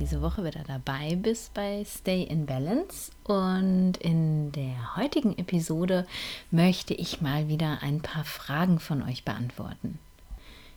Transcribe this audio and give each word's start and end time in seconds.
diese 0.00 0.22
Woche 0.22 0.44
wieder 0.44 0.64
dabei 0.66 1.14
bist 1.14 1.52
bei 1.52 1.84
Stay 1.84 2.22
in 2.22 2.46
Balance. 2.46 3.12
Und 3.24 3.98
in 3.98 4.50
der 4.52 4.96
heutigen 4.96 5.36
Episode 5.36 6.06
möchte 6.50 6.94
ich 6.94 7.20
mal 7.20 7.48
wieder 7.48 7.82
ein 7.82 8.00
paar 8.00 8.24
Fragen 8.24 8.80
von 8.80 9.02
euch 9.02 9.24
beantworten. 9.24 9.98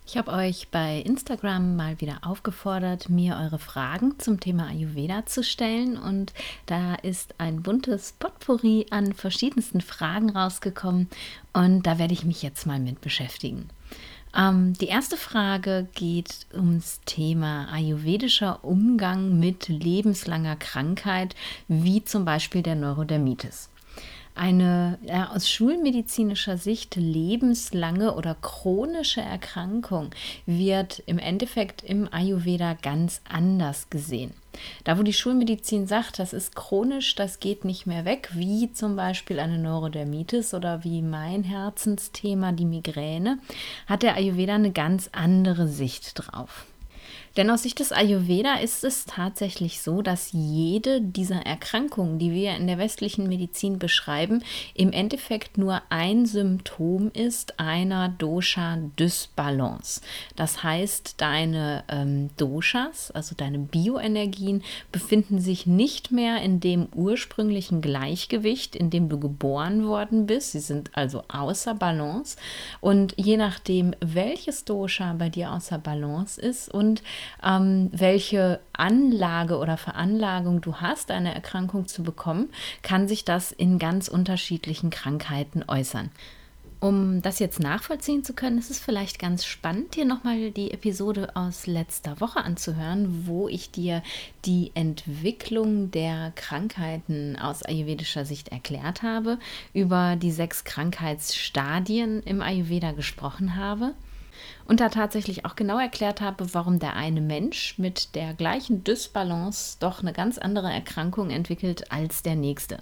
Ich 0.05 0.17
habe 0.17 0.33
euch 0.33 0.67
bei 0.69 0.99
Instagram 0.99 1.77
mal 1.77 2.01
wieder 2.01 2.19
aufgefordert, 2.23 3.09
mir 3.09 3.37
eure 3.37 3.57
Fragen 3.59 4.19
zum 4.19 4.41
Thema 4.41 4.67
Ayurveda 4.67 5.25
zu 5.25 5.43
stellen. 5.43 5.97
Und 5.97 6.33
da 6.65 6.95
ist 6.95 7.35
ein 7.37 7.63
buntes 7.63 8.11
Potpourri 8.19 8.87
an 8.89 9.13
verschiedensten 9.13 9.79
Fragen 9.79 10.31
rausgekommen. 10.31 11.07
Und 11.53 11.87
da 11.87 11.97
werde 11.97 12.13
ich 12.13 12.25
mich 12.25 12.43
jetzt 12.43 12.67
mal 12.67 12.79
mit 12.79 12.99
beschäftigen. 12.99 13.69
Ähm, 14.35 14.73
die 14.73 14.87
erste 14.87 15.17
Frage 15.17 15.87
geht 15.93 16.47
ums 16.53 17.01
Thema 17.05 17.71
ayurvedischer 17.71 18.63
Umgang 18.63 19.39
mit 19.39 19.67
lebenslanger 19.67 20.55
Krankheit, 20.55 21.35
wie 21.67 22.03
zum 22.03 22.25
Beispiel 22.25 22.63
der 22.63 22.75
Neurodermitis. 22.75 23.69
Eine 24.35 24.97
ja, 25.03 25.29
aus 25.29 25.49
schulmedizinischer 25.49 26.57
Sicht 26.57 26.95
lebenslange 26.95 28.15
oder 28.15 28.35
chronische 28.35 29.21
Erkrankung 29.21 30.09
wird 30.45 31.03
im 31.05 31.19
Endeffekt 31.19 31.83
im 31.83 32.11
Ayurveda 32.11 32.73
ganz 32.81 33.21
anders 33.29 33.89
gesehen. 33.91 34.33
Da, 34.83 34.97
wo 34.97 35.03
die 35.03 35.13
Schulmedizin 35.13 35.87
sagt, 35.87 36.19
das 36.19 36.33
ist 36.33 36.55
chronisch, 36.55 37.15
das 37.15 37.39
geht 37.39 37.65
nicht 37.65 37.85
mehr 37.85 38.05
weg, 38.05 38.29
wie 38.33 38.71
zum 38.73 38.95
Beispiel 38.95 39.39
eine 39.39 39.57
Neurodermitis 39.57 40.53
oder 40.53 40.83
wie 40.83 41.01
mein 41.01 41.43
Herzensthema, 41.43 42.51
die 42.51 42.65
Migräne, 42.65 43.39
hat 43.87 44.03
der 44.03 44.15
Ayurveda 44.15 44.55
eine 44.55 44.71
ganz 44.71 45.09
andere 45.11 45.67
Sicht 45.67 46.13
drauf. 46.15 46.65
Denn 47.35 47.49
aus 47.49 47.63
Sicht 47.63 47.79
des 47.79 47.91
Ayurveda 47.91 48.55
ist 48.55 48.83
es 48.83 49.05
tatsächlich 49.05 49.81
so, 49.81 50.03
dass 50.03 50.33
jede 50.33 51.01
dieser 51.01 51.45
Erkrankungen, 51.45 52.19
die 52.19 52.31
wir 52.31 52.55
in 52.55 52.67
der 52.67 52.77
westlichen 52.77 53.27
Medizin 53.27 53.79
beschreiben, 53.79 54.43
im 54.75 54.91
Endeffekt 54.91 55.57
nur 55.57 55.81
ein 55.89 56.27
Symptom 56.27 57.09
ist 57.13 57.59
einer 57.59 58.09
Dosha-Dysbalance. 58.09 60.01
Das 60.35 60.61
heißt, 60.61 61.15
deine 61.17 61.83
ähm, 61.87 62.29
Doshas, 62.37 63.09
also 63.11 63.33
deine 63.35 63.57
Bioenergien, 63.57 64.63
befinden 64.91 65.39
sich 65.39 65.65
nicht 65.65 66.11
mehr 66.11 66.41
in 66.43 66.59
dem 66.59 66.87
ursprünglichen 66.93 67.81
Gleichgewicht, 67.81 68.75
in 68.75 68.91
dem 68.91 69.09
du 69.09 69.19
geboren 69.19 69.87
worden 69.87 70.27
bist. 70.27 70.51
Sie 70.51 70.59
sind 70.59 70.91
also 70.93 71.23
außer 71.29 71.73
Balance. 71.73 72.37
Und 72.79 73.15
je 73.17 73.37
nachdem, 73.37 73.95
welches 74.01 74.65
Dosha 74.65 75.13
bei 75.13 75.29
dir 75.29 75.51
außer 75.51 75.79
Balance 75.79 76.39
ist 76.39 76.71
und 76.71 77.01
ähm, 77.43 77.89
welche 77.91 78.59
Anlage 78.73 79.57
oder 79.57 79.77
Veranlagung 79.77 80.61
du 80.61 80.75
hast, 80.75 81.11
eine 81.11 81.33
Erkrankung 81.33 81.87
zu 81.87 82.03
bekommen, 82.03 82.49
kann 82.81 83.07
sich 83.07 83.25
das 83.25 83.51
in 83.51 83.79
ganz 83.79 84.07
unterschiedlichen 84.07 84.89
Krankheiten 84.89 85.63
äußern. 85.67 86.09
Um 86.83 87.21
das 87.21 87.39
jetzt 87.39 87.61
nachvollziehen 87.61 88.25
zu 88.25 88.33
können, 88.33 88.57
ist 88.57 88.69
es 88.69 88.77
vielleicht 88.77 89.17
ganz 89.17 89.45
spannend, 89.45 89.95
hier 89.95 90.03
nochmal 90.03 90.51
die 90.51 90.71
Episode 90.71 91.33
aus 91.33 91.65
letzter 91.65 92.19
Woche 92.19 92.43
anzuhören, 92.43 93.25
wo 93.25 93.47
ich 93.47 93.71
dir 93.71 94.03
die 94.43 94.71
Entwicklung 94.73 95.91
der 95.91 96.33
Krankheiten 96.35 97.37
aus 97.39 97.63
ayurvedischer 97.63 98.25
Sicht 98.25 98.49
erklärt 98.49 99.01
habe, 99.01 99.39
über 99.73 100.17
die 100.17 100.31
sechs 100.31 100.65
Krankheitsstadien 100.65 102.21
im 102.23 102.41
Ayurveda 102.41 102.91
gesprochen 102.91 103.55
habe 103.55 103.93
und 104.65 104.79
da 104.79 104.89
tatsächlich 104.89 105.45
auch 105.45 105.55
genau 105.55 105.79
erklärt 105.79 106.21
habe, 106.21 106.53
warum 106.53 106.79
der 106.79 106.95
eine 106.95 107.21
Mensch 107.21 107.77
mit 107.77 108.15
der 108.15 108.33
gleichen 108.33 108.83
Dysbalance 108.83 109.77
doch 109.79 110.01
eine 110.01 110.13
ganz 110.13 110.37
andere 110.37 110.71
Erkrankung 110.71 111.29
entwickelt 111.29 111.91
als 111.91 112.23
der 112.23 112.35
nächste. 112.35 112.79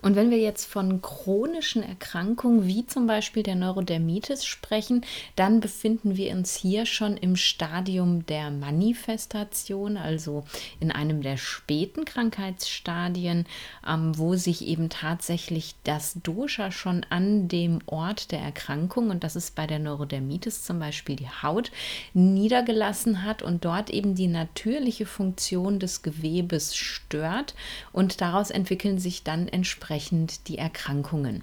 Und 0.00 0.14
wenn 0.14 0.30
wir 0.30 0.38
jetzt 0.38 0.66
von 0.66 1.02
chronischen 1.02 1.82
Erkrankungen 1.82 2.68
wie 2.68 2.86
zum 2.86 3.08
Beispiel 3.08 3.42
der 3.42 3.56
Neurodermitis 3.56 4.44
sprechen, 4.44 5.04
dann 5.34 5.58
befinden 5.58 6.16
wir 6.16 6.32
uns 6.32 6.54
hier 6.54 6.86
schon 6.86 7.16
im 7.16 7.34
Stadium 7.34 8.24
der 8.26 8.52
Manifestation, 8.52 9.96
also 9.96 10.44
in 10.78 10.92
einem 10.92 11.20
der 11.20 11.36
späten 11.36 12.04
Krankheitsstadien, 12.04 13.46
ähm, 13.86 14.16
wo 14.16 14.36
sich 14.36 14.68
eben 14.68 14.88
tatsächlich 14.88 15.74
das 15.82 16.16
Dosha 16.22 16.70
schon 16.70 17.04
an 17.10 17.48
dem 17.48 17.80
Ort 17.86 18.30
der 18.30 18.40
Erkrankung, 18.40 19.10
und 19.10 19.24
das 19.24 19.34
ist 19.34 19.56
bei 19.56 19.66
der 19.66 19.80
Neurodermitis 19.80 20.62
zum 20.62 20.78
Beispiel 20.78 21.16
die 21.16 21.28
Haut, 21.42 21.72
niedergelassen 22.14 23.24
hat 23.24 23.42
und 23.42 23.64
dort 23.64 23.90
eben 23.90 24.14
die 24.14 24.28
natürliche 24.28 25.06
Funktion 25.06 25.80
des 25.80 26.02
Gewebes 26.02 26.76
stört. 26.76 27.56
Und 27.92 28.20
daraus 28.20 28.50
entwickeln 28.50 29.00
sich 29.00 29.24
dann 29.24 29.48
entsprechend 29.48 29.87
entsprechend 29.88 30.48
die 30.48 30.58
Erkrankungen. 30.58 31.42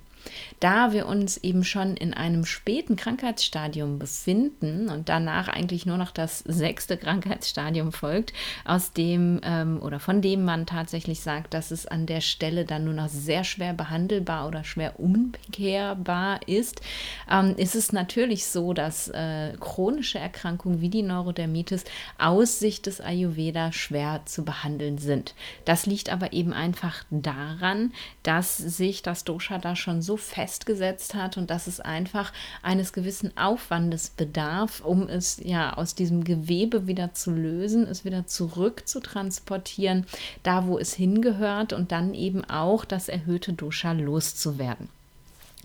Da 0.60 0.94
wir 0.94 1.08
uns 1.08 1.38
eben 1.38 1.64
schon 1.64 1.96
in 1.98 2.14
einem 2.14 2.46
späten 2.46 2.96
Krankheitsstadium 2.96 4.00
befinden 4.00 4.90
und 4.90 5.10
danach 5.10 5.48
eigentlich 5.48 5.86
nur 5.86 5.98
noch 5.98 6.12
das 6.12 6.40
sechste 6.40 6.98
Krankheitsstadium 6.98 7.92
folgt, 7.92 8.34
aus 8.64 8.92
dem 8.92 9.42
ähm, 9.44 9.82
oder 9.82 10.00
von 10.00 10.22
dem 10.22 10.44
man 10.46 10.66
tatsächlich 10.66 11.20
sagt, 11.20 11.54
dass 11.54 11.72
es 11.72 11.86
an 11.86 12.06
der 12.06 12.22
Stelle 12.22 12.66
dann 12.66 12.86
nur 12.86 12.94
noch 12.94 13.10
sehr 13.10 13.44
schwer 13.44 13.74
behandelbar 13.74 14.48
oder 14.48 14.64
schwer 14.64 15.00
umkehrbar 15.00 16.40
ist, 16.48 16.82
ähm, 17.30 17.56
ist 17.58 17.76
es 17.76 17.92
natürlich 17.92 18.46
so, 18.48 18.74
dass 18.74 19.10
äh, 19.10 19.54
chronische 19.60 20.20
Erkrankungen 20.20 20.82
wie 20.82 20.90
die 20.90 21.04
Neurodermitis 21.04 21.84
aus 22.18 22.60
Sicht 22.60 22.86
des 22.86 23.02
Ayurveda 23.02 23.72
schwer 23.72 24.22
zu 24.26 24.44
behandeln 24.46 24.98
sind. 24.98 25.36
Das 25.66 25.86
liegt 25.86 26.10
aber 26.10 26.34
eben 26.34 26.54
einfach 26.54 27.04
daran, 27.10 27.94
dass 28.24 28.58
sich 28.58 29.02
das 29.02 29.24
Dosha 29.24 29.58
da 29.58 29.76
schon 29.76 30.02
so 30.02 30.15
festgesetzt 30.18 31.16
hat 31.16 31.38
und 31.38 31.50
dass 31.50 31.68
es 31.68 31.80
einfach 31.80 32.34
eines 32.62 32.94
gewissen 32.94 33.36
Aufwandes 33.38 34.10
bedarf, 34.10 34.82
um 34.82 35.08
es 35.08 35.40
ja 35.44 35.74
aus 35.74 35.96
diesem 35.96 36.24
Gewebe 36.24 36.88
wieder 36.88 37.14
zu 37.14 37.32
lösen, 37.32 37.88
es 37.88 38.06
wieder 38.06 38.28
zurück 38.28 38.88
zu 38.88 39.00
transportieren, 39.00 40.06
da 40.44 40.68
wo 40.68 40.78
es 40.78 40.94
hingehört 40.94 41.74
und 41.74 41.92
dann 41.92 42.14
eben 42.14 42.44
auch 42.46 42.86
das 42.86 43.10
erhöhte 43.10 43.54
Dosha 43.54 43.92
loszuwerden. 43.92 44.90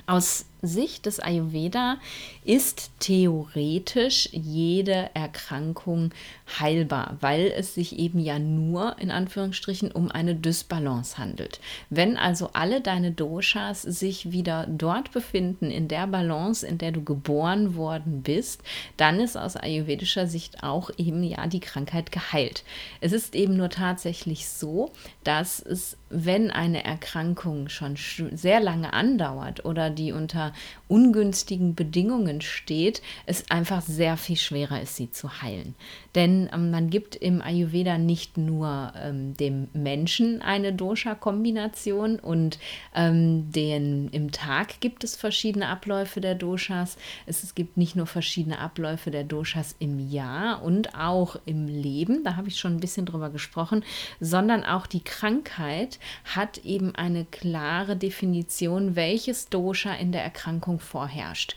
Aus 0.06 0.46
Sicht 0.62 1.06
des 1.06 1.20
Ayurveda 1.20 1.98
ist 2.44 2.90
theoretisch 3.00 4.28
jede 4.32 5.10
Erkrankung 5.14 6.10
heilbar, 6.58 7.16
weil 7.20 7.52
es 7.56 7.74
sich 7.74 7.98
eben 7.98 8.18
ja 8.18 8.38
nur 8.38 8.98
in 8.98 9.10
Anführungsstrichen 9.10 9.92
um 9.92 10.10
eine 10.10 10.34
Dysbalance 10.34 11.18
handelt. 11.18 11.60
Wenn 11.88 12.16
also 12.16 12.50
alle 12.52 12.80
deine 12.80 13.12
Doshas 13.12 13.82
sich 13.82 14.32
wieder 14.32 14.66
dort 14.68 15.12
befinden, 15.12 15.70
in 15.70 15.88
der 15.88 16.06
Balance, 16.06 16.66
in 16.66 16.78
der 16.78 16.92
du 16.92 17.02
geboren 17.02 17.74
worden 17.74 18.22
bist, 18.22 18.62
dann 18.96 19.20
ist 19.20 19.36
aus 19.36 19.56
ayurvedischer 19.56 20.26
Sicht 20.26 20.62
auch 20.62 20.90
eben 20.96 21.22
ja 21.22 21.46
die 21.46 21.60
Krankheit 21.60 22.12
geheilt. 22.12 22.64
Es 23.00 23.12
ist 23.12 23.34
eben 23.34 23.56
nur 23.56 23.70
tatsächlich 23.70 24.48
so, 24.48 24.90
dass 25.24 25.60
es, 25.60 25.96
wenn 26.08 26.50
eine 26.50 26.84
Erkrankung 26.84 27.68
schon 27.68 27.96
sehr 27.96 28.60
lange 28.60 28.92
andauert 28.92 29.64
oder 29.64 29.90
die 29.90 30.12
unter 30.12 30.49
ungünstigen 30.88 31.74
Bedingungen 31.74 32.40
steht, 32.40 33.02
es 33.26 33.50
einfach 33.50 33.82
sehr 33.82 34.16
viel 34.16 34.36
schwerer 34.36 34.80
ist, 34.80 34.96
sie 34.96 35.10
zu 35.10 35.42
heilen. 35.42 35.74
Denn 36.14 36.50
ähm, 36.52 36.70
man 36.70 36.90
gibt 36.90 37.14
im 37.14 37.40
Ayurveda 37.40 37.98
nicht 37.98 38.36
nur 38.36 38.92
ähm, 38.96 39.36
dem 39.36 39.68
Menschen 39.72 40.42
eine 40.42 40.72
Dosha-Kombination 40.72 42.18
und 42.18 42.58
ähm, 42.94 43.52
den, 43.52 44.08
im 44.08 44.32
Tag 44.32 44.80
gibt 44.80 45.04
es 45.04 45.14
verschiedene 45.14 45.68
Abläufe 45.68 46.20
der 46.20 46.34
Doshas. 46.34 46.96
Es, 47.26 47.44
es 47.44 47.54
gibt 47.54 47.76
nicht 47.76 47.94
nur 47.94 48.06
verschiedene 48.06 48.58
Abläufe 48.58 49.10
der 49.10 49.24
Doshas 49.24 49.76
im 49.78 50.10
Jahr 50.10 50.62
und 50.62 50.96
auch 50.96 51.36
im 51.46 51.66
Leben, 51.68 52.24
da 52.24 52.36
habe 52.36 52.48
ich 52.48 52.58
schon 52.58 52.74
ein 52.74 52.80
bisschen 52.80 53.06
drüber 53.06 53.30
gesprochen, 53.30 53.84
sondern 54.18 54.64
auch 54.64 54.86
die 54.86 55.04
Krankheit 55.04 56.00
hat 56.24 56.58
eben 56.64 56.94
eine 56.96 57.24
klare 57.24 57.96
Definition, 57.96 58.96
welches 58.96 59.48
Dosha 59.48 59.94
in 59.94 60.10
der 60.10 60.24
Erkrankung 60.24 60.39
vorherrscht. 60.78 61.56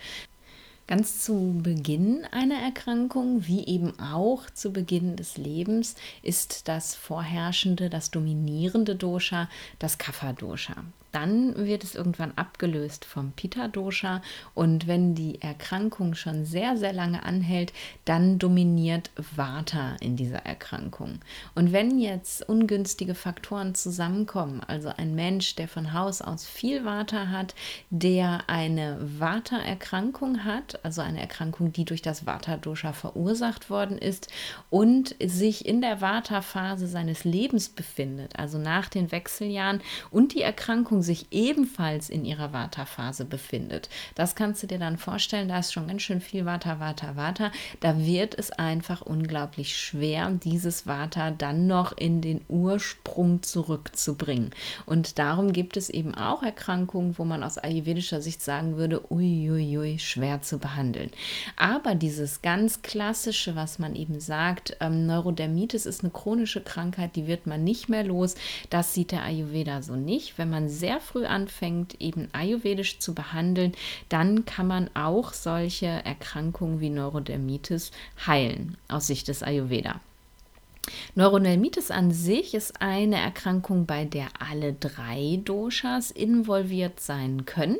Ganz 0.85 1.23
zu 1.23 1.59
Beginn 1.63 2.25
einer 2.31 2.61
Erkrankung, 2.61 3.47
wie 3.47 3.65
eben 3.65 3.97
auch 3.99 4.49
zu 4.49 4.73
Beginn 4.73 5.15
des 5.15 5.37
Lebens, 5.37 5.95
ist 6.21 6.67
das 6.67 6.93
vorherrschende, 6.93 7.89
das 7.89 8.11
dominierende 8.11 8.95
Dosha 8.95 9.49
das 9.79 9.97
Kapha-Dosha. 9.97 10.83
Dann 11.13 11.55
wird 11.55 11.83
es 11.83 11.95
irgendwann 11.95 12.33
abgelöst 12.35 13.05
vom 13.05 13.31
Pitta-Dosha 13.31 14.21
und 14.55 14.87
wenn 14.87 15.13
die 15.13 15.41
Erkrankung 15.41 16.15
schon 16.15 16.43
sehr, 16.43 16.75
sehr 16.75 16.91
lange 16.91 17.23
anhält, 17.23 17.71
dann 18.05 18.39
dominiert 18.39 19.11
Vata 19.35 19.95
in 19.99 20.15
dieser 20.15 20.39
Erkrankung. 20.39 21.19
Und 21.53 21.71
wenn 21.71 21.99
jetzt 21.99 22.49
ungünstige 22.49 23.13
Faktoren 23.13 23.75
zusammenkommen, 23.75 24.61
also 24.67 24.89
ein 24.97 25.13
Mensch, 25.13 25.55
der 25.55 25.67
von 25.67 25.93
Haus 25.93 26.21
aus 26.21 26.47
viel 26.47 26.83
Vata 26.83 27.27
hat, 27.27 27.53
der 27.91 28.45
eine 28.47 28.97
Vata-Erkrankung 29.19 30.43
hat, 30.43 30.83
also 30.83 31.01
eine 31.01 31.21
Erkrankung, 31.21 31.71
die 31.71 31.85
durch 31.85 32.01
das 32.01 32.25
Vata-Dosha 32.25 32.91
verursacht 32.91 33.69
worden 33.69 33.99
ist 33.99 34.29
und 34.71 35.15
sich 35.23 35.67
in 35.67 35.81
der 35.81 36.01
Vata-Phase 36.01 36.87
seines 36.87 37.23
Lebens 37.23 37.69
befindet, 37.69 38.39
also 38.39 38.57
nach 38.57 38.89
den 38.89 39.11
Wechseljahren 39.11 39.81
und 40.09 40.33
die 40.33 40.41
Erkrankung 40.41 41.02
sich 41.03 41.27
ebenfalls 41.31 42.09
in 42.09 42.25
ihrer 42.25 42.53
Vata-Phase 42.53 43.25
befindet. 43.25 43.89
Das 44.15 44.35
kannst 44.35 44.63
du 44.63 44.67
dir 44.67 44.79
dann 44.79 44.97
vorstellen, 44.97 45.47
da 45.47 45.59
ist 45.59 45.73
schon 45.73 45.87
ganz 45.87 46.01
schön 46.01 46.21
viel 46.21 46.45
Vata, 46.45 46.79
Vata, 46.79 47.15
Vata. 47.15 47.51
Da 47.79 47.99
wird 47.99 48.37
es 48.37 48.51
einfach 48.51 49.01
unglaublich 49.01 49.77
schwer, 49.77 50.31
dieses 50.31 50.87
Vata 50.87 51.31
dann 51.31 51.67
noch 51.67 51.95
in 51.95 52.21
den 52.21 52.41
Ursprung 52.47 53.43
zurückzubringen. 53.43 54.51
Und 54.85 55.19
darum 55.19 55.53
gibt 55.53 55.77
es 55.77 55.89
eben 55.89 56.15
auch 56.15 56.43
Erkrankungen, 56.43 57.17
wo 57.17 57.25
man 57.25 57.43
aus 57.43 57.57
ayurvedischer 57.57 58.21
Sicht 58.21 58.41
sagen 58.41 58.77
würde, 58.77 59.11
uiuiui, 59.11 59.99
schwer 59.99 60.41
zu 60.41 60.57
behandeln. 60.57 61.11
Aber 61.55 61.95
dieses 61.95 62.41
ganz 62.41 62.81
klassische, 62.81 63.55
was 63.55 63.79
man 63.79 63.95
eben 63.95 64.19
sagt, 64.19 64.77
ähm, 64.79 65.05
Neurodermitis 65.05 65.85
ist 65.85 66.03
eine 66.03 66.11
chronische 66.11 66.61
Krankheit, 66.61 67.15
die 67.15 67.27
wird 67.27 67.47
man 67.47 67.63
nicht 67.63 67.89
mehr 67.89 68.03
los. 68.03 68.35
Das 68.69 68.93
sieht 68.93 69.11
der 69.11 69.23
Ayurveda 69.23 69.81
so 69.81 69.95
nicht. 69.95 70.37
Wenn 70.37 70.49
man 70.49 70.69
sehr 70.69 70.92
früh 70.99 71.25
anfängt, 71.25 72.01
eben 72.01 72.29
ayurvedisch 72.33 72.99
zu 72.99 73.13
behandeln, 73.13 73.73
dann 74.09 74.45
kann 74.45 74.67
man 74.67 74.89
auch 74.93 75.33
solche 75.33 75.87
Erkrankungen 75.87 76.79
wie 76.79 76.89
Neurodermitis 76.89 77.91
heilen 78.25 78.77
aus 78.87 79.07
Sicht 79.07 79.27
des 79.27 79.43
Ayurveda. 79.43 79.99
Neurodermitis 81.15 81.91
an 81.91 82.11
sich 82.11 82.53
ist 82.53 82.81
eine 82.81 83.17
Erkrankung, 83.17 83.85
bei 83.85 84.03
der 84.03 84.27
alle 84.39 84.73
drei 84.73 85.39
Doshas 85.43 86.11
involviert 86.11 86.99
sein 86.99 87.45
können. 87.45 87.77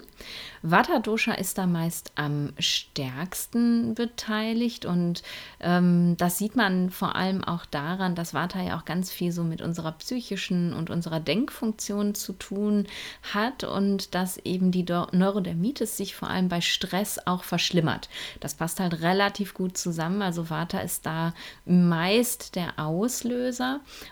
Vata 0.62 1.00
Dosha 1.00 1.34
ist 1.34 1.58
da 1.58 1.68
meist 1.68 2.14
am 2.16 2.54
stärksten 2.58 3.94
beteiligt 3.96 4.86
und 4.86 5.22
ähm, 5.60 6.16
das 6.18 6.38
sieht 6.38 6.56
man 6.56 6.90
vor 6.92 7.16
allem 7.16 7.44
auch 7.44 7.66
daran, 7.66 8.16
dass 8.16 8.34
Vata 8.34 8.62
ja 8.62 8.80
auch 8.80 8.86
ganz 8.86 9.12
viel 9.12 9.34
so 9.34 9.44
mit 9.44 9.62
unserer 9.62 9.92
psychischen 9.94 10.74
und 10.74 10.90
unserer 10.90 11.20
Denkfunktion 11.20 12.16
zu 12.16 12.32
tun 12.32 12.88
hat 13.34 13.66
und 13.66 14.16
dass 14.16 14.38
eben 14.38 14.72
die 14.72 14.86
Neurodermitis 14.86 15.98
sich 15.98 16.16
vor 16.16 16.30
allem 16.30 16.48
bei 16.48 16.62
Stress 16.62 17.20
auch 17.26 17.44
verschlimmert. 17.44 18.08
Das 18.40 18.54
passt 18.54 18.80
halt 18.80 19.02
relativ 19.02 19.54
gut 19.54 19.78
zusammen. 19.78 20.22
Also 20.22 20.50
Vata 20.50 20.80
ist 20.80 21.06
da 21.06 21.34
meist 21.66 22.56
der 22.56 22.80
Auslöser 22.80 22.93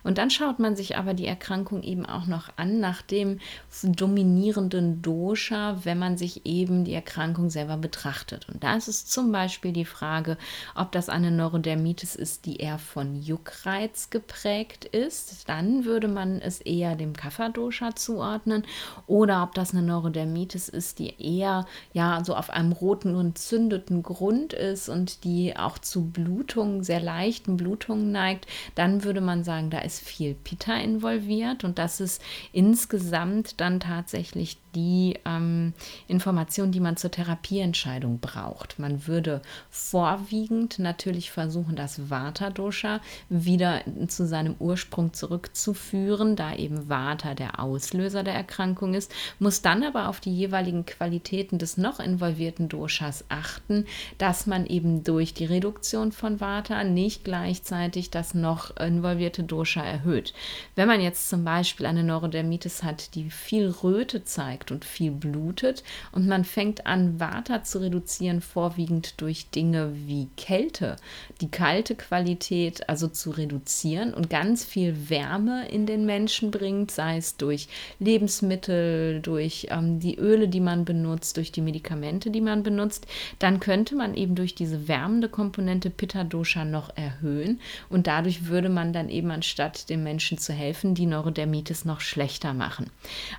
und 0.04 0.18
dann 0.18 0.30
schaut 0.30 0.60
man 0.60 0.76
sich 0.76 0.98
aber 0.98 1.14
die 1.14 1.26
Erkrankung 1.26 1.84
eben 1.84 2.06
auch 2.06 2.26
noch 2.26 2.50
an 2.58 2.80
nach 2.80 3.02
dem 3.02 3.40
dominierenden 3.84 5.02
Dosha, 5.02 5.80
wenn 5.84 6.00
man 6.00 6.18
sich 6.18 6.46
eben 6.46 6.84
die 6.84 6.94
Erkrankung 6.94 7.50
selber 7.50 7.78
betrachtet. 7.78 8.48
Und 8.50 8.64
da 8.64 8.76
ist 8.76 8.88
es 8.88 9.06
zum 9.06 9.32
Beispiel 9.32 9.72
die 9.72 9.86
Frage, 9.86 10.38
ob 10.76 10.92
das 10.92 11.10
eine 11.10 11.32
Neurodermitis 11.32 12.16
ist, 12.16 12.46
die 12.46 12.58
eher 12.58 12.80
von 12.80 13.22
Juckreiz 13.22 14.10
geprägt 14.10 14.86
ist. 14.86 15.48
Dann 15.50 15.86
würde 15.86 16.08
man 16.08 16.42
es 16.42 16.62
eher 16.62 16.96
dem 16.96 17.14
Kapha-Dosha 17.14 17.96
zuordnen. 17.96 18.64
Oder 19.08 19.44
ob 19.44 19.54
das 19.56 19.72
eine 19.72 19.84
Neurodermitis 19.84 20.70
ist, 20.70 21.00
die 21.00 21.16
eher 21.22 21.66
ja 21.94 22.24
so 22.24 22.36
auf 22.36 22.50
einem 22.50 22.72
roten 22.72 23.16
und 23.16 23.38
zündeten 23.38 24.04
Grund 24.04 24.54
ist 24.54 24.90
und 24.90 25.24
die 25.24 25.56
auch 25.56 25.78
zu 25.78 26.06
Blutungen, 26.06 26.84
sehr 26.84 27.00
leichten 27.00 27.58
Blutungen 27.58 28.12
neigt. 28.12 28.48
Dann 28.76 29.04
würde 29.04 29.22
man 29.22 29.44
sagen, 29.44 29.70
da 29.70 29.80
ist 29.80 30.00
viel 30.00 30.34
Pitta 30.34 30.76
involviert 30.78 31.64
und 31.64 31.78
das 31.78 32.00
ist 32.00 32.22
insgesamt 32.54 33.60
dann 33.60 33.80
tatsächlich 33.80 34.58
die 34.76 35.20
ähm, 35.26 35.74
Information, 36.08 36.72
die 36.72 36.80
man 36.80 36.98
zur 36.98 37.12
Therapieentscheidung 37.12 38.20
braucht. 38.20 38.80
Man 38.80 39.08
würde 39.08 39.42
vorwiegend 39.70 40.80
natürlich 40.80 41.32
versuchen, 41.32 41.76
das 41.76 42.10
Vata-Dosha 42.10 43.02
wieder 43.30 43.82
zu 44.08 44.26
seinem 44.26 44.56
Ursprung 44.60 45.14
zurückzuführen, 45.14 46.36
da 46.36 46.56
eben 46.56 46.90
Vata 46.90 47.34
der 47.34 47.60
Auslöser 47.60 48.24
der 48.24 48.34
Erkrankung 48.34 48.94
ist, 48.94 49.12
muss 49.40 49.62
dann 49.62 49.84
aber 49.84 50.08
auf 50.08 50.20
die 50.20 50.34
jeweiligen 50.34 50.86
Qualitäten 50.86 51.58
des 51.58 51.78
noch 51.78 52.00
involvierten 52.00 52.70
Doshas 52.70 53.26
achten, 53.30 53.86
dass 54.18 54.48
man 54.48 54.66
eben 54.66 55.04
durch 55.04 55.34
die 55.34 55.46
Reduktion 55.46 56.12
von 56.12 56.40
Vata 56.40 56.84
nicht 56.84 57.24
gleichzeitig 57.24 58.10
das 58.12 58.34
noch 58.34 58.76
involvierte 58.78 59.44
Dosha 59.44 59.84
erhöht. 59.84 60.34
Wenn 60.76 60.88
man 60.88 61.02
jetzt 61.02 61.30
zum 61.30 61.44
Beispiel 61.44 61.86
eine 61.86 62.04
Neurodermitis 62.04 62.84
hat, 62.84 63.16
die 63.16 63.30
viel 63.30 63.70
Röte 63.70 64.24
zeigt, 64.24 64.61
steigt 64.62 64.72
und 64.72 64.86
viel 64.86 65.12
blutet. 65.12 65.84
Und 66.12 66.28
man 66.28 66.46
fängt 66.46 66.86
an, 66.86 67.20
Vata 67.20 67.64
zu 67.64 67.82
reduzieren, 67.82 68.42
vorwiegend 68.42 69.20
durch 69.22 69.50
Dinge 69.50 69.92
wie 70.06 70.28
Kälte, 70.38 70.98
die 71.42 71.50
kalte 71.50 71.96
Qualität 71.96 72.88
also 72.90 73.08
zu 73.08 73.32
reduzieren 73.32 74.14
und 74.14 74.30
ganz 74.30 74.64
viel 74.64 75.10
Wärme 75.10 75.68
in 75.70 75.86
den 75.86 76.06
Menschen 76.06 76.52
bringt, 76.52 76.92
sei 76.92 77.18
es 77.18 77.38
durch 77.38 77.68
Lebensmittel, 78.00 79.22
durch 79.22 79.68
ähm, 79.70 80.00
die 80.00 80.18
Öle, 80.18 80.48
die 80.48 80.60
man 80.60 80.86
benutzt, 80.86 81.38
durch 81.38 81.52
die 81.52 81.62
Medikamente, 81.62 82.30
die 82.30 82.42
man 82.42 82.64
benutzt, 82.64 83.08
dann 83.40 83.60
könnte 83.60 83.96
man 83.96 84.14
eben 84.14 84.36
durch 84.36 84.56
diese 84.56 84.88
wärmende 84.88 85.30
Komponente 85.30 85.90
Pitta 85.90 86.24
Dosha 86.24 86.66
noch 86.66 86.96
erhöhen 86.96 87.60
und 87.90 88.08
dadurch 88.08 88.48
würde 88.48 88.70
man 88.70 88.94
dann 88.94 89.10
eben 89.10 89.32
anstatt 89.32 89.90
dem 89.90 90.04
Menschen 90.04 90.38
zu 90.38 90.54
helfen, 90.54 90.94
die 90.96 91.06
Neurodermitis 91.06 91.86
noch 91.86 92.02
schlechter 92.02 92.54
machen. 92.54 92.90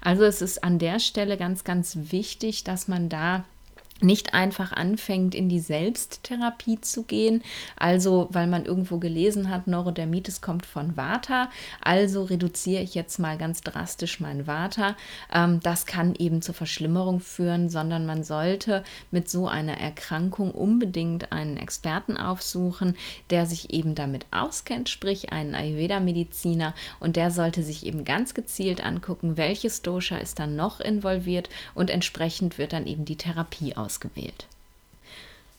Also 0.00 0.24
es 0.24 0.42
ist 0.42 0.64
an 0.64 0.78
der 0.78 0.98
Stelle 0.98 1.11
Stelle 1.12 1.36
ganz, 1.36 1.62
ganz 1.62 1.98
wichtig, 2.10 2.64
dass 2.64 2.88
man 2.88 3.10
da 3.10 3.44
nicht 4.02 4.34
einfach 4.34 4.72
anfängt, 4.72 5.34
in 5.34 5.48
die 5.48 5.60
Selbsttherapie 5.60 6.80
zu 6.80 7.04
gehen. 7.04 7.42
Also, 7.76 8.28
weil 8.30 8.46
man 8.46 8.64
irgendwo 8.64 8.98
gelesen 8.98 9.50
hat, 9.50 9.66
Neurodermitis 9.66 10.40
kommt 10.40 10.66
von 10.66 10.96
Vata, 10.96 11.50
also 11.80 12.24
reduziere 12.24 12.82
ich 12.82 12.94
jetzt 12.94 13.18
mal 13.18 13.38
ganz 13.38 13.60
drastisch 13.62 14.20
mein 14.20 14.46
Vata. 14.46 14.96
Ähm, 15.32 15.60
das 15.62 15.86
kann 15.86 16.14
eben 16.14 16.42
zur 16.42 16.54
Verschlimmerung 16.54 17.20
führen, 17.20 17.68
sondern 17.68 18.06
man 18.06 18.24
sollte 18.24 18.84
mit 19.10 19.28
so 19.28 19.48
einer 19.48 19.78
Erkrankung 19.78 20.50
unbedingt 20.50 21.32
einen 21.32 21.56
Experten 21.56 22.16
aufsuchen, 22.16 22.96
der 23.30 23.46
sich 23.46 23.72
eben 23.72 23.94
damit 23.94 24.26
auskennt, 24.30 24.88
sprich 24.88 25.32
einen 25.32 25.54
Ayurveda-Mediziner 25.54 26.74
und 27.00 27.16
der 27.16 27.30
sollte 27.30 27.62
sich 27.62 27.86
eben 27.86 28.04
ganz 28.04 28.34
gezielt 28.34 28.84
angucken, 28.84 29.36
welches 29.36 29.82
Dosha 29.82 30.16
ist 30.16 30.38
dann 30.38 30.56
noch 30.56 30.80
involviert 30.80 31.48
und 31.74 31.90
entsprechend 31.90 32.58
wird 32.58 32.72
dann 32.72 32.86
eben 32.86 33.04
die 33.04 33.16
Therapie 33.16 33.76
aus 33.76 33.91
ausgewählt. 33.92 34.46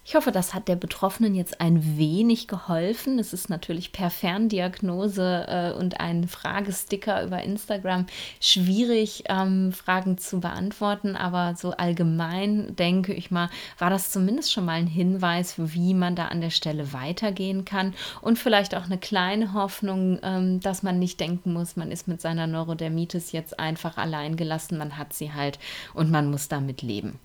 Ich 0.05 0.15
hoffe, 0.15 0.33
das 0.33 0.53
hat 0.53 0.67
der 0.67 0.75
Betroffenen 0.75 1.33
jetzt 1.33 1.61
ein 1.61 1.97
wenig 1.97 2.49
geholfen. 2.49 3.19
Es 3.19 3.31
ist 3.31 3.49
natürlich 3.49 3.93
per 3.93 4.09
Ferndiagnose 4.09 5.45
äh, 5.47 5.71
und 5.79 6.01
ein 6.01 6.27
Fragesticker 6.27 7.23
über 7.23 7.41
Instagram 7.41 8.07
schwierig, 8.41 9.23
ähm, 9.29 9.71
Fragen 9.71 10.17
zu 10.17 10.41
beantworten. 10.41 11.15
Aber 11.15 11.55
so 11.55 11.71
allgemein 11.71 12.75
denke 12.75 13.13
ich 13.13 13.31
mal, 13.31 13.49
war 13.79 13.89
das 13.89 14.11
zumindest 14.11 14.51
schon 14.51 14.65
mal 14.65 14.73
ein 14.73 14.87
Hinweis, 14.87 15.55
wie 15.57 15.93
man 15.93 16.17
da 16.17 16.27
an 16.27 16.41
der 16.41 16.49
Stelle 16.49 16.91
weitergehen 16.91 17.63
kann. 17.63 17.93
Und 18.19 18.37
vielleicht 18.37 18.75
auch 18.75 18.83
eine 18.83 18.97
kleine 18.97 19.53
Hoffnung, 19.53 20.19
ähm, 20.21 20.59
dass 20.59 20.83
man 20.83 20.99
nicht 20.99 21.21
denken 21.21 21.53
muss, 21.53 21.77
man 21.77 21.93
ist 21.93 22.09
mit 22.09 22.19
seiner 22.19 22.45
Neurodermitis 22.45 23.31
jetzt 23.31 23.57
einfach 23.57 23.95
allein 23.95 24.35
gelassen. 24.35 24.77
Man 24.77 24.97
hat 24.97 25.13
sie 25.13 25.31
halt 25.31 25.59
und 25.93 26.11
man 26.11 26.29
muss 26.29 26.49
damit 26.49 26.81
leben. 26.81 27.19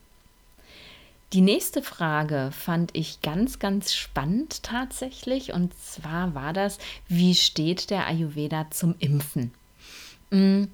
Die 1.35 1.43
nächste 1.43 1.83
Frage 1.83 2.51
fand 2.53 2.97
ich 2.97 3.21
ganz, 3.21 3.59
ganz 3.59 3.93
spannend 3.95 4.63
tatsächlich. 4.63 5.53
Und 5.53 5.79
zwar 5.79 6.35
war 6.35 6.53
das, 6.55 6.79
wie 7.07 7.35
steht 7.35 7.91
der 7.91 8.07
Ayurveda 8.07 8.71
zum 8.71 8.95
Impfen? 8.99 9.53
Mm, 10.31 10.65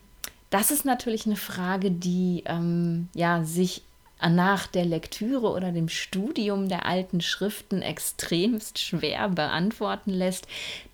das 0.51 0.71
ist 0.71 0.85
natürlich 0.85 1.27
eine 1.27 1.37
Frage, 1.37 1.91
die 1.91 2.45
ähm, 2.47 3.09
ja 3.15 3.43
sich 3.43 3.83
nach 4.29 4.67
der 4.67 4.85
Lektüre 4.85 5.51
oder 5.51 5.73
dem 5.73 5.89
Studium 5.89 6.69
der 6.69 6.87
alten 6.87 7.21
Schriften 7.21 7.83
extremst 7.83 8.79
schwer 8.79 9.29
beantworten 9.29 10.11
lässt. 10.11 10.47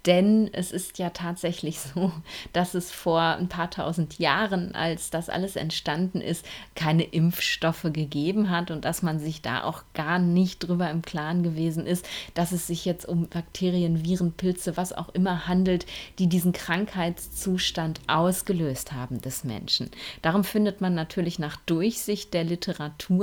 Denn 0.07 0.49
es 0.53 0.73
ist 0.73 0.99
ja 0.99 1.11
tatsächlich 1.11 1.79
so, 1.95 2.13
dass 2.53 2.75
es 2.75 2.91
vor 2.91 3.21
ein 3.21 3.49
paar 3.49 3.71
tausend 3.71 4.19
Jahren, 4.19 4.75
als 4.75 5.11
das 5.11 5.29
alles 5.29 5.57
entstanden 5.57 6.21
ist, 6.21 6.47
keine 6.75 7.05
Impfstoffe 7.05 7.87
gegeben 7.93 8.51
hat 8.51 8.71
und 8.71 8.85
dass 8.85 9.03
man 9.03 9.19
sich 9.19 9.43
da 9.43 9.65
auch 9.65 9.83
gar 9.95 10.19
nicht 10.19 10.61
drüber 10.61 10.91
im 10.91 11.03
Klaren 11.03 11.43
gewesen 11.43 11.87
ist, 11.87 12.09
dass 12.35 12.53
es 12.53 12.67
sich 12.67 12.85
jetzt 12.85 13.07
um 13.07 13.29
Bakterien, 13.29 14.05
Viren, 14.05 14.33
Pilze, 14.33 14.77
was 14.77 14.93
auch 14.93 15.11
immer 15.11 15.47
handelt, 15.47 15.87
die 16.19 16.29
diesen 16.29 16.53
Krankheitszustand 16.53 18.01
ausgelöst 18.07 18.93
haben 18.93 19.21
des 19.21 19.45
Menschen. 19.45 19.91
Darum 20.23 20.45
findet 20.45 20.81
man 20.81 20.95
natürlich 20.95 21.39
nach 21.39 21.57
Durchsicht 21.67 22.33
der 22.33 22.45
Literatur 22.45 23.20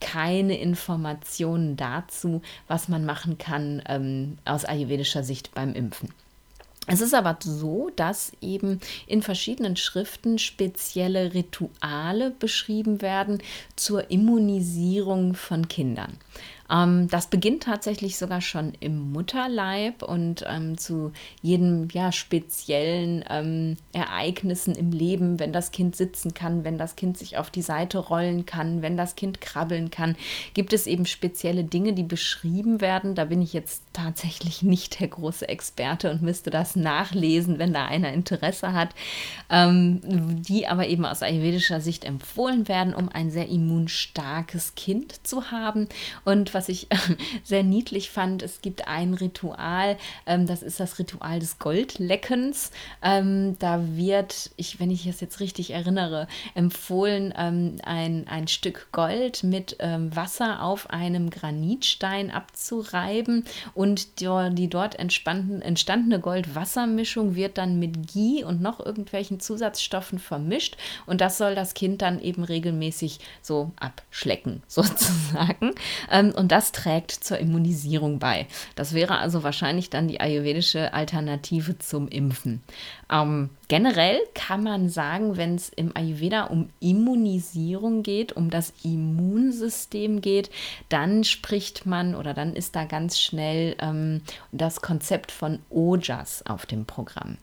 keine 0.00 0.58
Informationen 0.58 1.76
dazu, 1.76 2.42
was 2.68 2.88
man 2.88 3.04
machen 3.04 3.38
kann 3.38 3.82
ähm, 3.88 4.38
aus 4.44 4.64
ayurvedischer 4.64 5.22
Sicht 5.22 5.54
beim 5.54 5.72
Impfen. 5.74 6.10
Es 6.88 7.00
ist 7.00 7.14
aber 7.14 7.36
so, 7.42 7.90
dass 7.96 8.32
eben 8.40 8.80
in 9.08 9.20
verschiedenen 9.20 9.76
Schriften 9.76 10.38
spezielle 10.38 11.34
Rituale 11.34 12.30
beschrieben 12.30 13.02
werden 13.02 13.42
zur 13.74 14.10
Immunisierung 14.10 15.34
von 15.34 15.66
Kindern. 15.66 16.16
Ähm, 16.70 17.08
das 17.08 17.28
beginnt 17.28 17.64
tatsächlich 17.64 18.18
sogar 18.18 18.40
schon 18.40 18.72
im 18.80 19.12
Mutterleib 19.12 20.02
und 20.02 20.44
ähm, 20.48 20.78
zu 20.78 21.12
jedem 21.42 21.88
ja, 21.92 22.12
speziellen 22.12 23.24
ähm, 23.28 23.76
Ereignissen 23.92 24.74
im 24.74 24.92
Leben, 24.92 25.38
wenn 25.38 25.52
das 25.52 25.70
Kind 25.70 25.96
sitzen 25.96 26.34
kann, 26.34 26.64
wenn 26.64 26.78
das 26.78 26.96
Kind 26.96 27.18
sich 27.18 27.38
auf 27.38 27.50
die 27.50 27.62
Seite 27.62 27.98
rollen 27.98 28.46
kann, 28.46 28.82
wenn 28.82 28.96
das 28.96 29.16
Kind 29.16 29.40
krabbeln 29.40 29.90
kann, 29.90 30.16
gibt 30.54 30.72
es 30.72 30.86
eben 30.86 31.06
spezielle 31.06 31.64
Dinge, 31.64 31.92
die 31.92 32.02
beschrieben 32.02 32.80
werden. 32.80 33.14
Da 33.14 33.26
bin 33.26 33.42
ich 33.42 33.52
jetzt 33.52 33.82
tatsächlich 33.92 34.62
nicht 34.62 35.00
der 35.00 35.08
große 35.08 35.48
Experte 35.48 36.10
und 36.10 36.22
müsste 36.22 36.50
das 36.50 36.76
nachlesen, 36.76 37.58
wenn 37.58 37.72
da 37.72 37.86
einer 37.86 38.12
Interesse 38.12 38.72
hat, 38.72 38.90
ähm, 39.50 40.00
die 40.42 40.66
aber 40.66 40.86
eben 40.88 41.04
aus 41.04 41.22
ayurvedischer 41.22 41.80
Sicht 41.80 42.04
empfohlen 42.04 42.68
werden, 42.68 42.94
um 42.94 43.08
ein 43.08 43.30
sehr 43.30 43.48
immunstarkes 43.48 44.74
Kind 44.74 45.26
zu 45.26 45.50
haben. 45.50 45.88
Und 46.24 46.55
was 46.56 46.70
ich 46.70 46.88
sehr 47.44 47.62
niedlich 47.62 48.10
fand, 48.10 48.42
es 48.42 48.62
gibt 48.62 48.88
ein 48.88 49.12
Ritual, 49.12 49.98
ähm, 50.24 50.46
das 50.46 50.62
ist 50.62 50.80
das 50.80 50.98
Ritual 50.98 51.38
des 51.38 51.58
Goldleckens. 51.58 52.70
Ähm, 53.02 53.58
da 53.58 53.80
wird, 53.94 54.50
ich, 54.56 54.80
wenn 54.80 54.90
ich 54.90 55.06
es 55.06 55.20
jetzt 55.20 55.38
richtig 55.40 55.70
erinnere, 55.70 56.28
empfohlen, 56.54 57.34
ähm, 57.36 57.76
ein, 57.84 58.26
ein 58.26 58.48
Stück 58.48 58.88
Gold 58.90 59.44
mit 59.44 59.76
ähm, 59.80 60.16
Wasser 60.16 60.62
auf 60.62 60.88
einem 60.88 61.28
Granitstein 61.28 62.30
abzureiben 62.30 63.44
und 63.74 64.20
die, 64.20 64.28
die 64.52 64.68
dort 64.68 64.98
entstandene 64.98 66.20
Gold-Wasser-Mischung 66.20 67.34
wird 67.34 67.58
dann 67.58 67.78
mit 67.78 68.12
Ghee 68.12 68.44
und 68.44 68.62
noch 68.62 68.80
irgendwelchen 68.84 69.40
Zusatzstoffen 69.40 70.18
vermischt 70.18 70.78
und 71.04 71.20
das 71.20 71.36
soll 71.36 71.54
das 71.54 71.74
Kind 71.74 72.00
dann 72.00 72.18
eben 72.18 72.44
regelmäßig 72.44 73.20
so 73.42 73.72
abschlecken, 73.76 74.62
sozusagen. 74.68 75.74
Ähm, 76.10 76.32
und 76.34 76.45
und 76.46 76.52
das 76.52 76.70
trägt 76.70 77.10
zur 77.10 77.38
Immunisierung 77.38 78.20
bei. 78.20 78.46
Das 78.76 78.94
wäre 78.94 79.18
also 79.18 79.42
wahrscheinlich 79.42 79.90
dann 79.90 80.06
die 80.06 80.20
ayurvedische 80.20 80.94
Alternative 80.94 81.76
zum 81.78 82.06
Impfen. 82.06 82.62
Ähm, 83.10 83.50
generell 83.66 84.20
kann 84.32 84.62
man 84.62 84.88
sagen, 84.88 85.36
wenn 85.36 85.56
es 85.56 85.70
im 85.70 85.90
Ayurveda 85.96 86.44
um 86.44 86.68
Immunisierung 86.78 88.04
geht, 88.04 88.34
um 88.34 88.48
das 88.48 88.72
Immunsystem 88.84 90.20
geht, 90.20 90.50
dann 90.88 91.24
spricht 91.24 91.84
man 91.84 92.14
oder 92.14 92.32
dann 92.32 92.54
ist 92.54 92.76
da 92.76 92.84
ganz 92.84 93.18
schnell 93.18 93.74
ähm, 93.80 94.20
das 94.52 94.80
Konzept 94.80 95.32
von 95.32 95.58
Ojas 95.68 96.46
auf 96.46 96.64
dem 96.64 96.84
Programm. 96.84 97.38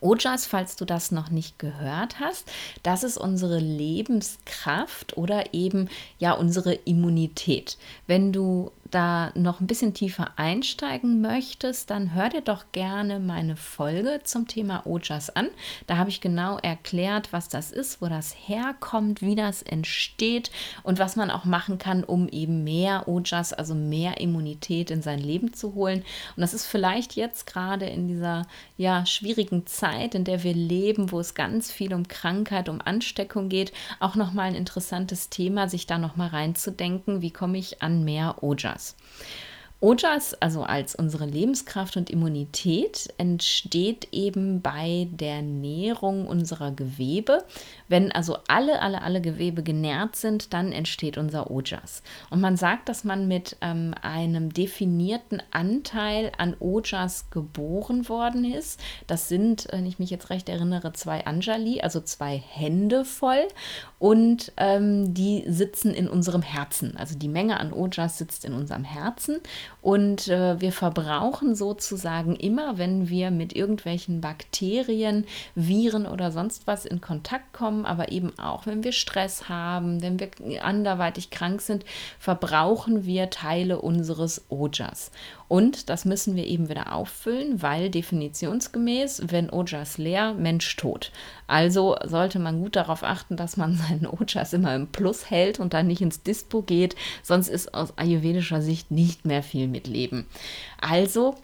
Ojas, 0.00 0.46
falls 0.46 0.76
du 0.76 0.84
das 0.84 1.10
noch 1.10 1.30
nicht 1.30 1.58
gehört 1.58 2.20
hast, 2.20 2.50
das 2.82 3.02
ist 3.02 3.18
unsere 3.18 3.58
Lebenskraft 3.58 5.16
oder 5.16 5.54
eben 5.54 5.88
ja 6.18 6.32
unsere 6.32 6.74
Immunität. 6.74 7.78
Wenn 8.06 8.32
du 8.32 8.70
da 8.90 9.32
noch 9.34 9.60
ein 9.60 9.66
bisschen 9.66 9.94
tiefer 9.94 10.32
einsteigen 10.36 11.20
möchtest, 11.20 11.90
dann 11.90 12.14
hör 12.14 12.28
dir 12.28 12.40
doch 12.40 12.66
gerne 12.72 13.20
meine 13.20 13.56
Folge 13.56 14.20
zum 14.24 14.46
Thema 14.46 14.86
Ojas 14.86 15.30
an. 15.30 15.48
Da 15.86 15.96
habe 15.96 16.10
ich 16.10 16.20
genau 16.20 16.58
erklärt, 16.58 17.32
was 17.32 17.48
das 17.48 17.70
ist, 17.70 18.00
wo 18.00 18.06
das 18.06 18.34
herkommt, 18.46 19.22
wie 19.22 19.34
das 19.34 19.62
entsteht 19.62 20.50
und 20.82 20.98
was 20.98 21.16
man 21.16 21.30
auch 21.30 21.44
machen 21.44 21.78
kann, 21.78 22.04
um 22.04 22.28
eben 22.28 22.64
mehr 22.64 23.08
Ojas, 23.08 23.52
also 23.52 23.74
mehr 23.74 24.20
Immunität 24.20 24.90
in 24.90 25.02
sein 25.02 25.18
Leben 25.18 25.52
zu 25.52 25.74
holen. 25.74 26.04
Und 26.36 26.40
das 26.40 26.54
ist 26.54 26.66
vielleicht 26.66 27.16
jetzt 27.16 27.46
gerade 27.46 27.86
in 27.86 28.08
dieser 28.08 28.46
ja 28.76 29.04
schwierigen 29.06 29.66
Zeit, 29.66 30.14
in 30.14 30.24
der 30.24 30.42
wir 30.42 30.54
leben, 30.54 31.12
wo 31.12 31.20
es 31.20 31.34
ganz 31.34 31.70
viel 31.70 31.92
um 31.94 32.08
Krankheit, 32.08 32.68
um 32.68 32.80
Ansteckung 32.80 33.48
geht, 33.48 33.72
auch 34.00 34.14
noch 34.14 34.32
mal 34.32 34.44
ein 34.44 34.54
interessantes 34.54 35.28
Thema, 35.28 35.68
sich 35.68 35.86
da 35.86 35.98
noch 35.98 36.16
mal 36.16 36.28
reinzudenken, 36.28 37.22
wie 37.22 37.30
komme 37.30 37.58
ich 37.58 37.82
an 37.82 38.04
mehr 38.04 38.42
Ojas. 38.42 38.77
Ojas. 38.78 38.96
Ojas, 39.80 40.34
also 40.34 40.64
als 40.64 40.96
unsere 40.96 41.24
Lebenskraft 41.24 41.96
und 41.96 42.10
Immunität, 42.10 43.14
entsteht 43.16 44.08
eben 44.10 44.60
bei 44.60 45.06
der 45.12 45.40
Nährung 45.40 46.26
unserer 46.26 46.72
Gewebe. 46.72 47.44
Wenn 47.88 48.12
also 48.12 48.38
alle, 48.48 48.80
alle, 48.82 49.02
alle 49.02 49.20
Gewebe 49.20 49.62
genährt 49.62 50.16
sind, 50.16 50.52
dann 50.52 50.72
entsteht 50.72 51.18
unser 51.18 51.50
Ojas. 51.50 52.02
Und 52.30 52.40
man 52.40 52.56
sagt, 52.56 52.88
dass 52.88 53.04
man 53.04 53.28
mit 53.28 53.56
ähm, 53.60 53.94
einem 54.02 54.52
definierten 54.52 55.42
Anteil 55.50 56.32
an 56.38 56.54
Ojas 56.60 57.30
geboren 57.30 58.08
worden 58.08 58.44
ist. 58.44 58.80
Das 59.06 59.28
sind, 59.28 59.68
wenn 59.70 59.86
ich 59.86 59.98
mich 59.98 60.10
jetzt 60.10 60.30
recht 60.30 60.48
erinnere, 60.48 60.92
zwei 60.92 61.26
Anjali, 61.26 61.80
also 61.80 62.00
zwei 62.00 62.36
Hände 62.36 63.04
voll. 63.04 63.48
Und 63.98 64.52
ähm, 64.58 65.14
die 65.14 65.44
sitzen 65.48 65.92
in 65.92 66.08
unserem 66.08 66.42
Herzen. 66.42 66.96
Also 66.96 67.18
die 67.18 67.28
Menge 67.28 67.58
an 67.58 67.72
Ojas 67.72 68.18
sitzt 68.18 68.44
in 68.44 68.52
unserem 68.52 68.84
Herzen. 68.84 69.38
Und 69.82 70.28
äh, 70.28 70.60
wir 70.60 70.72
verbrauchen 70.72 71.54
sozusagen 71.54 72.36
immer, 72.36 72.78
wenn 72.78 73.08
wir 73.08 73.30
mit 73.30 73.56
irgendwelchen 73.56 74.20
Bakterien, 74.20 75.24
Viren 75.54 76.06
oder 76.06 76.30
sonst 76.30 76.66
was 76.66 76.84
in 76.84 77.00
Kontakt 77.00 77.52
kommen, 77.52 77.77
aber 77.86 78.12
eben 78.12 78.38
auch, 78.38 78.66
wenn 78.66 78.84
wir 78.84 78.92
Stress 78.92 79.48
haben, 79.48 80.02
wenn 80.02 80.18
wir 80.18 80.30
anderweitig 80.64 81.30
krank 81.30 81.60
sind, 81.60 81.84
verbrauchen 82.18 83.04
wir 83.04 83.30
Teile 83.30 83.80
unseres 83.80 84.44
Ojas. 84.48 85.10
Und 85.48 85.88
das 85.88 86.04
müssen 86.04 86.36
wir 86.36 86.46
eben 86.46 86.68
wieder 86.68 86.92
auffüllen, 86.92 87.62
weil 87.62 87.90
definitionsgemäß, 87.90 89.22
wenn 89.28 89.50
Ojas 89.50 89.96
leer, 89.96 90.34
Mensch 90.34 90.76
tot. 90.76 91.10
Also 91.46 91.96
sollte 92.04 92.38
man 92.38 92.60
gut 92.60 92.76
darauf 92.76 93.02
achten, 93.02 93.36
dass 93.36 93.56
man 93.56 93.74
seinen 93.88 94.06
Ojas 94.06 94.52
immer 94.52 94.74
im 94.74 94.88
Plus 94.88 95.30
hält 95.30 95.58
und 95.58 95.72
dann 95.72 95.86
nicht 95.86 96.02
ins 96.02 96.22
Dispo 96.22 96.62
geht, 96.62 96.96
sonst 97.22 97.48
ist 97.48 97.74
aus 97.74 97.96
ayurvedischer 97.96 98.60
Sicht 98.60 98.90
nicht 98.90 99.24
mehr 99.24 99.42
viel 99.42 99.68
mit 99.68 99.86
Leben. 99.86 100.26
Also 100.80 101.34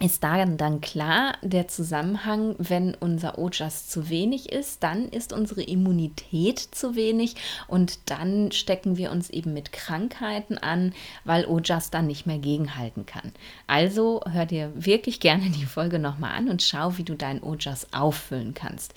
ist 0.00 0.24
daran 0.24 0.56
dann 0.56 0.80
klar 0.80 1.34
der 1.42 1.68
Zusammenhang, 1.68 2.56
wenn 2.58 2.94
unser 2.94 3.38
Ojas 3.38 3.88
zu 3.88 4.08
wenig 4.08 4.50
ist, 4.50 4.82
dann 4.82 5.08
ist 5.08 5.32
unsere 5.32 5.62
Immunität 5.62 6.58
zu 6.58 6.96
wenig 6.96 7.36
und 7.68 8.10
dann 8.10 8.50
stecken 8.52 8.96
wir 8.96 9.12
uns 9.12 9.30
eben 9.30 9.52
mit 9.52 9.72
Krankheiten 9.72 10.58
an, 10.58 10.92
weil 11.24 11.46
Ojas 11.46 11.90
dann 11.90 12.06
nicht 12.06 12.26
mehr 12.26 12.38
gegenhalten 12.38 13.06
kann. 13.06 13.32
Also 13.66 14.22
hör 14.28 14.46
dir 14.46 14.72
wirklich 14.74 15.20
gerne 15.20 15.50
die 15.50 15.66
Folge 15.66 15.98
nochmal 15.98 16.32
an 16.32 16.48
und 16.48 16.62
schau, 16.62 16.96
wie 16.98 17.04
du 17.04 17.14
deinen 17.14 17.42
Ojas 17.42 17.86
auffüllen 17.92 18.54
kannst. 18.54 18.94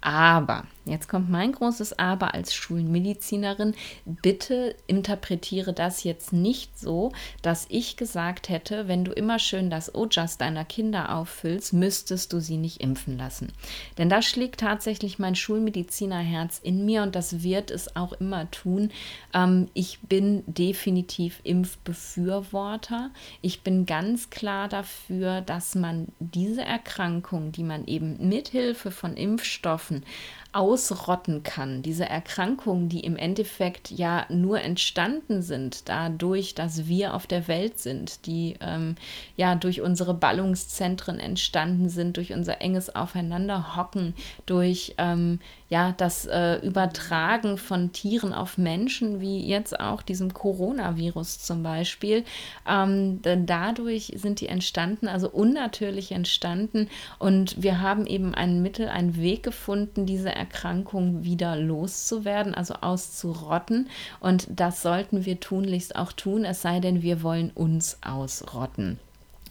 Aber, 0.00 0.64
jetzt 0.88 1.08
kommt 1.08 1.30
mein 1.30 1.52
großes 1.52 1.98
Aber 1.98 2.34
als 2.34 2.54
Schulmedizinerin, 2.54 3.74
bitte 4.04 4.74
interpretiere 4.86 5.72
das 5.72 6.04
jetzt 6.04 6.32
nicht 6.32 6.78
so, 6.78 7.12
dass 7.42 7.66
ich 7.68 7.96
gesagt 7.96 8.48
hätte, 8.48 8.88
wenn 8.88 9.04
du 9.04 9.12
immer 9.12 9.38
schön 9.38 9.70
das 9.70 9.94
Ojas 9.94 10.38
deiner 10.38 10.64
Kinder 10.64 11.14
auffüllst, 11.14 11.72
müsstest 11.72 12.32
du 12.32 12.40
sie 12.40 12.56
nicht 12.56 12.80
impfen 12.80 13.18
lassen. 13.18 13.52
Denn 13.96 14.08
da 14.08 14.22
schlägt 14.22 14.60
tatsächlich 14.60 15.18
mein 15.18 15.34
Schulmedizinerherz 15.34 16.60
in 16.62 16.84
mir 16.84 17.02
und 17.02 17.14
das 17.14 17.42
wird 17.42 17.70
es 17.70 17.96
auch 17.96 18.12
immer 18.14 18.50
tun. 18.50 18.90
Ähm, 19.34 19.68
ich 19.74 20.00
bin 20.00 20.42
definitiv 20.46 21.40
Impfbefürworter. 21.44 23.10
Ich 23.42 23.62
bin 23.62 23.86
ganz 23.86 24.30
klar 24.30 24.68
dafür, 24.68 25.40
dass 25.40 25.74
man 25.74 26.08
diese 26.18 26.62
Erkrankung, 26.62 27.52
die 27.52 27.64
man 27.64 27.86
eben 27.86 28.28
mithilfe 28.28 28.90
von 28.90 29.16
Impfstoffen 29.16 29.38
Impfstoffen 29.58 30.04
ausrotten 30.52 31.42
kann. 31.42 31.82
Diese 31.82 32.08
Erkrankungen, 32.08 32.88
die 32.88 33.00
im 33.00 33.16
Endeffekt 33.16 33.90
ja 33.90 34.24
nur 34.30 34.60
entstanden 34.60 35.42
sind, 35.42 35.88
dadurch, 35.88 36.54
dass 36.54 36.86
wir 36.86 37.14
auf 37.14 37.26
der 37.26 37.48
Welt 37.48 37.78
sind, 37.78 38.26
die 38.26 38.56
ähm, 38.60 38.96
ja 39.36 39.54
durch 39.54 39.82
unsere 39.82 40.14
Ballungszentren 40.14 41.18
entstanden 41.18 41.90
sind, 41.90 42.16
durch 42.16 42.32
unser 42.32 42.62
enges 42.62 42.94
Aufeinanderhocken, 42.94 44.14
durch 44.46 44.94
ähm, 44.96 45.38
ja, 45.70 45.92
das 45.92 46.24
äh, 46.24 46.56
Übertragen 46.66 47.58
von 47.58 47.92
Tieren 47.92 48.32
auf 48.32 48.56
Menschen, 48.56 49.20
wie 49.20 49.46
jetzt 49.46 49.78
auch 49.78 50.00
diesem 50.00 50.32
Coronavirus 50.32 51.40
zum 51.40 51.62
Beispiel, 51.62 52.24
ähm, 52.66 53.20
denn 53.20 53.44
dadurch 53.44 54.12
sind 54.16 54.40
die 54.40 54.48
entstanden, 54.48 55.08
also 55.08 55.28
unnatürlich 55.28 56.12
entstanden. 56.12 56.88
Und 57.18 57.62
wir 57.62 57.82
haben 57.82 58.06
eben 58.06 58.34
ein 58.34 58.62
Mittel, 58.62 58.88
einen 58.88 59.16
Weg 59.16 59.42
gefunden, 59.42 60.06
diese 60.06 60.30
Erkrankung 60.38 61.24
wieder 61.24 61.56
loszuwerden, 61.56 62.54
also 62.54 62.74
auszurotten. 62.74 63.88
Und 64.20 64.48
das 64.48 64.82
sollten 64.82 65.24
wir 65.26 65.40
tunlichst 65.40 65.96
auch 65.96 66.12
tun, 66.12 66.44
es 66.44 66.62
sei 66.62 66.80
denn, 66.80 67.02
wir 67.02 67.22
wollen 67.22 67.50
uns 67.50 67.98
ausrotten. 68.02 68.98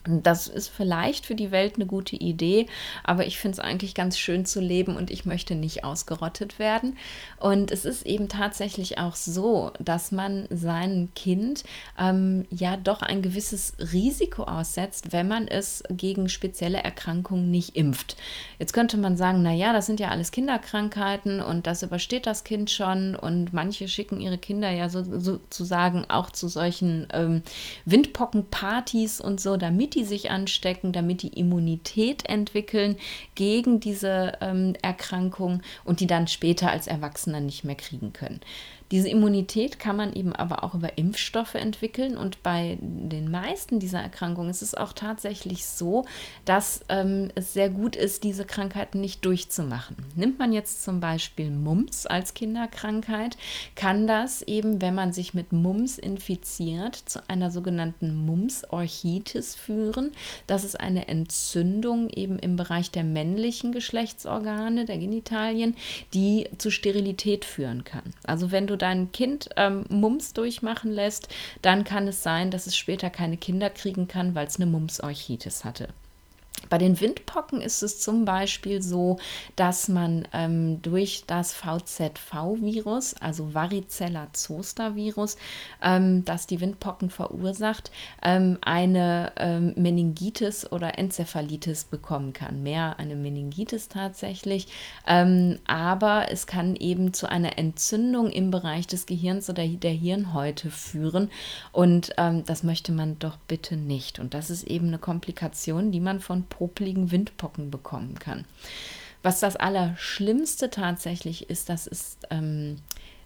Das 0.04 0.48
ist 0.48 0.68
vielleicht 0.68 1.26
für 1.26 1.34
die 1.34 1.50
Welt 1.50 1.76
eine 1.76 1.86
gute 1.86 2.16
Idee, 2.16 2.66
aber 3.04 3.26
ich 3.26 3.38
finde 3.38 3.56
es 3.56 3.60
eigentlich 3.60 3.94
ganz 3.94 4.18
schön 4.18 4.46
zu 4.46 4.60
leben 4.60 4.96
und 4.96 5.10
ich 5.10 5.24
möchte 5.24 5.54
nicht 5.54 5.84
ausgerottet 5.84 6.58
werden. 6.58 6.96
Und 7.38 7.70
es 7.70 7.84
ist 7.84 8.06
eben 8.06 8.28
tatsächlich 8.28 8.98
auch 8.98 9.16
so, 9.16 9.72
dass 9.78 10.12
man 10.12 10.46
seinem 10.50 11.12
Kind 11.14 11.64
ähm, 11.98 12.46
ja 12.50 12.76
doch 12.76 13.02
ein 13.02 13.22
gewisses 13.22 13.74
Risiko 13.92 14.44
aussetzt, 14.44 15.12
wenn 15.12 15.28
man 15.28 15.48
es 15.48 15.82
gegen 15.90 16.28
spezielle 16.28 16.78
Erkrankungen 16.82 17.50
nicht 17.50 17.76
impft. 17.76 18.16
Jetzt 18.58 18.72
könnte 18.72 18.96
man 18.96 19.16
sagen, 19.16 19.42
naja, 19.42 19.72
das 19.72 19.86
sind 19.86 20.00
ja 20.00 20.08
alles 20.08 20.30
Kinderkrankheiten 20.30 21.40
und 21.40 21.66
das 21.66 21.82
übersteht 21.82 22.26
das 22.26 22.44
Kind 22.44 22.70
schon 22.70 23.14
und 23.14 23.52
manche 23.52 23.88
schicken 23.88 24.20
ihre 24.20 24.38
Kinder 24.38 24.70
ja 24.70 24.88
so, 24.88 25.02
sozusagen 25.02 26.04
auch 26.08 26.30
zu 26.30 26.48
solchen 26.48 27.06
ähm, 27.12 27.42
Windpockenpartys 27.84 29.20
und 29.20 29.40
so, 29.40 29.56
damit 29.56 29.87
die 29.94 29.98
die 29.98 30.04
sich 30.04 30.30
anstecken, 30.30 30.92
damit 30.92 31.22
die 31.22 31.38
Immunität 31.38 32.28
entwickeln 32.28 32.96
gegen 33.34 33.80
diese 33.80 34.32
ähm, 34.40 34.74
Erkrankung 34.80 35.62
und 35.84 36.00
die 36.00 36.06
dann 36.06 36.28
später 36.28 36.70
als 36.70 36.86
Erwachsene 36.86 37.40
nicht 37.40 37.64
mehr 37.64 37.74
kriegen 37.74 38.12
können. 38.12 38.40
Diese 38.90 39.08
Immunität 39.08 39.78
kann 39.78 39.96
man 39.96 40.14
eben 40.14 40.32
aber 40.32 40.64
auch 40.64 40.74
über 40.74 40.96
Impfstoffe 40.96 41.54
entwickeln 41.54 42.16
und 42.16 42.42
bei 42.42 42.78
den 42.80 43.30
meisten 43.30 43.80
dieser 43.80 44.00
Erkrankungen 44.00 44.50
ist 44.50 44.62
es 44.62 44.74
auch 44.74 44.94
tatsächlich 44.94 45.66
so, 45.66 46.06
dass 46.46 46.80
ähm, 46.88 47.30
es 47.34 47.52
sehr 47.52 47.68
gut 47.68 47.96
ist, 47.96 48.24
diese 48.24 48.46
Krankheiten 48.46 49.00
nicht 49.00 49.24
durchzumachen. 49.24 49.96
Nimmt 50.16 50.38
man 50.38 50.52
jetzt 50.52 50.82
zum 50.82 51.00
Beispiel 51.00 51.50
Mumps 51.50 52.06
als 52.06 52.32
Kinderkrankheit, 52.32 53.36
kann 53.74 54.06
das 54.06 54.40
eben, 54.42 54.80
wenn 54.80 54.94
man 54.94 55.12
sich 55.12 55.34
mit 55.34 55.52
Mumps 55.52 55.98
infiziert, 55.98 56.96
zu 56.96 57.20
einer 57.28 57.50
sogenannten 57.50 58.24
Mumps-Orchitis 58.24 59.54
führen. 59.54 60.12
Das 60.46 60.64
ist 60.64 60.80
eine 60.80 61.08
Entzündung 61.08 62.08
eben 62.08 62.38
im 62.38 62.56
Bereich 62.56 62.90
der 62.90 63.04
männlichen 63.04 63.72
Geschlechtsorgane, 63.72 64.86
der 64.86 64.96
Genitalien, 64.96 65.76
die 66.14 66.48
zu 66.56 66.70
Sterilität 66.70 67.44
führen 67.44 67.84
kann. 67.84 68.14
Also 68.24 68.50
wenn 68.50 68.66
du 68.66 68.77
dein 68.78 69.12
Kind 69.12 69.50
ähm, 69.56 69.84
Mumps 69.88 70.32
durchmachen 70.32 70.90
lässt, 70.92 71.28
dann 71.62 71.84
kann 71.84 72.08
es 72.08 72.22
sein, 72.22 72.50
dass 72.50 72.66
es 72.66 72.76
später 72.76 73.10
keine 73.10 73.36
Kinder 73.36 73.70
kriegen 73.70 74.08
kann, 74.08 74.34
weil 74.34 74.46
es 74.46 74.56
eine 74.56 74.66
Mumps-Orchitis 74.66 75.64
hatte. 75.64 75.88
Bei 76.68 76.78
den 76.78 77.00
Windpocken 77.00 77.60
ist 77.60 77.82
es 77.82 78.00
zum 78.00 78.24
Beispiel 78.24 78.82
so, 78.82 79.18
dass 79.56 79.88
man 79.88 80.26
ähm, 80.32 80.82
durch 80.82 81.24
das 81.26 81.54
VZV-Virus, 81.54 83.14
also 83.14 83.54
Varicella 83.54 84.28
Zoster 84.32 84.94
Virus, 84.94 85.36
ähm, 85.82 86.24
das 86.24 86.46
die 86.46 86.60
Windpocken 86.60 87.10
verursacht, 87.10 87.90
ähm, 88.22 88.58
eine 88.60 89.32
ähm, 89.36 89.74
Meningitis 89.76 90.70
oder 90.70 90.98
Enzephalitis 90.98 91.84
bekommen 91.84 92.32
kann. 92.32 92.62
Mehr 92.62 92.98
eine 92.98 93.16
Meningitis 93.16 93.88
tatsächlich, 93.88 94.68
ähm, 95.06 95.58
aber 95.66 96.30
es 96.30 96.46
kann 96.46 96.76
eben 96.76 97.12
zu 97.12 97.28
einer 97.28 97.58
Entzündung 97.58 98.30
im 98.30 98.50
Bereich 98.50 98.86
des 98.86 99.06
Gehirns 99.06 99.48
oder 99.48 99.66
der 99.66 99.92
Hirnhäute 99.92 100.70
führen 100.70 101.30
und 101.72 102.12
ähm, 102.16 102.44
das 102.44 102.62
möchte 102.62 102.92
man 102.92 103.18
doch 103.18 103.36
bitte 103.48 103.76
nicht. 103.76 104.18
Und 104.18 104.34
das 104.34 104.50
ist 104.50 104.64
eben 104.64 104.88
eine 104.88 104.98
Komplikation, 104.98 105.92
die 105.92 106.00
man 106.00 106.20
von 106.20 106.44
popligen 106.48 107.10
Windpocken 107.10 107.70
bekommen 107.70 108.18
kann. 108.18 108.44
Was 109.22 109.40
das 109.40 109.56
Allerschlimmste 109.56 110.70
tatsächlich 110.70 111.50
ist, 111.50 111.68
das 111.68 111.86
ist, 111.86 112.18
ähm, 112.30 112.76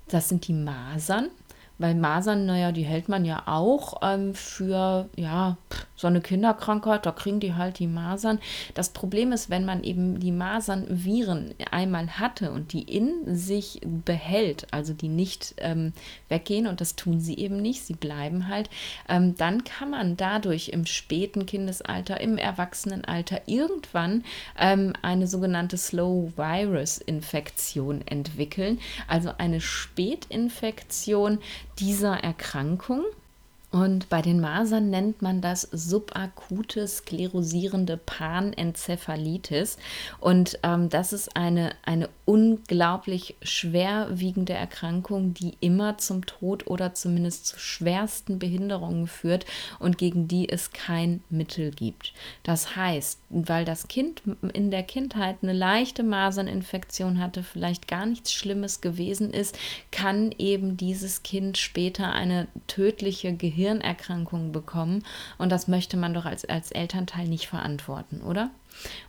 das 0.09 0.29
sind 0.29 0.49
die 0.49 0.55
Masern. 0.55 1.29
Weil 1.79 1.95
Masern, 1.95 2.47
naja, 2.47 2.73
die 2.73 2.85
hält 2.85 3.09
man 3.09 3.25
ja 3.25 3.43
auch 3.47 4.01
ähm, 4.03 4.35
für, 4.35 5.09
ja, 5.17 5.57
so 6.03 6.09
eine 6.09 6.21
Kinderkrankheit, 6.21 7.07
da 7.07 7.13
kriegen 7.13 7.41
die 7.41 7.55
halt 7.55 7.79
die 7.79 7.87
Masern. 7.87 8.41
Das 8.75 8.91
Problem 8.91 9.33
ist, 9.33 9.51
wenn 9.51 9.65
man 9.65 9.85
eben 9.85 10.19
die 10.19 10.33
Masernviren 10.33 11.55
einmal 11.71 12.19
hatte 12.19 12.51
und 12.51 12.73
die 12.73 12.83
in 12.83 13.37
sich 13.37 13.81
behält, 14.05 14.67
also 14.73 14.93
die 14.93 15.09
nicht 15.09 15.55
ähm, 15.59 15.93
weggehen 16.29 16.67
und 16.67 16.81
das 16.81 16.97
tun 16.97 17.21
sie 17.21 17.39
eben 17.39 17.63
nicht, 17.63 17.85
sie 17.85 17.95
bleiben 17.95 18.49
halt, 18.49 18.69
ähm, 19.09 19.37
dann 19.37 19.63
kann 19.65 19.91
man 19.91 20.17
dadurch 20.17 20.71
im 20.71 20.87
späten 20.87 21.47
Kindesalter, 21.47 22.21
im 22.21 22.37
Erwachsenenalter 22.37 23.43
irgendwann 23.47 24.25
ähm, 24.59 24.93
eine 25.03 25.29
sogenannte 25.29 25.77
Slow 25.77 26.33
Virus 26.37 26.99
Infektion 26.99 28.05
entwickeln, 28.07 28.81
also 29.07 29.31
eine 29.39 29.61
Spätinfektion 29.61 31.39
dieser 31.79 32.15
Erkrankung. 32.23 33.05
Und 33.73 34.11
bei 34.11 34.21
den 34.21 34.39
Masern 34.39 34.91
nennt 34.91 35.23
man 35.23 35.41
das 35.41 35.63
subakute 35.63 36.87
sklerosierende 36.87 37.97
Panenzephalitis. 37.97 39.79
Und 40.21 40.59
ähm, 40.63 40.91
das 40.91 41.15
ist 41.15 41.35
eine, 41.37 41.73
eine 41.83 42.11
unglaublich 42.27 43.35
schwerwiegende 43.41 44.53
Erkrankung, 44.53 45.33
die 45.33 45.57
immer 45.61 45.97
zum 45.97 46.27
Tod 46.27 46.67
oder 46.67 46.93
zumindest 46.93 47.47
zu 47.47 47.59
schwersten 47.59 48.39
Behinderungen 48.39 49.07
führt 49.07 49.47
und 49.79 49.97
gegen 49.97 50.29
die 50.29 50.51
es 50.51 50.73
kein 50.73 51.23
Mittel 51.31 51.71
gibt. 51.71 52.13
Das 52.43 52.77
heißt, 52.77 53.21
weil 53.31 53.65
das 53.65 53.89
Kind 53.89 54.23
in 54.53 54.71
der 54.71 54.83
Kindheit 54.83 55.37
eine 55.43 55.55
leichte 55.55 56.03
Maserninfektion 56.03 57.21
hatte, 57.21 57.43
vielleicht 57.43 57.89
gar 57.89 58.05
nichts 58.05 58.35
Schlimmes 58.35 58.83
gewesen 58.83 59.31
ist, 59.31 59.59
kann 59.91 60.35
eben 60.37 60.77
dieses 60.77 61.23
Kind 61.23 61.57
später 61.57 62.13
eine 62.13 62.49
tödliche 62.67 63.33
Gehirn 63.33 63.62
Gehirnerkrankungen 63.63 64.53
bekommen. 64.53 65.05
Und 65.39 65.53
das 65.53 65.69
möchte 65.69 65.97
man 65.97 66.15
doch 66.15 66.25
als, 66.25 66.45
als 66.45 66.73
Elternteil 66.73 67.29
nicht 67.29 67.47
verantworten, 67.47 68.21
oder? 68.23 68.51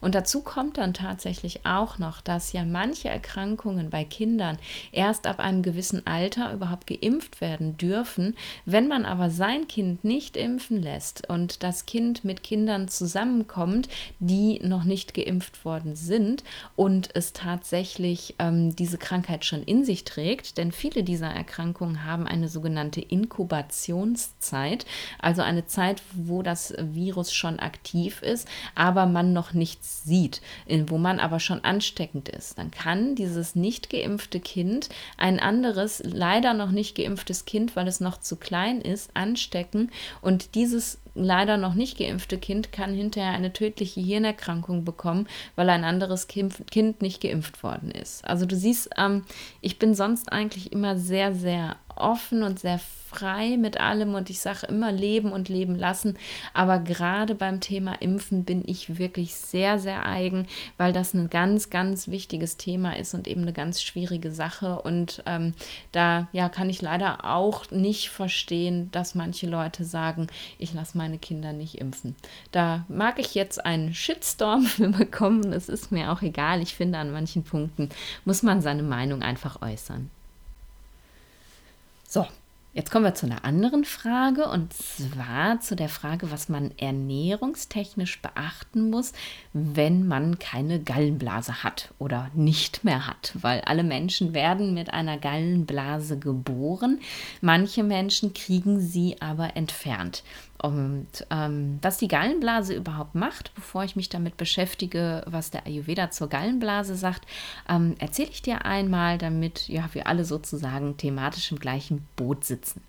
Und 0.02 0.16
dazu 0.16 0.42
kommt 0.42 0.78
dann 0.78 0.94
tatsächlich 0.94 1.66
auch 1.66 1.98
noch, 1.98 2.22
dass 2.22 2.54
ja 2.54 2.66
manche 2.66 3.10
Erkrankungen 3.10 3.90
bei 3.90 4.04
Kindern 4.04 4.58
erst 4.92 5.28
ab 5.28 5.40
einem 5.40 5.64
gewissen 5.64 6.06
Alter 6.06 6.54
überhaupt 6.54 6.88
geimpft 6.88 7.42
werden 7.42 7.78
dürfen. 7.78 8.36
Wenn 8.66 8.88
man 8.88 9.06
aber 9.06 9.30
sein 9.30 9.68
Kind 9.68 10.04
nicht 10.04 10.38
impfen 10.38 10.82
lässt 10.82 11.30
und 11.30 11.64
das 11.64 11.86
Kind 11.86 12.24
mit 12.24 12.44
Kindern 12.44 12.88
zusammenkommt, 12.88 13.90
die 14.20 14.60
noch 14.64 14.84
nicht 14.84 15.14
geimpft 15.14 15.66
worden 15.66 15.96
sind 15.96 16.44
und 16.76 17.10
es 17.14 17.34
tatsächlich 17.34 18.36
ähm, 18.40 18.76
diese 18.76 18.98
Krankheit 18.98 19.46
schon 19.46 19.64
in 19.64 19.86
sich 19.86 20.04
trägt, 20.04 20.58
denn 20.58 20.72
viele 20.72 21.04
dieser 21.04 21.28
Erkrankungen 21.28 22.06
haben 22.06 22.28
eine 22.28 22.50
sogenannte 22.50 23.02
Inkubationszeit, 23.02 24.86
also 25.20 25.42
eine 25.42 25.66
Zeit, 25.66 26.02
wo 26.14 26.42
das 26.42 26.74
Virus 26.78 27.34
schon 27.34 27.60
aktiv 27.60 28.22
ist, 28.22 28.48
aber 28.76 29.06
man 29.06 29.34
noch 29.34 29.54
nichts 29.64 30.04
sieht, 30.04 30.42
wo 30.88 30.98
man 30.98 31.22
aber 31.22 31.40
schon 31.40 31.64
ansteckend 31.64 32.28
ist, 32.28 32.58
dann 32.58 32.70
kann 32.70 33.16
dieses 33.16 33.56
nicht 33.56 33.90
geimpfte 33.90 34.42
Kind 34.42 34.90
ein 35.16 35.40
anderes, 35.40 36.02
leider 36.06 36.54
noch 36.54 36.72
nicht 36.72 36.98
geimpftes 36.98 37.46
Kind, 37.46 37.78
weil 37.78 37.88
es 37.88 38.02
noch 38.02 38.20
zu 38.20 38.36
klein 38.36 38.82
ist, 38.82 39.12
anstecken 39.14 39.90
und 40.22 40.56
dieses 40.56 40.98
leider 41.16 41.58
noch 41.58 41.74
nicht 41.74 41.98
geimpfte 41.98 42.38
Kind 42.38 42.72
kann 42.72 42.94
hinterher 42.94 43.34
eine 43.34 43.54
tödliche 43.54 44.02
Hirnerkrankung 44.02 44.84
bekommen, 44.84 45.28
weil 45.56 45.70
ein 45.70 45.84
anderes 45.84 46.28
Kind 46.28 47.02
nicht 47.02 47.22
geimpft 47.22 47.64
worden 47.64 47.92
ist. 47.92 48.26
Also 48.26 48.46
du 48.46 48.56
siehst, 48.56 48.90
ähm, 48.98 49.24
ich 49.62 49.80
bin 49.80 49.96
sonst 49.96 50.32
eigentlich 50.32 50.72
immer 50.72 50.98
sehr, 50.98 51.34
sehr 51.34 51.78
offen 51.96 52.44
und 52.44 52.60
sehr 52.60 52.80
frei 53.14 53.58
mit 53.58 53.80
allem 53.80 54.16
und 54.16 54.30
ich 54.30 54.40
sage 54.40 54.66
immer 54.68 54.92
leben 54.92 55.32
und 55.32 55.50
leben 55.50 55.76
lassen. 55.76 56.18
Aber 56.54 56.80
gerade 56.80 57.36
beim 57.36 57.60
Thema 57.60 57.94
Impfen 58.02 58.44
bin 58.44 58.64
ich 58.66 58.98
wirklich 58.98 59.36
sehr, 59.36 59.78
sehr 59.78 60.06
eigen, 60.06 60.48
weil 60.78 60.94
das 60.94 61.14
ein 61.14 61.30
ganz, 61.30 61.70
ganz 61.70 62.08
wichtiges 62.08 62.58
Thema 62.58 62.98
ist 62.98 63.14
und 63.14 63.28
eben 63.28 63.44
eine 63.44 63.54
ganz 63.54 63.82
schwierige 63.82 64.32
Sache. 64.32 64.82
Und 64.82 65.22
ähm, 65.28 65.54
da 65.92 66.28
ja, 66.32 66.50
kann 66.50 66.70
ich 66.70 66.82
leider 66.82 67.26
auch 67.26 67.70
nicht 67.70 68.10
verstehen, 68.10 68.90
dass 68.92 69.16
manche 69.16 69.48
Leute 69.48 69.86
sagen, 69.86 70.28
ich 70.58 70.74
lasse 70.74 70.98
meine 71.04 71.18
Kinder 71.18 71.52
nicht 71.52 71.80
impfen. 71.80 72.16
Da 72.54 72.86
mag 72.88 73.20
ich 73.20 73.36
jetzt 73.36 73.66
einen 73.66 73.94
Shitstorm 73.94 74.66
bekommen. 74.98 75.52
Es 75.52 75.68
ist 75.68 75.92
mir 75.92 76.14
auch 76.14 76.22
egal. 76.22 76.62
Ich 76.62 76.76
finde, 76.76 76.98
an 76.98 77.12
manchen 77.12 77.44
Punkten 77.44 77.90
muss 78.24 78.42
man 78.42 78.62
seine 78.62 78.84
Meinung 78.84 79.22
einfach 79.22 79.62
äußern. 79.62 80.10
So, 82.08 82.26
Jetzt 82.76 82.90
kommen 82.90 83.06
wir 83.06 83.14
zu 83.14 83.28
einer 83.28 83.46
anderen 83.46 83.86
Frage 83.86 84.50
und 84.50 84.74
zwar 84.74 85.60
zu 85.60 85.76
der 85.76 85.90
Frage, 85.90 86.32
was 86.32 86.50
man 86.50 86.72
ernährungstechnisch 86.80 88.20
beachten 88.20 88.90
muss, 88.90 89.14
wenn 89.54 90.08
man 90.08 90.40
keine 90.40 90.80
Gallenblase 90.80 91.64
hat 91.64 91.94
oder 92.00 92.32
nicht 92.34 92.84
mehr 92.84 93.06
hat, 93.06 93.34
weil 93.40 93.62
alle 93.62 93.84
Menschen 93.84 94.34
werden 94.34 94.74
mit 94.74 94.92
einer 94.92 95.20
Gallenblase 95.20 96.18
geboren, 96.18 97.00
manche 97.42 97.84
Menschen 97.84 98.34
kriegen 98.34 98.82
sie 98.82 99.22
aber 99.22 99.56
entfernt. 99.56 100.24
Und 100.64 101.28
ähm, 101.30 101.78
was 101.82 101.98
die 101.98 102.08
Gallenblase 102.08 102.74
überhaupt 102.74 103.16
macht, 103.16 103.54
bevor 103.54 103.84
ich 103.84 103.98
mich 103.98 104.08
damit 104.08 104.38
beschäftige, 104.38 105.22
was 105.26 105.52
der 105.52 105.68
Ayurveda 105.68 106.10
zur 106.10 106.30
Gallenblase 106.30 106.96
sagt, 106.96 107.26
ähm, 107.68 107.96
erzähle 108.00 108.30
ich 108.32 108.42
dir 108.42 108.64
einmal, 108.64 109.18
damit 109.18 109.68
ja, 109.68 109.90
wir 109.92 110.08
alle 110.08 110.24
sozusagen 110.24 110.96
thematisch 110.96 111.52
im 111.52 111.60
gleichen 111.60 112.08
Boot 112.16 112.46
sitzen. 112.46 112.82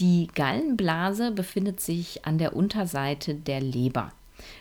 Die 0.00 0.28
Gallenblase 0.34 1.30
befindet 1.30 1.78
sich 1.78 2.24
an 2.24 2.38
der 2.38 2.56
Unterseite 2.56 3.34
der 3.34 3.60
Leber. 3.60 4.10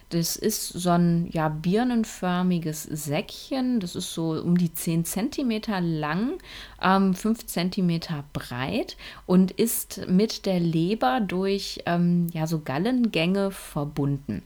Das 0.09 0.35
ist 0.35 0.67
so 0.67 0.91
ein 0.91 1.29
ja, 1.31 1.49
birnenförmiges 1.49 2.83
Säckchen. 2.83 3.79
Das 3.79 3.95
ist 3.95 4.13
so 4.13 4.31
um 4.31 4.57
die 4.57 4.73
10 4.73 5.05
cm 5.05 5.61
lang, 5.81 6.37
ähm, 6.81 7.13
5 7.13 7.45
cm 7.45 7.99
breit 8.31 8.97
und 9.25 9.51
ist 9.51 10.07
mit 10.07 10.45
der 10.45 10.59
Leber 10.59 11.19
durch 11.19 11.81
ähm, 11.85 12.27
ja, 12.33 12.45
so 12.47 12.59
Gallengänge 12.59 13.51
verbunden. 13.51 14.43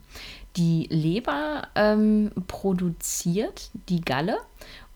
Die 0.55 0.87
Leber 0.89 1.67
ähm, 1.75 2.31
produziert 2.47 3.69
die 3.89 4.01
Galle 4.01 4.37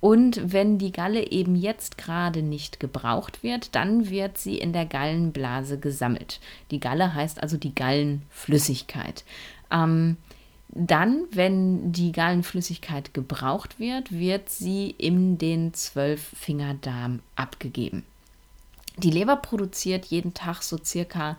und 0.01 0.51
wenn 0.51 0.79
die 0.79 0.91
Galle 0.91 1.31
eben 1.31 1.55
jetzt 1.55 1.97
gerade 1.99 2.41
nicht 2.41 2.79
gebraucht 2.79 3.43
wird, 3.43 3.75
dann 3.75 4.09
wird 4.09 4.37
sie 4.39 4.57
in 4.57 4.73
der 4.73 4.87
Gallenblase 4.87 5.79
gesammelt. 5.79 6.39
Die 6.71 6.79
Galle 6.79 7.13
heißt 7.13 7.41
also 7.41 7.55
die 7.55 7.75
Gallenflüssigkeit. 7.75 9.23
Ähm, 9.71 10.17
dann, 10.73 11.25
wenn 11.31 11.91
die 11.91 12.13
Gallenflüssigkeit 12.13 13.13
gebraucht 13.13 13.79
wird, 13.79 14.11
wird 14.11 14.49
sie 14.49 14.89
in 14.97 15.37
den 15.37 15.73
Zwölffingerdarm 15.73 17.19
abgegeben. 17.35 18.05
Die 18.97 19.11
Leber 19.11 19.35
produziert 19.35 20.05
jeden 20.05 20.33
Tag 20.33 20.61
so 20.61 20.77
circa 20.77 21.37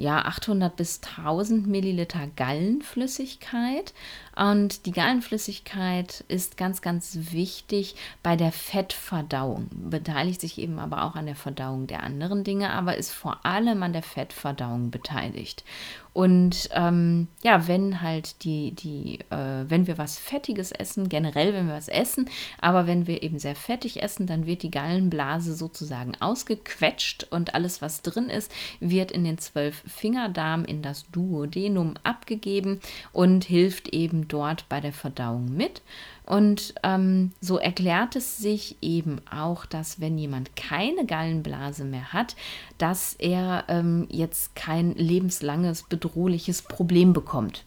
ja, 0.00 0.24
800 0.24 0.74
bis 0.76 1.00
1000 1.02 1.66
Milliliter 1.66 2.26
Gallenflüssigkeit. 2.34 3.92
Und 4.34 4.86
die 4.86 4.92
Gallenflüssigkeit 4.92 6.24
ist 6.28 6.56
ganz, 6.56 6.80
ganz 6.80 7.18
wichtig 7.32 7.96
bei 8.22 8.34
der 8.34 8.50
Fettverdauung, 8.50 9.68
beteiligt 9.70 10.40
sich 10.40 10.58
eben 10.58 10.78
aber 10.78 11.04
auch 11.04 11.16
an 11.16 11.26
der 11.26 11.36
Verdauung 11.36 11.86
der 11.86 12.02
anderen 12.02 12.44
Dinge, 12.44 12.70
aber 12.70 12.96
ist 12.96 13.12
vor 13.12 13.44
allem 13.44 13.82
an 13.82 13.92
der 13.92 14.02
Fettverdauung 14.02 14.90
beteiligt. 14.90 15.64
Und 16.12 16.68
ähm, 16.72 17.28
ja, 17.42 17.68
wenn 17.68 18.00
halt 18.02 18.42
die, 18.42 18.72
die, 18.72 19.20
äh, 19.30 19.64
wenn 19.68 19.86
wir 19.86 19.96
was 19.96 20.18
Fettiges 20.18 20.72
essen, 20.72 21.08
generell 21.08 21.54
wenn 21.54 21.68
wir 21.68 21.74
was 21.74 21.88
essen, 21.88 22.28
aber 22.60 22.86
wenn 22.86 23.06
wir 23.06 23.22
eben 23.22 23.38
sehr 23.38 23.54
fettig 23.54 24.02
essen, 24.02 24.26
dann 24.26 24.44
wird 24.44 24.62
die 24.62 24.72
Gallenblase 24.72 25.54
sozusagen 25.54 26.12
ausgequetscht 26.18 27.28
und 27.30 27.54
alles, 27.54 27.80
was 27.80 28.02
drin 28.02 28.28
ist, 28.28 28.50
wird 28.80 29.12
in 29.12 29.24
den 29.24 29.38
zwölf 29.38 29.82
Fingerdarm, 29.86 30.64
in 30.64 30.82
das 30.82 31.08
Duodenum 31.10 31.94
abgegeben 32.02 32.80
und 33.12 33.44
hilft 33.44 33.88
eben 33.90 34.26
dort 34.26 34.68
bei 34.68 34.80
der 34.80 34.92
Verdauung 34.92 35.54
mit. 35.54 35.82
Und 36.30 36.74
ähm, 36.84 37.32
so 37.40 37.58
erklärt 37.58 38.14
es 38.14 38.36
sich 38.36 38.76
eben 38.80 39.20
auch, 39.32 39.66
dass 39.66 40.00
wenn 40.00 40.16
jemand 40.16 40.54
keine 40.54 41.04
Gallenblase 41.04 41.84
mehr 41.84 42.12
hat, 42.12 42.36
dass 42.78 43.14
er 43.14 43.64
ähm, 43.66 44.06
jetzt 44.10 44.54
kein 44.54 44.94
lebenslanges 44.94 45.82
bedrohliches 45.82 46.62
Problem 46.62 47.12
bekommt. 47.12 47.64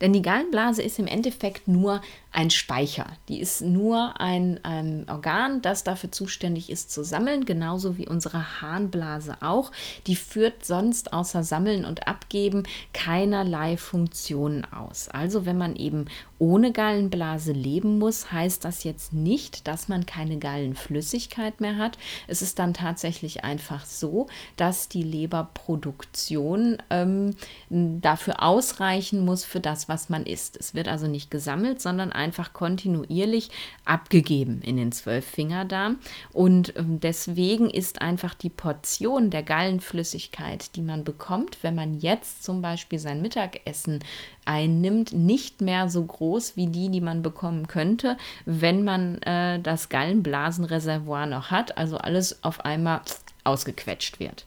Denn 0.00 0.14
die 0.14 0.22
Gallenblase 0.22 0.82
ist 0.82 0.98
im 0.98 1.06
Endeffekt 1.06 1.68
nur 1.68 2.00
ein 2.32 2.50
Speicher. 2.50 3.06
Die 3.28 3.40
ist 3.40 3.60
nur 3.60 4.20
ein, 4.20 4.60
ein, 4.62 5.06
Organ, 5.08 5.62
das 5.62 5.84
dafür 5.84 6.10
zuständig 6.10 6.70
ist 6.70 6.90
zu 6.90 7.04
sammeln, 7.04 7.44
genauso 7.44 7.98
wie 7.98 8.08
unsere 8.08 8.60
Harnblase 8.62 9.36
auch. 9.40 9.70
Die 10.06 10.16
führt 10.16 10.64
sonst 10.64 11.12
außer 11.12 11.42
Sammeln 11.44 11.84
und 11.84 12.06
Abgeben 12.06 12.62
keinerlei 12.94 13.76
Funktionen 13.76 14.64
aus. 14.64 15.08
Also 15.08 15.44
wenn 15.44 15.58
man 15.58 15.76
eben 15.76 16.06
ohne 16.40 16.72
Gallenblase 16.72 17.52
leben 17.52 17.98
muss, 17.98 18.32
heißt 18.32 18.64
das 18.64 18.82
jetzt 18.82 19.12
nicht, 19.12 19.68
dass 19.68 19.88
man 19.88 20.06
keine 20.06 20.38
Gallenflüssigkeit 20.38 21.60
mehr 21.60 21.76
hat. 21.76 21.98
Es 22.28 22.40
ist 22.40 22.58
dann 22.58 22.72
tatsächlich 22.72 23.44
einfach 23.44 23.84
so, 23.84 24.26
dass 24.56 24.88
die 24.88 25.02
Leberproduktion 25.02 26.78
ähm, 26.88 27.36
dafür 27.68 28.42
ausreichen 28.42 29.22
muss 29.22 29.44
für 29.44 29.60
das, 29.60 29.88
was 29.88 30.08
man 30.08 30.24
isst. 30.24 30.56
Es 30.56 30.74
wird 30.74 30.88
also 30.88 31.06
nicht 31.06 31.30
gesammelt, 31.30 31.82
sondern 31.82 32.10
einfach 32.10 32.54
kontinuierlich 32.54 33.50
abgegeben 33.84 34.62
in 34.62 34.78
den 34.78 34.92
Zwölffingerdarm. 34.92 35.98
Und 36.32 36.74
ähm, 36.76 37.00
deswegen 37.00 37.68
ist 37.68 38.00
einfach 38.00 38.32
die 38.32 38.48
Portion 38.48 39.28
der 39.28 39.42
Gallenflüssigkeit, 39.42 40.74
die 40.74 40.82
man 40.82 41.04
bekommt, 41.04 41.58
wenn 41.62 41.74
man 41.74 42.00
jetzt 42.00 42.44
zum 42.44 42.62
Beispiel 42.62 42.98
sein 42.98 43.20
Mittagessen 43.20 44.00
einnimmt, 44.44 45.12
nicht 45.12 45.60
mehr 45.60 45.88
so 45.88 46.04
groß 46.04 46.56
wie 46.56 46.66
die, 46.66 46.88
die 46.88 47.00
man 47.00 47.22
bekommen 47.22 47.68
könnte, 47.68 48.16
wenn 48.46 48.82
man 48.84 49.22
äh, 49.22 49.60
das 49.60 49.88
Gallenblasenreservoir 49.88 51.26
noch 51.26 51.50
hat, 51.50 51.78
also 51.78 51.98
alles 51.98 52.42
auf 52.42 52.64
einmal 52.64 53.02
ausgequetscht 53.44 54.18
wird. 54.20 54.46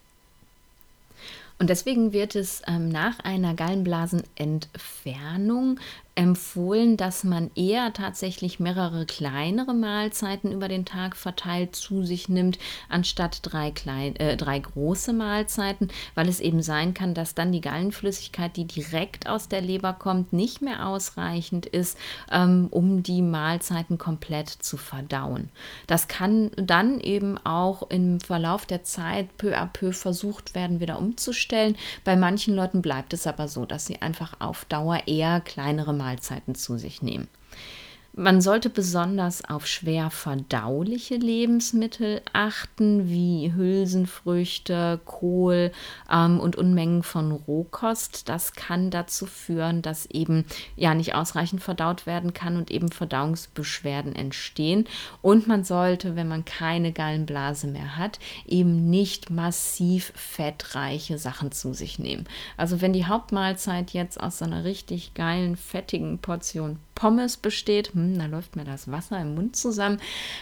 Und 1.59 1.69
deswegen 1.69 2.13
wird 2.13 2.33
es 2.35 2.63
ähm, 2.67 2.89
nach 2.89 3.19
einer 3.19 3.53
Gallenblasenentfernung 3.53 5.79
empfohlen, 6.15 6.95
dass 6.95 7.23
man 7.23 7.49
eher 7.55 7.91
tatsächlich 7.93 8.59
mehrere 8.59 9.05
kleinere 9.05 9.73
Mahlzeiten 9.73 10.51
über 10.51 10.67
den 10.67 10.85
Tag 10.85 11.15
verteilt 11.15 11.75
zu 11.75 12.03
sich 12.03 12.29
nimmt, 12.29 12.59
anstatt 12.87 13.39
drei, 13.41 13.71
klein, 13.71 14.15
äh, 14.17 14.37
drei 14.37 14.59
große 14.59 15.11
Mahlzeiten, 15.11 15.87
weil 16.13 16.29
es 16.29 16.39
eben 16.39 16.61
sein 16.61 16.93
kann, 16.93 17.15
dass 17.15 17.33
dann 17.33 17.51
die 17.51 17.61
Gallenflüssigkeit, 17.61 18.55
die 18.57 18.65
direkt 18.65 19.27
aus 19.27 19.47
der 19.47 19.61
Leber 19.61 19.93
kommt, 19.93 20.33
nicht 20.33 20.61
mehr 20.61 20.87
ausreichend 20.87 21.65
ist, 21.65 21.97
ähm, 22.31 22.67
um 22.69 23.01
die 23.01 23.23
Mahlzeiten 23.23 23.97
komplett 23.97 24.49
zu 24.49 24.77
verdauen. 24.77 25.49
Das 25.87 26.07
kann 26.07 26.51
dann 26.57 26.99
eben 26.99 27.37
auch 27.43 27.89
im 27.89 28.19
Verlauf 28.19 28.67
der 28.67 28.83
Zeit 28.83 29.35
peu 29.37 29.57
à 29.57 29.65
peu 29.65 29.91
versucht 29.93 30.53
werden, 30.53 30.79
wieder 30.79 30.99
umzustellen. 30.99 31.75
Bei 32.03 32.15
manchen 32.15 32.55
Leuten 32.55 32.83
bleibt 32.83 33.13
es 33.13 33.25
aber 33.25 33.47
so, 33.47 33.65
dass 33.65 33.87
sie 33.87 34.01
einfach 34.01 34.35
auf 34.39 34.65
Dauer 34.65 35.07
eher 35.07 35.41
kleinere 35.41 35.93
Mahlzeiten 36.03 36.53
zu 36.53 36.77
sich 36.77 37.01
nehmen. 37.01 37.29
Man 38.15 38.41
sollte 38.41 38.69
besonders 38.69 39.43
auf 39.43 39.65
schwer 39.65 40.11
verdauliche 40.11 41.15
Lebensmittel 41.15 42.21
achten, 42.31 43.09
wie 43.09 43.51
Hülsenfrüchte, 43.55 44.99
Kohl 45.03 45.71
ähm, 46.11 46.39
und 46.39 46.55
Unmengen 46.55 47.01
von 47.01 47.31
Rohkost. 47.31 48.29
Das 48.29 48.53
kann 48.53 48.91
dazu 48.91 49.25
führen, 49.25 49.81
dass 49.81 50.05
eben 50.05 50.45
ja 50.75 50.93
nicht 50.93 51.15
ausreichend 51.15 51.63
verdaut 51.63 52.05
werden 52.05 52.35
kann 52.35 52.55
und 52.55 52.69
eben 52.69 52.91
Verdauungsbeschwerden 52.91 54.15
entstehen. 54.15 54.85
Und 55.23 55.47
man 55.47 55.63
sollte, 55.63 56.15
wenn 56.15 56.27
man 56.27 56.45
keine 56.45 56.91
Gallenblase 56.91 57.65
mehr 57.65 57.97
hat, 57.97 58.19
eben 58.45 58.91
nicht 58.91 59.31
massiv 59.31 60.13
fettreiche 60.15 61.17
Sachen 61.17 61.51
zu 61.51 61.73
sich 61.73 61.97
nehmen. 61.97 62.25
Also 62.57 62.79
wenn 62.79 62.93
die 62.93 63.07
Hauptmahlzeit 63.07 63.89
jetzt 63.89 64.19
aus 64.19 64.37
so 64.37 64.45
einer 64.45 64.65
richtig 64.65 65.15
geilen, 65.15 65.55
fettigen 65.55 66.19
Portion 66.19 66.77
Pommes 66.95 67.37
besteht, 67.37 67.93
hm, 67.93 68.17
da 68.17 68.25
läuft 68.25 68.55
mir 68.55 68.63
das 68.63 68.91
Wasser 68.91 69.19
im 69.19 69.35
Mund 69.35 69.55
zusammen, 69.55 69.99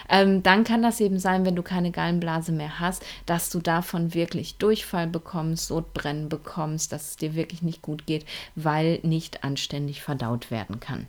ähm, 0.09 0.43
dann 0.43 0.63
kann 0.63 0.81
das 0.81 0.99
eben 0.99 1.19
sein, 1.19 1.45
wenn 1.45 1.55
du 1.55 1.63
keine 1.63 1.91
Gallenblase 1.91 2.51
mehr 2.51 2.79
hast, 2.79 3.03
dass 3.25 3.49
du 3.49 3.59
davon 3.59 4.13
wirklich 4.13 4.57
Durchfall 4.57 5.07
bekommst, 5.07 5.67
Sodbrennen 5.67 6.29
bekommst, 6.29 6.91
dass 6.91 7.11
es 7.11 7.15
dir 7.17 7.35
wirklich 7.35 7.61
nicht 7.61 7.81
gut 7.81 8.05
geht, 8.05 8.25
weil 8.55 8.99
nicht 9.03 9.43
anständig 9.43 10.01
verdaut 10.01 10.51
werden 10.51 10.79
kann. 10.79 11.07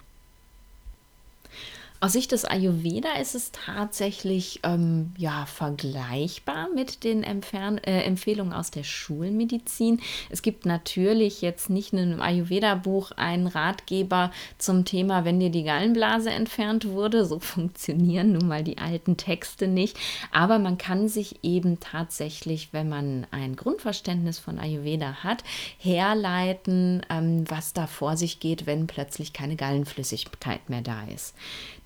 Aus 2.03 2.15
Sicht 2.15 2.33
des 2.33 2.45
Ayurveda 2.45 3.13
ist 3.21 3.37
es 3.37 3.53
tatsächlich 3.53 4.59
ähm, 4.65 5.13
ja, 5.19 5.47
vergleichbar 5.47 6.69
mit 6.75 7.05
den 7.05 7.23
Empfern 7.23 7.79
äh, 7.79 8.03
Empfehlungen 8.03 8.53
aus 8.53 8.73
der 8.73 8.83
Schulmedizin. 8.83 10.01
Es 10.29 10.43
gibt 10.43 10.67
natürlich 10.67 11.43
jetzt 11.43 11.71
nicht 11.71 11.93
in 11.93 12.01
einem 12.01 12.21
Ayurveda-Buch 12.21 13.13
einen 13.13 13.47
Ratgeber 13.47 14.33
zum 14.59 14.85
Thema, 14.85 15.25
wenn 15.25 15.39
dir 15.39 15.51
die 15.51 15.63
Gallenblase 15.63 16.31
entfernt 16.31 16.89
wurde. 16.89 17.25
So 17.25 17.39
funktionieren 17.39 18.33
nun 18.33 18.49
mal 18.49 18.65
die 18.65 18.79
alten 18.79 19.17
Texte 19.17 19.69
nicht. 19.69 19.97
Aber 20.33 20.59
man 20.59 20.79
kann 20.79 21.07
sich 21.07 21.45
eben 21.45 21.79
tatsächlich, 21.79 22.73
wenn 22.73 22.89
man 22.89 23.29
ein 23.31 23.55
Grundverständnis 23.55 24.41
von 24.41 24.59
Ayurveda 24.59 25.23
hat, 25.23 25.45
herleiten, 25.79 27.07
ähm, 27.09 27.45
was 27.49 27.75
da 27.75 27.87
vor 27.87 28.17
sich 28.17 28.41
geht, 28.41 28.67
wenn 28.67 28.89
plötzlich 28.89 29.33
keine 29.33 29.55
Gallenflüssigkeit 29.55 30.69
mehr 30.69 30.83
da 30.83 31.05
ist. 31.05 31.37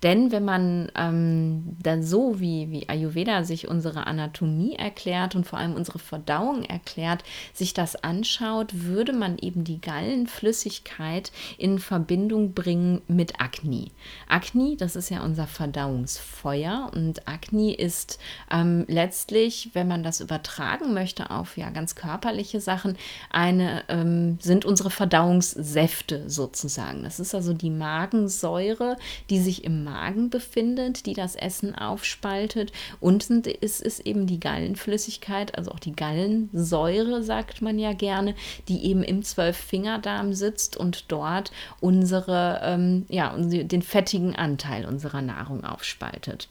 Denn 0.03 0.31
wenn 0.31 0.45
man 0.45 0.91
ähm, 0.95 1.75
dann 1.81 2.03
so 2.03 2.39
wie, 2.39 2.69
wie 2.69 2.87
Ayurveda 2.87 3.43
sich 3.43 3.67
unsere 3.67 4.05
Anatomie 4.05 4.75
erklärt 4.75 5.35
und 5.35 5.47
vor 5.47 5.57
allem 5.57 5.73
unsere 5.73 5.97
Verdauung 5.97 6.63
erklärt, 6.63 7.23
sich 7.53 7.73
das 7.73 7.95
anschaut, 7.95 8.83
würde 8.83 9.13
man 9.13 9.37
eben 9.39 9.63
die 9.63 9.81
Gallenflüssigkeit 9.81 11.31
in 11.57 11.79
Verbindung 11.79 12.53
bringen 12.53 13.01
mit 13.07 13.41
Akne. 13.41 13.87
Akne, 14.27 14.75
das 14.77 14.95
ist 14.95 15.09
ja 15.09 15.23
unser 15.23 15.47
Verdauungsfeuer 15.47 16.91
und 16.93 17.27
Akne 17.27 17.73
ist 17.73 18.19
ähm, 18.51 18.85
letztlich, 18.87 19.71
wenn 19.73 19.87
man 19.87 20.03
das 20.03 20.21
übertragen 20.21 20.93
möchte 20.93 21.31
auf 21.31 21.57
ja 21.57 21.71
ganz 21.71 21.95
körperliche 21.95 22.61
Sachen, 22.61 22.97
eine 23.31 23.83
ähm, 23.87 24.37
sind 24.41 24.63
unsere 24.63 24.91
Verdauungssäfte 24.91 26.29
sozusagen. 26.29 27.03
Das 27.03 27.19
ist 27.19 27.33
also 27.33 27.53
die 27.53 27.71
Magensäure, 27.71 28.97
die 29.29 29.39
sich 29.39 29.63
im 29.63 29.86
Magen 29.87 30.29
befindet, 30.29 31.05
die 31.05 31.13
das 31.13 31.35
Essen 31.35 31.73
aufspaltet. 31.73 32.73
Unten 32.99 33.41
ist 33.41 33.81
es 33.81 34.01
eben 34.01 34.27
die 34.27 34.39
Gallenflüssigkeit, 34.39 35.57
also 35.57 35.71
auch 35.71 35.79
die 35.79 35.95
Gallensäure, 35.95 37.23
sagt 37.23 37.61
man 37.61 37.79
ja 37.79 37.93
gerne, 37.93 38.35
die 38.67 38.85
eben 38.85 39.01
im 39.01 39.23
Zwölffingerdarm 39.23 40.33
sitzt 40.33 40.75
und 40.75 41.05
dort 41.07 41.51
unsere, 41.79 42.59
ähm, 42.63 43.05
ja, 43.07 43.33
den 43.37 43.81
fettigen 43.81 44.35
Anteil 44.35 44.85
unserer 44.85 45.21
Nahrung 45.21 45.63
aufspaltet. 45.63 46.49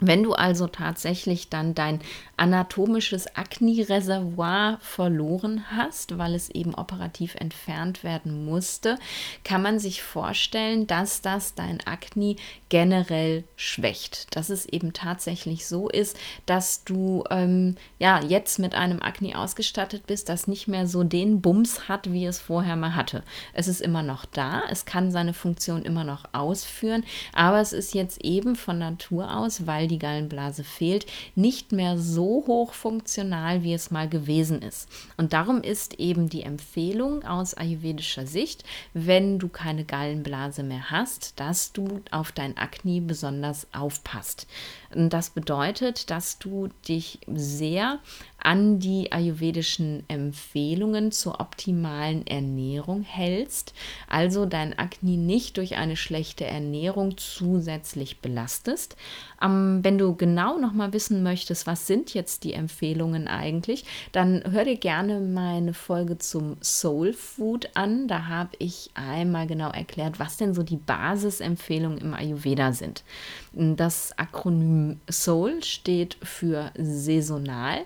Wenn 0.00 0.24
du 0.24 0.32
also 0.32 0.66
tatsächlich 0.66 1.48
dann 1.48 1.74
dein 1.74 2.00
anatomisches 2.36 3.36
Akne-Reservoir 3.36 4.78
verloren 4.80 5.64
hast, 5.70 6.18
weil 6.18 6.34
es 6.34 6.50
eben 6.50 6.74
operativ 6.74 7.34
entfernt 7.36 8.02
werden 8.02 8.44
musste, 8.44 8.98
kann 9.44 9.62
man 9.62 9.78
sich 9.78 10.02
vorstellen, 10.02 10.86
dass 10.86 11.20
das 11.22 11.54
dein 11.54 11.80
Akne 11.86 12.36
generell 12.68 13.44
schwächt. 13.56 14.34
Dass 14.34 14.50
es 14.50 14.66
eben 14.66 14.92
tatsächlich 14.92 15.66
so 15.66 15.88
ist, 15.88 16.16
dass 16.46 16.84
du 16.84 17.24
ähm, 17.30 17.76
ja 17.98 18.20
jetzt 18.22 18.58
mit 18.58 18.74
einem 18.74 19.00
Akne 19.00 19.38
ausgestattet 19.38 20.06
bist, 20.06 20.28
das 20.28 20.48
nicht 20.48 20.66
mehr 20.66 20.86
so 20.86 21.04
den 21.04 21.40
Bums 21.40 21.88
hat, 21.88 22.12
wie 22.12 22.26
es 22.26 22.40
vorher 22.40 22.76
mal 22.76 22.96
hatte. 22.96 23.22
Es 23.52 23.68
ist 23.68 23.80
immer 23.80 24.02
noch 24.02 24.24
da, 24.24 24.62
es 24.70 24.86
kann 24.86 25.10
seine 25.10 25.34
Funktion 25.34 25.82
immer 25.82 26.04
noch 26.04 26.24
ausführen, 26.32 27.04
aber 27.32 27.60
es 27.60 27.72
ist 27.72 27.94
jetzt 27.94 28.24
eben 28.24 28.56
von 28.56 28.78
Natur 28.78 29.36
aus, 29.36 29.66
weil 29.66 29.86
die 29.86 29.98
Gallenblase 29.98 30.64
fehlt, 30.64 31.06
nicht 31.34 31.72
mehr 31.72 31.98
so 31.98 32.23
hoch 32.24 32.72
funktional, 32.72 33.62
wie 33.62 33.74
es 33.74 33.90
mal 33.90 34.08
gewesen 34.08 34.62
ist. 34.62 34.88
Und 35.16 35.32
darum 35.32 35.62
ist 35.62 35.98
eben 36.00 36.28
die 36.28 36.42
Empfehlung 36.42 37.24
aus 37.24 37.54
ayurvedischer 37.54 38.26
Sicht, 38.26 38.64
wenn 38.92 39.38
du 39.38 39.48
keine 39.48 39.84
Gallenblase 39.84 40.62
mehr 40.62 40.90
hast, 40.90 41.38
dass 41.40 41.72
du 41.72 42.00
auf 42.10 42.32
dein 42.32 42.56
Akne 42.56 43.00
besonders 43.00 43.66
aufpasst. 43.72 44.46
Das 44.94 45.30
bedeutet, 45.30 46.10
dass 46.10 46.38
du 46.38 46.68
dich 46.86 47.18
sehr 47.26 47.98
an 48.44 48.78
die 48.78 49.10
ayurvedischen 49.10 50.04
Empfehlungen 50.06 51.10
zur 51.10 51.40
optimalen 51.40 52.26
Ernährung 52.26 53.02
hältst, 53.02 53.72
also 54.06 54.44
dein 54.44 54.78
Akne 54.78 55.16
nicht 55.16 55.56
durch 55.56 55.76
eine 55.76 55.96
schlechte 55.96 56.44
Ernährung 56.44 57.16
zusätzlich 57.16 58.20
belastest. 58.20 58.96
Ähm, 59.42 59.80
wenn 59.82 59.96
du 59.96 60.14
genau 60.14 60.58
noch 60.58 60.74
mal 60.74 60.92
wissen 60.92 61.22
möchtest, 61.22 61.66
was 61.66 61.86
sind 61.86 62.12
jetzt 62.12 62.44
die 62.44 62.52
Empfehlungen 62.52 63.28
eigentlich, 63.28 63.86
dann 64.12 64.44
hör 64.50 64.64
dir 64.64 64.76
gerne 64.76 65.20
meine 65.20 65.72
Folge 65.72 66.18
zum 66.18 66.58
Soul 66.62 67.14
Food 67.14 67.70
an. 67.74 68.08
Da 68.08 68.26
habe 68.26 68.50
ich 68.58 68.90
einmal 68.92 69.46
genau 69.46 69.70
erklärt, 69.70 70.20
was 70.20 70.36
denn 70.36 70.52
so 70.52 70.62
die 70.62 70.76
Basisempfehlungen 70.76 71.98
im 71.98 72.12
Ayurveda 72.12 72.72
sind. 72.72 73.04
Das 73.52 74.18
Akronym 74.18 74.83
Soul 75.10 75.62
steht 75.62 76.16
für 76.22 76.70
saisonal 76.76 77.84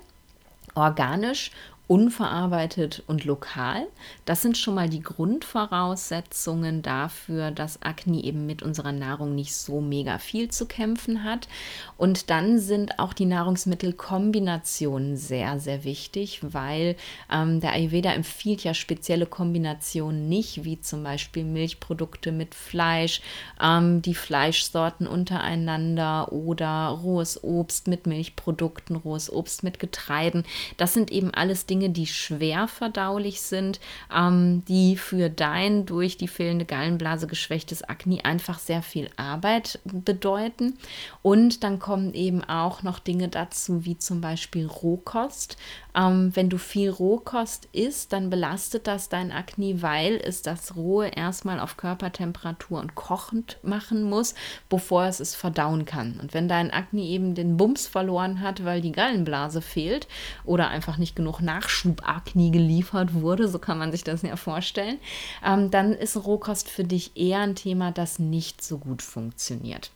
organisch 0.74 1.50
unverarbeitet 1.88 3.03
und 3.07 3.24
lokal. 3.24 3.87
Das 4.27 4.42
sind 4.42 4.59
schon 4.59 4.74
mal 4.74 4.90
die 4.90 5.01
Grundvoraussetzungen 5.01 6.83
dafür, 6.83 7.51
dass 7.51 7.81
Akne 7.81 8.22
eben 8.22 8.44
mit 8.44 8.62
unserer 8.62 8.92
Nahrung 8.92 9.35
nicht 9.35 9.55
so 9.55 9.81
mega 9.81 10.18
viel 10.18 10.51
zu 10.51 10.66
kämpfen 10.66 11.24
hat. 11.24 11.48
Und 11.96 12.29
dann 12.29 12.59
sind 12.59 12.98
auch 12.98 13.14
die 13.14 13.24
Nahrungsmittelkombinationen 13.24 15.16
sehr, 15.16 15.59
sehr 15.59 15.85
wichtig, 15.85 16.40
weil 16.42 16.94
ähm, 17.33 17.61
der 17.61 17.72
Ayurveda 17.72 18.12
empfiehlt 18.12 18.62
ja 18.64 18.74
spezielle 18.74 19.24
Kombinationen 19.24 20.29
nicht, 20.29 20.64
wie 20.64 20.79
zum 20.83 21.03
Beispiel 21.03 21.44
Milchprodukte 21.44 22.33
mit 22.33 22.55
Fleisch, 22.55 23.22
ähm, 23.62 24.03
die 24.03 24.14
Fleischsorten 24.14 25.07
untereinander 25.07 26.33
oder 26.35 26.88
rohes 26.88 27.42
Obst 27.42 27.88
mit 27.88 28.07
Milchprodukten, 28.07 28.94
rohes 28.94 29.33
Obst 29.33 29.62
mit 29.62 29.79
Getreiden. 29.79 30.44
Das 30.77 30.92
sind 30.92 31.11
eben 31.11 31.33
alles 31.33 31.64
Dinge, 31.64 31.78
Dinge, 31.79 31.91
die 31.91 32.07
schwer 32.07 32.67
verdaulich 32.67 33.41
sind, 33.41 33.79
ähm, 34.14 34.64
die 34.67 34.97
für 34.97 35.31
dein 35.31 35.87
durch 35.87 36.17
die 36.17 36.27
fehlende 36.27 36.64
Gallenblase 36.64 37.29
geschwächtes 37.29 37.83
Akne 37.83 38.25
einfach 38.25 38.59
sehr 38.59 38.83
viel 38.83 39.09
Arbeit 39.17 39.79
bedeuten. 39.85 40.77
Und 41.23 41.62
dann 41.62 41.79
kommen 41.79 42.14
eben 42.14 42.43
auch 42.43 42.83
noch 42.83 42.99
Dinge 42.99 43.29
dazu, 43.29 43.85
wie 43.85 43.97
zum 43.97 44.21
Beispiel 44.21 44.67
Rohkost. 44.67 45.57
Ähm, 45.98 46.30
wenn 46.34 46.48
du 46.48 46.58
viel 46.58 46.90
Rohkost 46.90 47.68
isst, 47.72 48.12
dann 48.12 48.30
belastet 48.30 48.87
das 48.87 49.08
dein 49.08 49.32
Akne, 49.32 49.82
weil 49.82 50.20
es 50.22 50.42
das 50.42 50.76
Rohe 50.76 51.08
erstmal 51.08 51.58
auf 51.58 51.76
Körpertemperatur 51.76 52.78
und 52.78 52.94
kochend 52.94 53.58
machen 53.62 54.02
muss, 54.02 54.34
bevor 54.68 55.04
es 55.06 55.18
es 55.18 55.34
verdauen 55.34 55.87
kann. 55.87 56.20
Und 56.20 56.34
wenn 56.34 56.46
dein 56.48 56.70
Akne 56.70 57.00
eben 57.02 57.34
den 57.34 57.56
Bums 57.56 57.88
verloren 57.88 58.40
hat, 58.40 58.64
weil 58.64 58.80
die 58.80 58.92
Gallenblase 58.92 59.61
fehlt 59.61 60.06
oder 60.44 60.68
einfach 60.68 60.98
nicht 60.98 61.16
genug 61.16 61.40
Nachschubakne 61.40 62.50
geliefert 62.50 63.14
wurde, 63.14 63.48
so 63.48 63.58
kann 63.58 63.78
man 63.78 63.90
sich 63.90 64.04
das 64.04 64.22
ja 64.22 64.37
vorstellen, 64.37 64.98
ähm, 65.44 65.70
dann 65.70 65.92
ist 65.94 66.16
Rohkost 66.16 66.68
für 66.68 66.84
dich 66.84 67.16
eher 67.16 67.40
ein 67.40 67.56
Thema, 67.56 67.90
das 67.90 68.18
nicht 68.18 68.62
so 68.62 68.78
gut 68.78 69.02
funktioniert. 69.02 69.90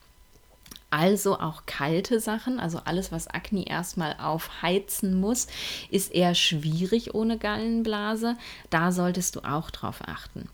Also 0.92 1.38
auch 1.38 1.64
kalte 1.64 2.20
Sachen, 2.20 2.60
also 2.60 2.78
alles, 2.84 3.10
was 3.12 3.26
Akne 3.26 3.66
erstmal 3.66 4.14
aufheizen 4.20 5.18
muss, 5.18 5.46
ist 5.90 6.12
eher 6.12 6.34
schwierig 6.34 7.14
ohne 7.14 7.38
Gallenblase. 7.38 8.36
Da 8.68 8.92
solltest 8.92 9.36
du 9.36 9.40
auch 9.40 9.70
drauf 9.70 10.00
achten. 10.04 10.50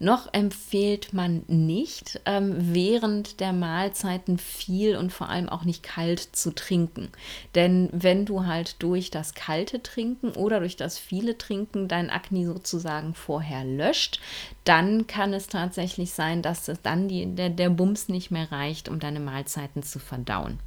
Noch 0.00 0.32
empfiehlt 0.32 1.12
man 1.12 1.42
nicht, 1.48 2.20
ähm, 2.24 2.54
während 2.56 3.40
der 3.40 3.52
Mahlzeiten 3.52 4.38
viel 4.38 4.96
und 4.96 5.12
vor 5.12 5.28
allem 5.28 5.48
auch 5.48 5.64
nicht 5.64 5.82
kalt 5.82 6.20
zu 6.20 6.54
trinken. 6.54 7.10
Denn 7.56 7.88
wenn 7.92 8.24
du 8.24 8.46
halt 8.46 8.80
durch 8.80 9.10
das 9.10 9.34
kalte 9.34 9.82
Trinken 9.82 10.30
oder 10.30 10.60
durch 10.60 10.76
das 10.76 10.98
viele 10.98 11.36
Trinken 11.36 11.88
dein 11.88 12.10
Akne 12.10 12.46
sozusagen 12.46 13.14
vorher 13.14 13.64
löscht, 13.64 14.20
dann 14.62 15.08
kann 15.08 15.34
es 15.34 15.48
tatsächlich 15.48 16.12
sein, 16.12 16.42
dass 16.42 16.68
es 16.68 16.80
dann 16.80 17.08
die, 17.08 17.34
der, 17.34 17.50
der 17.50 17.70
Bums 17.70 18.08
nicht 18.08 18.30
mehr 18.30 18.52
reicht, 18.52 18.88
um 18.88 19.00
deine 19.00 19.20
Mahlzeiten 19.20 19.82
zu 19.82 19.98
verdauen. 19.98 20.60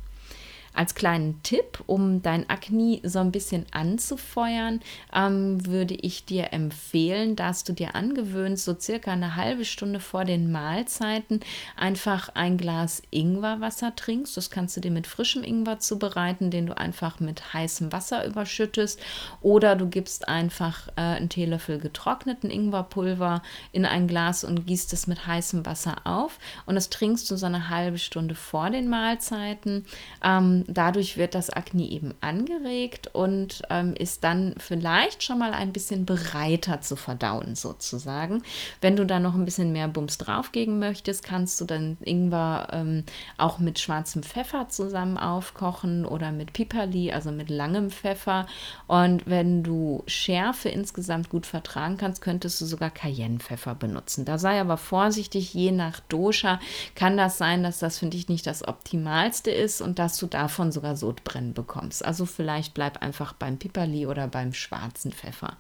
Als 0.74 0.96
kleinen 0.96 1.42
Tipp, 1.44 1.84
um 1.86 2.22
dein 2.22 2.50
Akne 2.50 3.02
so 3.04 3.20
ein 3.20 3.32
bisschen 3.32 3.66
anzufeuern, 3.72 4.80
ähm, 5.14 5.66
würde 5.66 5.96
ich 5.96 6.26
dir 6.26 6.54
empfehlen, 6.54 7.36
dass 7.36 7.64
du 7.64 7.74
dir 7.74 7.94
angewöhnst, 7.96 8.64
so 8.64 8.76
circa 8.80 9.12
eine 9.12 9.36
halbe 9.36 9.66
Stunde 9.66 10.00
vor 10.00 10.24
den 10.24 10.52
Mahlzeiten 10.52 11.42
einfach 11.76 12.30
ein 12.36 12.58
Glas 12.58 13.02
Ingwerwasser 13.12 13.96
trinkst. 13.96 14.38
Das 14.38 14.50
kannst 14.50 14.78
du 14.78 14.82
dir 14.82 14.92
mit 14.92 15.08
frischem 15.08 15.44
Ingwer 15.44 15.80
zubereiten, 15.80 16.52
den 16.52 16.68
du 16.68 16.78
einfach 16.78 17.20
mit 17.20 17.54
heißem 17.54 17.92
Wasser 17.92 18.26
überschüttest. 18.26 19.02
Oder 19.42 19.76
du 19.76 19.88
gibst 19.88 20.30
einfach 20.30 20.88
äh, 20.96 21.02
einen 21.02 21.30
Teelöffel 21.30 21.80
getrockneten 21.80 22.50
Ingwerpulver 22.50 23.42
in 23.72 23.86
ein 23.86 24.08
Glas 24.08 24.44
und 24.44 24.66
gießt 24.68 24.94
es 24.94 25.08
mit 25.08 25.28
heißem 25.28 25.66
Wasser 25.66 25.96
auf. 26.06 26.40
Und 26.66 26.76
das 26.76 26.90
trinkst 26.90 27.30
du 27.30 27.36
so 27.36 27.46
eine 27.46 27.70
halbe 27.70 27.98
Stunde 27.98 28.36
vor 28.36 28.70
den 28.70 28.88
Mahlzeiten. 28.90 29.86
Ähm, 30.24 30.61
Ähm, 30.62 30.74
dadurch 30.74 31.18
wird 31.18 31.36
das 31.36 31.50
Akne 31.50 31.84
eben 31.84 32.14
angeregt 32.22 33.10
und 33.14 33.62
ähm, 33.70 33.94
ist 33.96 34.24
dann 34.24 34.56
vielleicht 34.58 35.24
schon 35.24 35.40
mal 35.40 35.54
ein 35.54 35.74
bisschen 35.74 36.06
breiter 36.06 36.82
zu 36.82 36.96
verdauen, 36.96 37.56
sozusagen. 37.56 38.44
Wenn 38.82 38.96
du 38.96 39.06
da 39.06 39.20
noch 39.20 39.36
ein 39.36 39.46
bisschen 39.46 39.72
mehr 39.72 39.88
Bums 39.88 40.18
draufgeben 40.18 40.80
möchtest, 40.80 41.24
kannst 41.24 41.60
du 41.62 41.66
dann 41.66 41.98
Ingwer 42.02 42.68
ähm, 42.72 43.04
auch 43.38 43.60
mit 43.60 43.80
schwarzem 43.80 44.24
Pfeffer 44.24 44.70
zusammen 44.70 45.18
aufkochen 45.18 46.06
oder 46.06 46.32
mit 46.32 46.54
Piperli, 46.54 47.12
also 47.12 47.32
mit 47.32 47.50
langem 47.50 47.90
Pfeffer. 47.90 48.48
Und 48.88 49.28
wenn 49.28 49.64
du 49.64 50.04
Schärfe 50.08 50.70
insgesamt 50.70 51.30
gut 51.30 51.46
vertragen 51.46 51.98
kannst, 51.98 52.22
könntest 52.22 52.60
du 52.62 52.66
sogar 52.66 52.90
Cayennepfeffer 52.90 53.76
benutzen. 53.76 54.26
Da 54.26 54.38
sei 54.38 54.60
aber 54.60 54.78
vorsichtig, 54.78 55.54
je 55.54 55.72
nach 55.72 56.00
Dosha 56.02 56.60
kann 56.96 57.18
das 57.18 57.38
sein, 57.38 57.64
dass 57.64 57.80
das 57.80 58.00
für 58.00 58.08
dich 58.08 58.30
nicht 58.30 58.46
das 58.48 58.68
Optimalste 58.68 59.52
ist 59.52 59.82
und 59.82 60.00
dass 60.00 60.18
du 60.18 60.28
davon 60.52 60.74
sogar 60.74 60.98
Sodbrennen 60.98 61.54
bekommst. 61.54 62.04
Also 62.04 62.26
vielleicht 62.26 62.74
bleib 62.74 63.02
einfach 63.02 63.32
beim 63.32 63.58
Piperli 63.58 64.06
oder 64.06 64.28
beim 64.28 64.54
schwarzen 64.54 65.14
Pfeffer. 65.14 65.56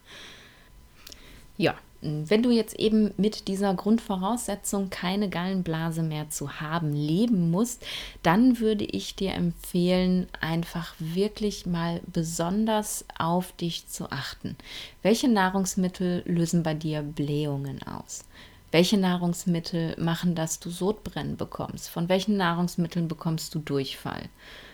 Ja, 1.57 1.75
wenn 2.01 2.43
du 2.43 2.49
jetzt 2.49 2.77
eben 2.79 3.13
mit 3.17 3.47
dieser 3.47 3.73
Grundvoraussetzung 3.73 4.89
keine 4.89 5.29
Gallenblase 5.29 6.01
mehr 6.01 6.29
zu 6.29 6.59
haben 6.59 6.93
leben 6.93 7.51
musst, 7.51 7.85
dann 8.23 8.59
würde 8.59 8.83
ich 8.83 9.15
dir 9.15 9.33
empfehlen, 9.33 10.27
einfach 10.41 10.95
wirklich 10.97 11.65
mal 11.67 12.01
besonders 12.07 13.05
auf 13.17 13.51
dich 13.53 13.87
zu 13.87 14.11
achten. 14.11 14.57
Welche 15.03 15.29
Nahrungsmittel 15.29 16.23
lösen 16.25 16.63
bei 16.63 16.73
dir 16.73 17.01
Blähungen 17.01 17.81
aus? 17.83 18.25
Welche 18.71 18.97
Nahrungsmittel 18.97 19.95
machen, 19.99 20.33
dass 20.33 20.59
du 20.59 20.69
Sodbrennen 20.69 21.37
bekommst? 21.37 21.89
Von 21.89 22.09
welchen 22.09 22.35
Nahrungsmitteln 22.35 23.07
bekommst 23.07 23.53
du 23.53 23.59
Durchfall? 23.59 24.23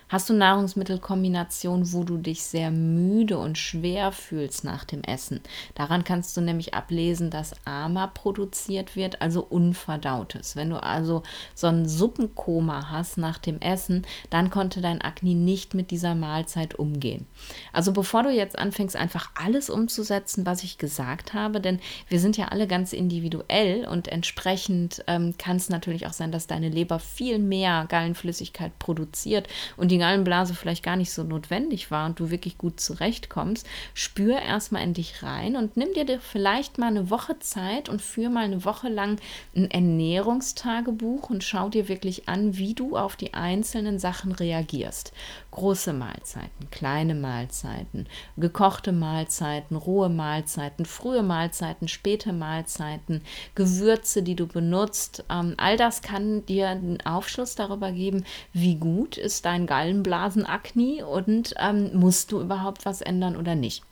Hast 0.10 0.30
du 0.30 0.34
Nahrungsmittelkombinationen, 0.34 1.91
wo 1.91 2.06
du 2.06 2.17
dich 2.17 2.43
sehr 2.43 2.72
müde 2.72 3.38
und 3.38 3.58
schwer 3.58 4.13
fühlst 4.13 4.63
nach 4.63 4.86
dem 4.86 5.04
Essen? 5.04 5.41
Daran 5.76 6.06
kannst 6.06 6.38
du 6.38 6.41
nämlich 6.41 6.74
ablesen, 6.74 7.30
dass 7.30 7.54
AMA 7.65 8.08
produziert 8.08 8.96
wird, 8.96 9.22
also 9.22 9.43
Unverdautes. 9.43 10.56
Wenn 10.56 10.70
du 10.70 10.82
also 10.82 11.24
so 11.56 11.67
ein 11.67 11.89
Suppenkoma 11.89 12.89
hast 12.89 13.17
nach 13.17 13.38
dem 13.38 13.60
Essen, 13.60 14.08
dann 14.30 14.50
konnte 14.50 14.80
dein 14.80 15.02
Akne 15.02 15.36
nicht 15.36 15.74
mit 15.74 15.91
dieser 15.91 16.15
Mahlzeit 16.15 16.76
umgehen. 16.76 17.28
Also 17.74 17.91
bevor 17.91 18.24
du 18.24 18.30
jetzt 18.30 18.58
anfängst, 18.58 18.96
einfach 18.96 19.32
alles 19.36 19.70
umzusetzen, 19.70 20.46
was 20.46 20.63
ich 20.63 20.78
gesagt 20.78 21.34
habe, 21.34 21.60
denn 21.60 21.82
wir 22.08 22.22
sind 22.22 22.38
ja 22.38 22.46
alle 22.46 22.67
ganz 22.67 22.93
individuell 22.93 23.86
und 23.86 24.08
entsprechend 24.08 25.04
ähm, 25.08 25.36
kann 25.38 25.58
es 25.58 25.67
natürlich 25.67 26.08
auch 26.08 26.13
sein, 26.13 26.32
dass 26.32 26.48
deine 26.48 26.70
Leber 26.70 27.00
viel 27.00 27.39
mehr 27.39 27.86
Gallenflüssigkeit 27.89 28.80
produziert 28.80 29.50
und 29.76 29.91
die 29.91 29.96
Gallenblase 29.99 30.53
vielleicht 30.53 30.83
gar 30.83 30.95
nicht 30.95 31.12
so 31.12 31.23
notwendig 31.23 31.91
war 31.91 32.05
und 32.05 32.19
du 32.19 32.29
wirklich 32.29 32.57
gut 32.57 32.79
zurechtkommst, 32.79 33.67
spür 33.93 34.39
erstmal 34.39 34.83
in 34.83 34.93
dich 34.93 35.23
rein 35.23 35.55
und 35.55 35.77
nimm 35.77 35.93
dir 35.93 36.19
vielleicht 36.19 36.77
mal 36.77 36.88
eine 36.88 37.10
Woche 37.10 37.39
Zeit 37.39 37.89
und 37.89 38.01
führ 38.01 38.29
mal 38.29 38.45
eine 38.45 38.65
Woche 38.65 38.89
lang 38.89 39.19
ein 39.55 39.69
Ernährungstagebuch 39.71 41.29
und 41.29 41.43
schau 41.43 41.69
dir 41.69 41.88
wirklich 41.88 42.27
an, 42.27 42.57
wie 42.57 42.73
du 42.73 42.97
auf 42.97 43.15
die 43.15 43.33
einzelnen 43.33 43.99
Sachen 43.99 44.31
reagierst. 44.31 45.13
Große 45.51 45.93
Mahlzeiten, 45.93 46.69
kleine 46.71 47.15
Mahlzeiten, 47.15 48.07
gekochte 48.38 48.91
Mahlzeiten, 48.91 49.75
rohe 49.75 50.10
Mahlzeiten, 50.10 50.86
frühe 50.86 51.23
Mahlzeiten, 51.23 51.88
späte 51.88 52.33
Mahlzeiten, 52.33 53.21
Gewürze, 53.55 54.23
die 54.23 54.36
du 54.36 54.47
benutzt. 54.47 55.23
Ähm, 55.29 55.55
all 55.57 55.77
das 55.77 56.01
kann 56.01 56.45
dir 56.45 56.69
einen 56.69 57.01
Aufschluss 57.05 57.55
darüber 57.55 57.91
geben, 57.91 58.23
wie 58.53 58.75
gut 58.75 59.17
ist 59.17 59.45
dein 59.45 59.65
Gallen 59.65 59.87
Gallenblasenakne 59.88 61.06
und 61.06 61.54
ähm, 61.60 61.91
musst 61.93 62.32
du 62.32 62.41
überhaupt 62.41 62.86
was 62.86 63.02
ändern 63.02 63.38
oder 63.38 63.56
nicht. 63.56 63.84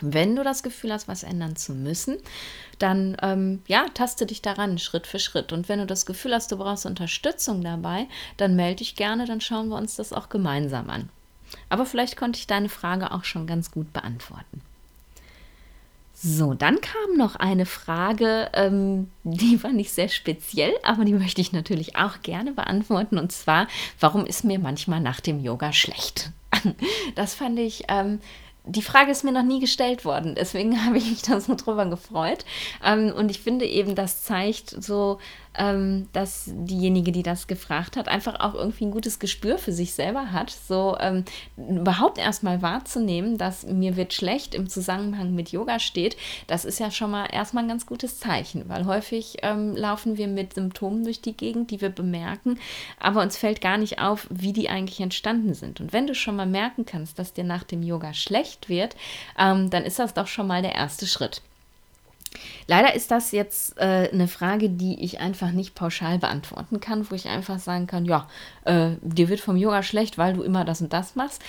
Wenn 0.00 0.34
du 0.36 0.42
das 0.42 0.62
Gefühl 0.62 0.92
hast, 0.92 1.06
was 1.08 1.22
ändern 1.22 1.56
zu 1.56 1.72
müssen, 1.72 2.18
dann 2.78 3.16
ähm, 3.22 3.62
ja, 3.66 3.86
taste 3.94 4.26
dich 4.26 4.42
daran 4.42 4.78
Schritt 4.78 5.06
für 5.06 5.18
Schritt. 5.18 5.52
Und 5.52 5.68
wenn 5.68 5.78
du 5.78 5.86
das 5.86 6.04
Gefühl 6.04 6.34
hast, 6.34 6.50
du 6.50 6.56
brauchst 6.56 6.84
Unterstützung 6.84 7.62
dabei, 7.62 8.08
dann 8.36 8.56
melde 8.56 8.76
dich 8.76 8.96
gerne, 8.96 9.24
dann 9.24 9.40
schauen 9.40 9.68
wir 9.68 9.76
uns 9.76 9.96
das 9.96 10.12
auch 10.12 10.28
gemeinsam 10.28 10.90
an. 10.90 11.10
Aber 11.68 11.86
vielleicht 11.86 12.16
konnte 12.16 12.38
ich 12.38 12.46
deine 12.46 12.68
Frage 12.68 13.12
auch 13.12 13.24
schon 13.24 13.46
ganz 13.46 13.70
gut 13.70 13.92
beantworten. 13.92 14.62
So, 16.26 16.54
dann 16.54 16.80
kam 16.80 17.18
noch 17.18 17.36
eine 17.36 17.66
Frage, 17.66 18.48
ähm, 18.54 19.10
die 19.24 19.62
war 19.62 19.72
nicht 19.72 19.92
sehr 19.92 20.08
speziell, 20.08 20.72
aber 20.82 21.04
die 21.04 21.12
möchte 21.12 21.42
ich 21.42 21.52
natürlich 21.52 21.96
auch 21.96 22.22
gerne 22.22 22.52
beantworten. 22.52 23.18
Und 23.18 23.30
zwar, 23.30 23.68
warum 24.00 24.24
ist 24.24 24.42
mir 24.42 24.58
manchmal 24.58 25.00
nach 25.00 25.20
dem 25.20 25.44
Yoga 25.44 25.72
schlecht? 25.74 26.30
Das 27.14 27.34
fand 27.34 27.58
ich 27.58 27.84
ähm, 27.88 28.20
die 28.66 28.82
Frage 28.82 29.10
ist 29.10 29.24
mir 29.24 29.32
noch 29.32 29.42
nie 29.42 29.60
gestellt 29.60 30.04
worden, 30.04 30.34
deswegen 30.34 30.84
habe 30.86 30.96
ich 30.96 31.10
mich 31.10 31.22
da 31.22 31.40
so 31.40 31.54
drüber 31.54 31.86
gefreut. 31.86 32.44
Ähm, 32.82 33.12
und 33.14 33.30
ich 33.30 33.40
finde 33.40 33.66
eben, 33.66 33.94
das 33.94 34.22
zeigt 34.22 34.70
so, 34.82 35.18
ähm, 35.56 36.08
dass 36.12 36.44
diejenige, 36.46 37.12
die 37.12 37.22
das 37.22 37.46
gefragt 37.46 37.96
hat, 37.96 38.08
einfach 38.08 38.40
auch 38.40 38.54
irgendwie 38.54 38.86
ein 38.86 38.90
gutes 38.90 39.18
Gespür 39.18 39.58
für 39.58 39.72
sich 39.72 39.94
selber 39.94 40.32
hat, 40.32 40.50
so 40.50 40.96
ähm, 41.00 41.24
überhaupt 41.56 42.18
erstmal 42.18 42.62
wahrzunehmen, 42.62 43.38
dass 43.38 43.64
mir 43.66 43.96
wird 43.96 44.12
schlecht 44.12 44.54
im 44.54 44.68
Zusammenhang 44.68 45.34
mit 45.34 45.50
Yoga 45.50 45.78
steht, 45.78 46.16
das 46.46 46.64
ist 46.64 46.80
ja 46.80 46.90
schon 46.90 47.10
mal 47.10 47.26
erstmal 47.26 47.64
ein 47.64 47.68
ganz 47.68 47.86
gutes 47.86 48.18
Zeichen, 48.18 48.68
weil 48.68 48.86
häufig 48.86 49.36
ähm, 49.42 49.76
laufen 49.76 50.16
wir 50.16 50.28
mit 50.28 50.54
Symptomen 50.54 51.04
durch 51.04 51.20
die 51.20 51.36
Gegend, 51.36 51.70
die 51.70 51.80
wir 51.80 51.90
bemerken, 51.90 52.58
aber 52.98 53.22
uns 53.22 53.36
fällt 53.36 53.60
gar 53.60 53.78
nicht 53.78 54.00
auf, 54.00 54.26
wie 54.30 54.52
die 54.52 54.68
eigentlich 54.68 55.00
entstanden 55.00 55.54
sind. 55.54 55.80
Und 55.80 55.92
wenn 55.92 56.06
du 56.06 56.14
schon 56.14 56.36
mal 56.36 56.46
merken 56.46 56.84
kannst, 56.84 57.18
dass 57.18 57.32
dir 57.32 57.44
nach 57.44 57.64
dem 57.64 57.82
Yoga 57.82 58.14
schlecht 58.14 58.68
wird, 58.68 58.96
ähm, 59.38 59.70
dann 59.70 59.84
ist 59.84 59.98
das 59.98 60.14
doch 60.14 60.26
schon 60.26 60.46
mal 60.46 60.62
der 60.62 60.74
erste 60.74 61.06
Schritt. 61.06 61.42
Leider 62.66 62.94
ist 62.94 63.10
das 63.10 63.32
jetzt 63.32 63.78
äh, 63.78 64.08
eine 64.12 64.28
Frage, 64.28 64.70
die 64.70 65.02
ich 65.04 65.20
einfach 65.20 65.52
nicht 65.52 65.74
pauschal 65.74 66.18
beantworten 66.18 66.80
kann, 66.80 67.10
wo 67.10 67.14
ich 67.14 67.28
einfach 67.28 67.58
sagen 67.58 67.86
kann, 67.86 68.04
ja, 68.04 68.28
äh, 68.64 68.90
dir 69.02 69.28
wird 69.28 69.40
vom 69.40 69.56
Yoga 69.56 69.82
schlecht, 69.82 70.18
weil 70.18 70.34
du 70.34 70.42
immer 70.42 70.64
das 70.64 70.80
und 70.80 70.92
das 70.92 71.14
machst. 71.14 71.42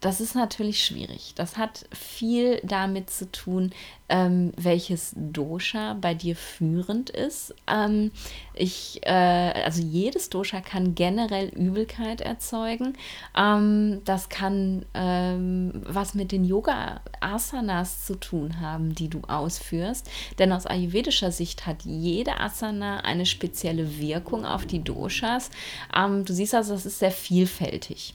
Das 0.00 0.22
ist 0.22 0.34
natürlich 0.34 0.82
schwierig. 0.82 1.34
Das 1.34 1.58
hat 1.58 1.84
viel 1.92 2.58
damit 2.64 3.10
zu 3.10 3.30
tun, 3.30 3.70
ähm, 4.08 4.52
welches 4.56 5.12
Dosha 5.14 5.94
bei 6.00 6.14
dir 6.14 6.36
führend 6.36 7.10
ist. 7.10 7.54
Ähm, 7.66 8.10
ich, 8.54 9.00
äh, 9.04 9.10
also 9.10 9.82
jedes 9.82 10.30
Dosha 10.30 10.62
kann 10.62 10.94
generell 10.94 11.48
Übelkeit 11.48 12.22
erzeugen. 12.22 12.94
Ähm, 13.36 14.00
das 14.06 14.30
kann 14.30 14.86
ähm, 14.94 15.82
was 15.84 16.14
mit 16.14 16.32
den 16.32 16.46
Yoga-Asanas 16.46 18.06
zu 18.06 18.14
tun 18.14 18.58
haben, 18.58 18.94
die 18.94 19.08
du 19.08 19.20
ausführst. 19.28 20.10
Denn 20.38 20.50
aus 20.52 20.64
ayurvedischer 20.64 21.30
Sicht 21.30 21.66
hat 21.66 21.82
jede 21.82 22.40
Asana 22.40 23.00
eine 23.00 23.26
spezielle 23.26 23.98
Wirkung 23.98 24.46
auf 24.46 24.64
die 24.64 24.82
Doshas. 24.82 25.50
Ähm, 25.94 26.24
du 26.24 26.32
siehst 26.32 26.54
also, 26.54 26.72
das 26.72 26.86
ist 26.86 27.00
sehr 27.00 27.12
vielfältig. 27.12 28.14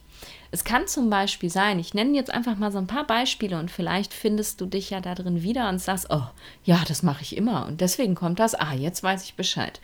Es 0.52 0.64
kann 0.64 0.88
zum 0.88 1.10
Beispiel 1.10 1.50
sein, 1.50 1.80
ich 1.80 1.94
nenne 1.94 2.16
jetzt 2.16 2.32
einfach 2.32 2.56
mal 2.58 2.72
so 2.72 2.78
ein 2.78 2.88
paar 2.88 3.06
Beispiele 3.06 3.60
und 3.60 3.72
vielleicht 3.72 4.14
findest 4.14 4.62
du 4.62 4.66
dich 4.66 4.90
ja 4.90 5.02
da 5.02 5.16
drin 5.16 5.42
wieder 5.44 5.70
und 5.70 5.80
sagst, 5.80 6.08
oh, 6.10 6.24
ja, 6.64 6.82
das 6.88 7.04
mache 7.04 7.22
ich 7.22 7.36
immer 7.36 7.66
und 7.66 7.82
deswegen 7.82 8.16
kommt 8.16 8.40
das, 8.40 8.56
ah, 8.56 8.74
jetzt 8.74 9.04
weiß 9.04 9.24
ich 9.24 9.36
Bescheid. 9.36 9.80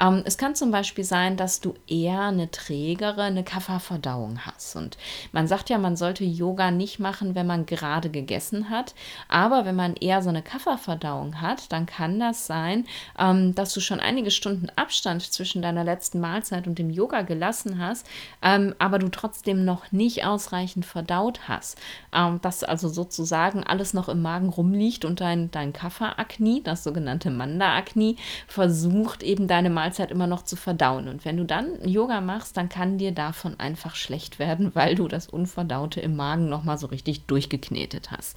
Ähm, 0.00 0.22
es 0.24 0.38
kann 0.38 0.54
zum 0.54 0.70
Beispiel 0.70 1.04
sein, 1.04 1.36
dass 1.36 1.60
du 1.60 1.74
eher 1.86 2.22
eine 2.22 2.50
trägere, 2.50 3.22
eine 3.22 3.44
Kafferverdauung 3.44 4.40
hast. 4.44 4.76
Und 4.76 4.96
man 5.32 5.46
sagt 5.46 5.70
ja, 5.70 5.78
man 5.78 5.96
sollte 5.96 6.24
Yoga 6.24 6.70
nicht 6.70 6.98
machen, 6.98 7.34
wenn 7.34 7.46
man 7.46 7.66
gerade 7.66 8.10
gegessen 8.10 8.70
hat, 8.70 8.94
aber 9.28 9.64
wenn 9.64 9.76
man 9.76 9.94
eher 9.94 10.22
so 10.22 10.28
eine 10.28 10.42
Kafferverdauung 10.42 11.40
hat, 11.40 11.72
dann 11.72 11.86
kann 11.86 12.18
das 12.18 12.46
sein, 12.46 12.86
ähm, 13.18 13.54
dass 13.54 13.72
du 13.74 13.80
schon 13.80 14.00
einige 14.00 14.30
Stunden 14.30 14.68
Abstand 14.76 15.22
zwischen 15.22 15.62
deiner 15.62 15.84
letzten 15.84 16.20
Mahlzeit 16.20 16.66
und 16.66 16.78
dem 16.78 16.90
Yoga 16.90 17.22
gelassen 17.22 17.78
hast, 17.78 18.06
ähm, 18.42 18.74
aber 18.78 18.98
du 18.98 19.08
trotzdem 19.08 19.64
noch 19.64 19.92
nicht 19.92 20.15
nicht 20.16 20.24
ausreichend 20.24 20.86
verdaut 20.86 21.40
hast, 21.48 21.78
ähm, 22.12 22.40
dass 22.40 22.64
also 22.64 22.88
sozusagen 22.88 23.64
alles 23.64 23.94
noch 23.94 24.08
im 24.08 24.22
Magen 24.22 24.48
rumliegt 24.48 25.04
und 25.04 25.20
dein, 25.20 25.50
dein 25.50 25.72
Kafferakni, 25.72 26.62
das 26.62 26.84
sogenannte 26.84 27.30
Manda-Akni, 27.30 28.16
versucht 28.46 29.22
eben 29.22 29.46
deine 29.46 29.70
Mahlzeit 29.70 30.10
immer 30.10 30.26
noch 30.26 30.42
zu 30.42 30.56
verdauen. 30.56 31.08
Und 31.08 31.24
wenn 31.24 31.36
du 31.36 31.44
dann 31.44 31.86
Yoga 31.86 32.20
machst, 32.20 32.56
dann 32.56 32.68
kann 32.68 32.98
dir 32.98 33.12
davon 33.12 33.58
einfach 33.60 33.94
schlecht 33.94 34.38
werden, 34.38 34.74
weil 34.74 34.94
du 34.94 35.08
das 35.08 35.28
Unverdaute 35.28 36.00
im 36.00 36.16
Magen 36.16 36.48
nochmal 36.48 36.78
so 36.78 36.86
richtig 36.86 37.26
durchgeknetet 37.26 38.10
hast. 38.10 38.36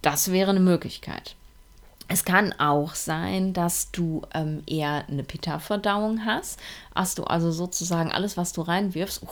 Das 0.00 0.32
wäre 0.32 0.50
eine 0.50 0.60
Möglichkeit. 0.60 1.36
Es 2.08 2.24
kann 2.24 2.52
auch 2.58 2.94
sein, 2.94 3.54
dass 3.54 3.90
du 3.90 4.22
ähm, 4.34 4.62
eher 4.66 5.04
eine 5.08 5.22
Pitta-Verdauung 5.22 6.26
hast. 6.26 6.60
Hast 6.94 7.18
du 7.18 7.24
also 7.24 7.50
sozusagen 7.50 8.12
alles, 8.12 8.36
was 8.36 8.52
du 8.52 8.62
reinwirfst, 8.62 9.22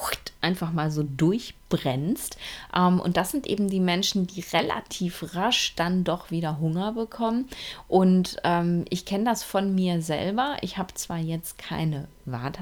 einfach 0.40 0.72
mal 0.72 0.90
so 0.90 1.02
durchbrennst. 1.02 2.36
Ähm, 2.74 3.00
und 3.00 3.16
das 3.16 3.30
sind 3.30 3.46
eben 3.46 3.68
die 3.68 3.80
Menschen, 3.80 4.26
die 4.26 4.40
relativ 4.52 5.34
rasch 5.34 5.74
dann 5.76 6.04
doch 6.04 6.30
wieder 6.30 6.58
Hunger 6.58 6.92
bekommen. 6.92 7.48
Und 7.88 8.36
ähm, 8.44 8.84
ich 8.90 9.04
kenne 9.04 9.24
das 9.24 9.42
von 9.42 9.74
mir 9.74 10.02
selber. 10.02 10.56
Ich 10.62 10.78
habe 10.78 10.94
zwar 10.94 11.18
jetzt 11.18 11.58
keine 11.58 12.08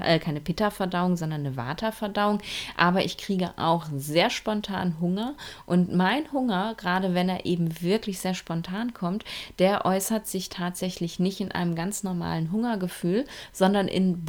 äh, 0.01 0.19
keine 0.19 0.39
Pitta-Verdauung, 0.39 1.15
sondern 1.15 1.45
eine 1.45 1.57
Vata-Verdauung. 1.57 2.39
Aber 2.77 3.03
ich 3.03 3.17
kriege 3.17 3.51
auch 3.57 3.85
sehr 3.95 4.29
spontan 4.29 4.99
Hunger. 4.99 5.35
Und 5.65 5.93
mein 5.93 6.31
Hunger, 6.31 6.75
gerade 6.75 7.13
wenn 7.13 7.29
er 7.29 7.45
eben 7.45 7.81
wirklich 7.81 8.19
sehr 8.19 8.33
spontan 8.33 8.93
kommt, 8.93 9.25
der 9.59 9.85
äußert 9.85 10.27
sich 10.27 10.49
tatsächlich 10.49 11.19
nicht 11.19 11.39
in 11.41 11.51
einem 11.51 11.75
ganz 11.75 12.03
normalen 12.03 12.51
Hungergefühl, 12.51 13.25
sondern 13.51 13.87
in 13.87 14.25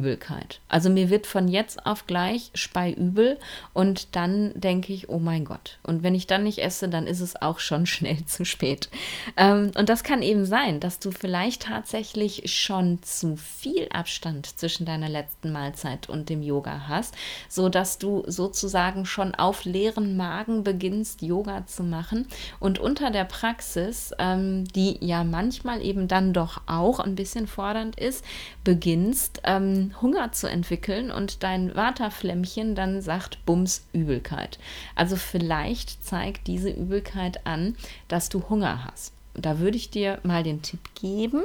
Bumsübelkeit. 0.00 0.60
Also 0.68 0.90
mir 0.90 1.10
wird 1.10 1.26
von 1.26 1.48
jetzt 1.48 1.86
auf 1.86 2.06
gleich 2.06 2.50
speiübel 2.54 3.38
und 3.72 4.16
dann 4.16 4.52
denke 4.54 4.92
ich, 4.92 5.08
oh 5.08 5.18
mein 5.18 5.44
Gott. 5.44 5.78
Und 5.82 6.02
wenn 6.02 6.14
ich 6.14 6.26
dann 6.26 6.44
nicht 6.44 6.58
esse, 6.58 6.88
dann 6.88 7.06
ist 7.06 7.20
es 7.20 7.40
auch 7.40 7.58
schon 7.58 7.86
schnell 8.00 8.24
zu 8.26 8.44
spät. 8.44 8.88
Ähm, 9.36 9.72
und 9.76 9.88
das 9.88 10.04
kann 10.04 10.22
eben 10.22 10.44
sein, 10.44 10.80
dass 10.80 10.98
du 10.98 11.10
vielleicht 11.10 11.62
tatsächlich 11.62 12.52
schon 12.52 13.02
zu 13.02 13.36
viel 13.36 13.88
Abstand 13.92 14.58
zwischen 14.58 14.86
deiner 14.86 15.08
letzten 15.08 15.52
Mahlzeit 15.52 16.08
und 16.08 16.28
dem 16.28 16.42
Yoga 16.42 16.88
hast, 16.88 17.14
so 17.48 17.68
dass 17.68 17.98
du 17.98 18.24
sozusagen 18.26 19.06
schon 19.06 19.34
auf 19.34 19.64
leeren 19.64 20.16
Magen 20.16 20.64
beginnst, 20.64 21.22
Yoga 21.22 21.66
zu 21.66 21.82
machen 21.82 22.26
und 22.58 22.78
unter 22.78 23.10
der 23.10 23.24
Praxis, 23.24 24.12
ähm, 24.18 24.64
die 24.74 24.98
ja 25.04 25.24
manchmal 25.24 25.82
eben 25.82 26.08
dann 26.08 26.32
doch 26.32 26.62
auch 26.66 27.00
ein 27.00 27.14
bisschen 27.14 27.46
fordernd 27.46 27.98
ist, 27.98 28.24
beginnst 28.64 29.40
ähm, 29.44 29.89
Hunger 30.00 30.32
zu 30.32 30.48
entwickeln 30.48 31.10
und 31.10 31.42
dein 31.42 31.74
Waterflämmchen 31.74 32.74
dann 32.74 33.02
sagt 33.02 33.44
Bums 33.46 33.86
Übelkeit. 33.92 34.58
Also 34.94 35.16
vielleicht 35.16 36.04
zeigt 36.04 36.46
diese 36.46 36.70
Übelkeit 36.70 37.46
an, 37.46 37.76
dass 38.08 38.28
du 38.28 38.48
Hunger 38.48 38.84
hast. 38.84 39.12
Da 39.34 39.58
würde 39.58 39.76
ich 39.76 39.90
dir 39.90 40.18
mal 40.22 40.42
den 40.42 40.62
Tipp 40.62 40.80
geben, 40.94 41.44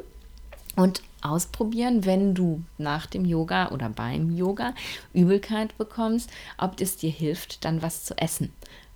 und 0.75 1.01
ausprobieren, 1.21 2.05
wenn 2.05 2.35
du 2.35 2.61
nach 2.77 3.05
dem 3.05 3.25
Yoga 3.25 3.69
oder 3.69 3.89
beim 3.89 4.35
Yoga 4.35 4.73
Übelkeit 5.13 5.77
bekommst, 5.77 6.29
ob 6.57 6.79
es 6.81 6.97
dir 6.97 7.09
hilft, 7.09 7.65
dann 7.65 7.81
was 7.81 8.03
zu 8.03 8.17
essen. 8.17 8.51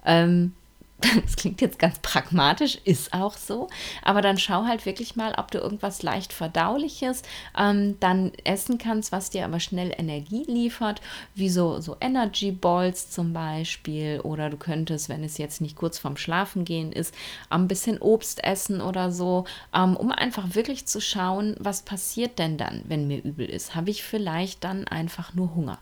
Ähm, 0.05 0.53
das 1.23 1.35
klingt 1.37 1.61
jetzt 1.61 1.79
ganz 1.79 1.99
pragmatisch, 1.99 2.77
ist 2.83 3.13
auch 3.13 3.37
so. 3.37 3.69
Aber 4.01 4.21
dann 4.21 4.37
schau 4.37 4.65
halt 4.65 4.85
wirklich 4.85 5.15
mal, 5.15 5.33
ob 5.37 5.49
du 5.51 5.59
irgendwas 5.59 6.03
leicht 6.03 6.33
Verdauliches 6.33 7.21
ähm, 7.57 7.97
dann 7.99 8.33
essen 8.43 8.77
kannst, 8.77 9.11
was 9.11 9.29
dir 9.29 9.45
aber 9.45 9.59
schnell 9.61 9.93
Energie 9.97 10.43
liefert, 10.43 11.01
wie 11.35 11.49
so, 11.49 11.79
so 11.79 11.95
Energy 12.01 12.51
Balls 12.51 13.09
zum 13.09 13.31
Beispiel. 13.31 14.19
Oder 14.21 14.49
du 14.49 14.57
könntest, 14.57 15.07
wenn 15.07 15.23
es 15.23 15.37
jetzt 15.37 15.61
nicht 15.61 15.77
kurz 15.77 15.99
vorm 15.99 16.17
Schlafengehen 16.17 16.91
ist, 16.91 17.13
ein 17.49 17.67
bisschen 17.67 17.99
Obst 17.99 18.43
essen 18.43 18.81
oder 18.81 19.11
so, 19.11 19.45
ähm, 19.73 19.95
um 19.95 20.11
einfach 20.11 20.55
wirklich 20.55 20.85
zu 20.85 20.99
schauen, 20.99 21.55
was 21.59 21.83
passiert 21.83 22.39
denn 22.39 22.57
dann, 22.57 22.81
wenn 22.85 23.07
mir 23.07 23.23
übel 23.23 23.49
ist. 23.49 23.73
Habe 23.75 23.89
ich 23.89 24.03
vielleicht 24.03 24.63
dann 24.65 24.85
einfach 24.87 25.33
nur 25.33 25.55
Hunger? 25.55 25.79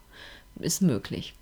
Ist 0.59 0.81
möglich. 0.81 1.36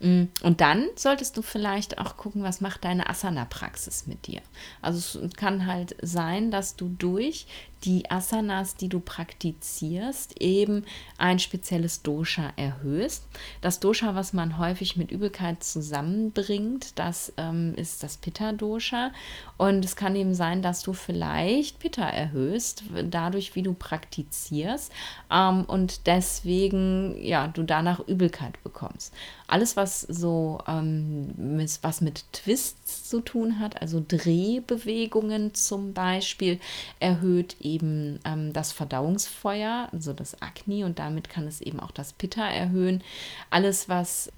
Mm. 0.00 0.24
Und 0.42 0.60
dann 0.60 0.88
solltest 0.96 1.36
du 1.36 1.42
vielleicht 1.42 1.98
auch 1.98 2.16
gucken, 2.16 2.42
was 2.42 2.60
macht 2.60 2.84
deine 2.84 3.08
Asana-Praxis 3.08 4.06
mit 4.06 4.26
dir. 4.26 4.40
Also 4.80 5.20
es 5.20 5.32
kann 5.34 5.66
halt 5.66 5.96
sein, 6.02 6.50
dass 6.50 6.76
du 6.76 6.88
durch 6.88 7.46
die 7.84 8.10
Asanas, 8.10 8.76
die 8.76 8.88
du 8.88 9.00
praktizierst, 9.00 10.40
eben 10.40 10.84
ein 11.16 11.38
spezielles 11.38 12.02
Dosha 12.02 12.52
erhöhst. 12.56 13.24
Das 13.60 13.80
Dosha, 13.80 14.14
was 14.14 14.32
man 14.32 14.58
häufig 14.58 14.96
mit 14.96 15.10
Übelkeit 15.10 15.62
zusammenbringt, 15.62 16.98
das 16.98 17.32
ähm, 17.36 17.74
ist 17.76 18.02
das 18.02 18.16
Pitta-Dosha. 18.16 19.12
Und 19.56 19.84
es 19.84 19.96
kann 19.96 20.16
eben 20.16 20.34
sein, 20.34 20.62
dass 20.62 20.82
du 20.82 20.92
vielleicht 20.92 21.78
Pitta 21.78 22.08
erhöhst, 22.08 22.84
dadurch, 23.04 23.54
wie 23.54 23.62
du 23.62 23.74
praktizierst. 23.74 24.92
Ähm, 25.30 25.64
und 25.64 26.06
deswegen, 26.06 27.16
ja, 27.22 27.48
du 27.48 27.62
danach 27.62 28.00
Übelkeit 28.08 28.62
bekommst. 28.62 29.14
Alles, 29.46 29.76
was 29.76 30.02
so, 30.02 30.58
ähm, 30.66 31.34
was 31.82 32.00
mit 32.00 32.24
Twists 32.32 33.08
zu 33.08 33.20
tun 33.20 33.58
hat, 33.60 33.80
also 33.80 34.04
Drehbewegungen 34.06 35.54
zum 35.54 35.94
Beispiel, 35.94 36.60
erhöht 37.00 37.56
eben 37.60 37.67
ähm, 37.76 38.52
das 38.52 38.72
Verdauungsfeuer, 38.72 39.88
also 39.92 40.12
das 40.12 40.40
Akne 40.42 40.86
und 40.86 40.98
damit 40.98 41.28
kann 41.28 41.46
es 41.46 41.60
eben 41.60 41.80
auch 41.80 41.90
das 41.90 42.12
Pitta 42.12 42.46
erhöhen. 42.48 43.02
Alles, 43.50 43.88
was 43.88 44.32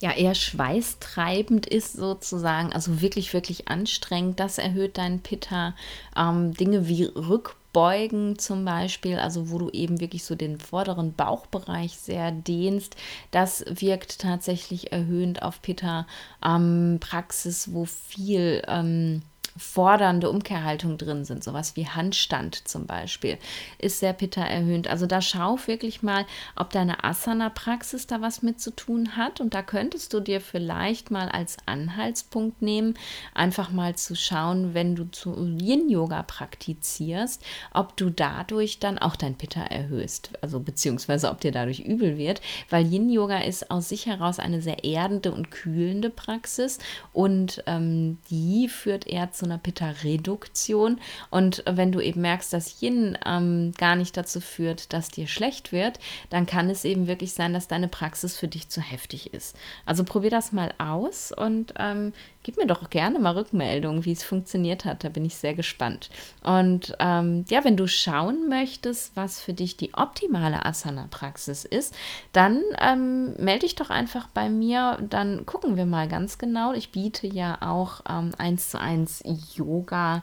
ja 0.00 0.12
eher 0.12 0.34
schweißtreibend 0.34 1.66
ist 1.66 1.94
sozusagen, 1.94 2.72
also 2.72 3.00
wirklich, 3.00 3.32
wirklich 3.32 3.68
anstrengend, 3.68 4.40
das 4.40 4.58
erhöht 4.58 4.98
dein 4.98 5.20
Pitta. 5.20 5.74
Ähm, 6.16 6.54
Dinge 6.54 6.88
wie 6.88 7.04
Rückbeugen 7.04 8.38
zum 8.38 8.64
Beispiel, 8.64 9.18
also 9.18 9.50
wo 9.50 9.58
du 9.58 9.70
eben 9.70 10.00
wirklich 10.00 10.24
so 10.24 10.34
den 10.34 10.58
vorderen 10.58 11.14
Bauchbereich 11.14 11.96
sehr 11.96 12.32
dehnst, 12.32 12.96
das 13.30 13.64
wirkt 13.68 14.18
tatsächlich 14.20 14.92
erhöhend 14.92 15.42
auf 15.42 15.62
Pitta. 15.62 16.06
Ähm, 16.44 16.98
Praxis, 17.00 17.72
wo 17.72 17.86
viel 17.86 18.62
ähm, 18.68 19.22
fordernde 19.56 20.30
Umkehrhaltung 20.30 20.98
drin 20.98 21.24
sind, 21.24 21.44
sowas 21.44 21.76
wie 21.76 21.86
Handstand 21.86 22.66
zum 22.66 22.86
Beispiel, 22.86 23.38
ist 23.78 24.00
sehr 24.00 24.12
Pitta 24.12 24.42
erhöhend. 24.42 24.88
Also 24.88 25.06
da 25.06 25.22
schau 25.22 25.58
wirklich 25.66 26.02
mal, 26.02 26.26
ob 26.56 26.70
deine 26.70 27.04
Asana-Praxis 27.04 28.08
da 28.08 28.20
was 28.20 28.42
mit 28.42 28.60
zu 28.60 28.74
tun 28.74 29.16
hat 29.16 29.40
und 29.40 29.54
da 29.54 29.62
könntest 29.62 30.12
du 30.12 30.18
dir 30.18 30.40
vielleicht 30.40 31.12
mal 31.12 31.28
als 31.28 31.56
Anhaltspunkt 31.66 32.62
nehmen, 32.62 32.94
einfach 33.32 33.70
mal 33.70 33.94
zu 33.94 34.16
schauen, 34.16 34.74
wenn 34.74 34.96
du 34.96 35.08
zu 35.10 35.34
Yin-Yoga 35.36 36.24
praktizierst, 36.24 37.40
ob 37.72 37.96
du 37.96 38.10
dadurch 38.10 38.80
dann 38.80 38.98
auch 38.98 39.14
dein 39.14 39.36
Pitta 39.36 39.62
erhöhst, 39.62 40.30
also 40.40 40.58
beziehungsweise 40.58 41.30
ob 41.30 41.40
dir 41.40 41.52
dadurch 41.52 41.78
übel 41.78 42.18
wird, 42.18 42.40
weil 42.70 42.86
Yin-Yoga 42.86 43.38
ist 43.38 43.70
aus 43.70 43.88
sich 43.88 44.06
heraus 44.06 44.40
eine 44.40 44.60
sehr 44.60 44.82
erdende 44.82 45.30
und 45.30 45.52
kühlende 45.52 46.10
Praxis 46.10 46.78
und 47.12 47.62
ähm, 47.66 48.18
die 48.30 48.68
führt 48.68 49.06
eher 49.06 49.30
zu 49.30 49.43
einer 49.44 49.58
Pitta-Reduktion. 49.58 51.00
Und 51.30 51.62
wenn 51.66 51.92
du 51.92 52.00
eben 52.00 52.20
merkst, 52.20 52.52
dass 52.52 52.82
Yin 52.82 53.18
ähm, 53.24 53.72
gar 53.78 53.96
nicht 53.96 54.16
dazu 54.16 54.40
führt, 54.40 54.92
dass 54.92 55.08
dir 55.08 55.26
schlecht 55.26 55.72
wird, 55.72 55.98
dann 56.30 56.46
kann 56.46 56.70
es 56.70 56.84
eben 56.84 57.06
wirklich 57.06 57.32
sein, 57.32 57.52
dass 57.52 57.68
deine 57.68 57.88
Praxis 57.88 58.36
für 58.36 58.48
dich 58.48 58.68
zu 58.68 58.80
heftig 58.80 59.32
ist. 59.32 59.56
Also 59.86 60.04
probier 60.04 60.30
das 60.30 60.52
mal 60.52 60.72
aus 60.78 61.32
und 61.32 61.74
ähm, 61.78 62.12
gib 62.44 62.56
mir 62.56 62.66
doch 62.66 62.90
gerne 62.90 63.18
mal 63.18 63.36
Rückmeldung, 63.36 64.04
wie 64.04 64.12
es 64.12 64.22
funktioniert 64.22 64.84
hat. 64.84 65.02
Da 65.02 65.08
bin 65.08 65.24
ich 65.24 65.34
sehr 65.34 65.54
gespannt. 65.54 66.10
Und 66.42 66.94
ähm, 67.00 67.44
ja, 67.48 67.64
wenn 67.64 67.76
du 67.76 67.88
schauen 67.88 68.48
möchtest, 68.48 69.16
was 69.16 69.40
für 69.40 69.54
dich 69.54 69.76
die 69.76 69.94
optimale 69.94 70.64
Asana-Praxis 70.64 71.64
ist, 71.64 71.94
dann 72.32 72.62
ähm, 72.80 73.34
melde 73.38 73.60
dich 73.60 73.74
doch 73.74 73.90
einfach 73.90 74.28
bei 74.28 74.48
mir. 74.48 74.98
Dann 75.08 75.46
gucken 75.46 75.76
wir 75.76 75.86
mal 75.86 76.06
ganz 76.06 76.38
genau. 76.38 76.74
Ich 76.74 76.92
biete 76.92 77.26
ja 77.26 77.58
auch 77.60 78.02
ähm, 78.08 78.32
eins 78.38 78.70
zu 78.70 78.78
eins 78.78 79.22
Yoga 79.54 80.22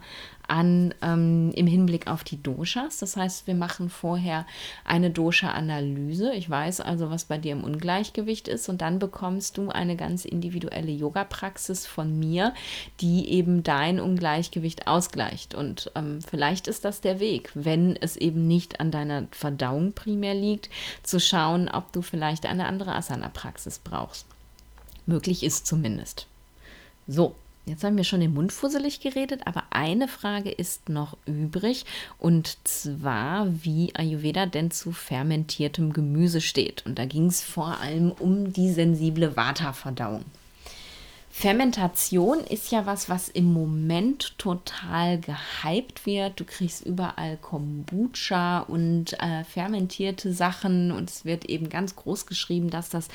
an 0.52 0.94
ähm, 1.02 1.52
im 1.56 1.66
Hinblick 1.66 2.08
auf 2.08 2.26
die 2.26 2.42
Doshas. 2.42 3.00
Das 3.00 3.16
heißt, 3.16 3.48
wir 3.48 3.56
machen 3.56 3.90
vorher 3.90 4.46
eine 4.84 5.10
Dosha-Analyse. 5.10 6.34
Ich 6.34 6.50
weiß 6.50 6.82
also, 6.82 7.10
was 7.10 7.24
bei 7.24 7.38
dir 7.38 7.54
im 7.54 7.64
Ungleichgewicht 7.64 8.50
ist 8.50 8.68
und 8.68 8.82
dann 8.82 9.00
bekommst 9.00 9.58
du 9.58 9.70
eine 9.70 9.96
ganz 9.96 10.26
individuelle 10.26 10.92
Yoga-Praxis 10.92 11.88
von 11.88 12.20
mir, 12.20 12.54
die 13.00 13.30
eben 13.30 13.64
dein 13.64 14.02
Ungleichgewicht 14.02 14.88
ausgleicht. 14.88 15.56
Und 15.56 15.90
ähm, 15.96 16.20
vielleicht 16.22 16.68
ist 16.68 16.84
das 16.84 17.00
der 17.00 17.22
Weg, 17.22 17.52
wenn 17.54 17.96
es 17.96 18.18
eben 18.18 18.46
nicht 18.48 18.82
an 18.82 18.92
deiner 18.92 19.28
Verdauung 19.32 19.94
primär 19.94 20.34
liegt, 20.34 20.70
zu 21.02 21.22
schauen, 21.22 21.70
ob 21.70 21.94
du 21.94 22.02
vielleicht 22.02 22.46
eine 22.46 22.66
andere 22.66 22.94
Asana-Praxis 22.94 23.80
brauchst. 23.80 24.26
Möglich 25.06 25.44
ist 25.44 25.66
zumindest. 25.66 26.28
So, 27.08 27.36
Jetzt 27.72 27.86
haben 27.86 27.96
wir 27.96 28.04
schon 28.04 28.20
den 28.20 28.34
Mund 28.34 28.52
fusselig 28.52 29.00
geredet, 29.00 29.44
aber 29.46 29.64
eine 29.70 30.10
Frage 30.10 30.52
ist 30.52 30.90
noch 30.90 31.16
übrig 31.26 31.86
und 32.20 32.58
zwar, 32.68 33.48
wie 33.64 33.96
Ayurveda 33.96 34.46
denn 34.46 34.72
zu 34.72 34.92
fermentiertem 34.92 35.94
Gemüse 35.94 36.42
steht. 36.42 36.86
Und 36.86 37.00
da 37.00 37.06
ging 37.06 37.28
es 37.28 37.42
vor 37.42 37.80
allem 37.80 38.12
um 38.12 38.52
die 38.52 38.74
sensible 38.74 39.38
Vata-Verdauung. 39.38 40.26
Fermentation 41.34 42.40
ist 42.42 42.72
ja 42.72 42.86
was, 42.86 43.08
was 43.08 43.30
im 43.30 43.54
Moment 43.54 44.38
total 44.38 45.20
gehypt 45.20 46.06
wird. 46.06 46.40
Du 46.40 46.44
kriegst 46.44 46.86
überall 46.86 47.38
Kombucha 47.38 48.60
und 48.60 49.14
äh, 49.14 49.46
fermentierte 49.46 50.34
Sachen 50.34 50.92
und 50.92 51.10
es 51.10 51.24
wird 51.24 51.46
eben 51.46 51.70
ganz 51.70 51.96
groß 51.96 52.26
geschrieben, 52.26 52.70
dass 52.70 52.90
das 52.90 53.08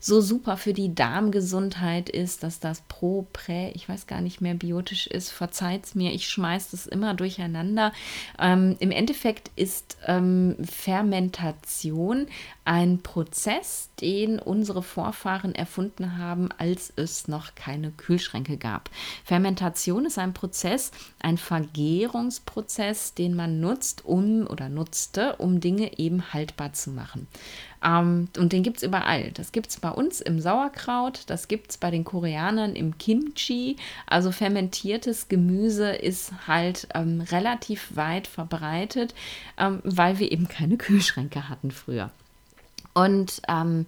so 0.00 0.22
super 0.22 0.56
für 0.56 0.72
die 0.72 0.94
Darmgesundheit 0.94 2.08
ist, 2.08 2.42
dass 2.42 2.58
das 2.58 2.80
pro, 2.88 3.26
prä, 3.34 3.70
ich 3.74 3.86
weiß 3.88 4.06
gar 4.06 4.22
nicht 4.22 4.40
mehr, 4.40 4.54
biotisch 4.54 5.06
ist. 5.06 5.30
Verzeiht's 5.30 5.94
mir, 5.94 6.12
ich 6.12 6.28
schmeiß 6.28 6.70
das 6.70 6.86
immer 6.86 7.12
durcheinander. 7.12 7.92
Ähm, 8.38 8.76
Im 8.80 8.90
Endeffekt 8.90 9.50
ist 9.56 9.98
ähm, 10.06 10.56
Fermentation 10.64 12.28
ein 12.68 12.98
Prozess, 12.98 13.88
den 13.98 14.38
unsere 14.38 14.82
Vorfahren 14.82 15.54
erfunden 15.54 16.18
haben, 16.18 16.50
als 16.58 16.92
es 16.96 17.26
noch 17.26 17.54
keine 17.54 17.92
Kühlschränke 17.92 18.58
gab. 18.58 18.90
Fermentation 19.24 20.04
ist 20.04 20.18
ein 20.18 20.34
Prozess, 20.34 20.90
ein 21.18 21.38
Vergärungsprozess, 21.38 23.14
den 23.14 23.34
man 23.34 23.60
nutzt, 23.60 24.04
um 24.04 24.46
oder 24.46 24.68
nutzte, 24.68 25.36
um 25.36 25.60
Dinge 25.60 25.98
eben 25.98 26.34
haltbar 26.34 26.74
zu 26.74 26.90
machen. 26.90 27.26
Ähm, 27.82 28.28
und 28.36 28.52
den 28.52 28.62
gibt 28.62 28.76
es 28.76 28.82
überall. 28.82 29.30
Das 29.32 29.52
gibt 29.52 29.68
es 29.68 29.80
bei 29.80 29.90
uns 29.90 30.20
im 30.20 30.38
Sauerkraut, 30.38 31.22
das 31.28 31.48
gibt 31.48 31.70
es 31.70 31.78
bei 31.78 31.90
den 31.90 32.04
Koreanern 32.04 32.76
im 32.76 32.98
Kimchi. 32.98 33.76
Also 34.04 34.30
fermentiertes 34.30 35.28
Gemüse 35.28 35.92
ist 35.92 36.46
halt 36.46 36.86
ähm, 36.94 37.22
relativ 37.22 37.96
weit 37.96 38.26
verbreitet, 38.26 39.14
ähm, 39.56 39.80
weil 39.84 40.18
wir 40.18 40.30
eben 40.30 40.48
keine 40.48 40.76
Kühlschränke 40.78 41.48
hatten 41.48 41.70
früher. 41.70 42.10
Und 42.94 43.42
ähm, 43.48 43.86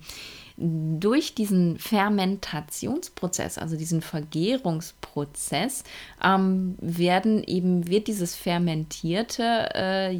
durch 0.63 1.35
diesen 1.35 1.79
Fermentationsprozess, 1.79 3.57
also 3.57 3.77
diesen 3.77 4.03
Vergärungsprozess, 4.03 5.85
ähm, 6.23 6.77
werden 6.81 7.43
eben, 7.45 7.89
wird 7.89 8.09
dieses 8.09 8.37
Fermentierte 8.37 9.71
äh, 9.75 10.13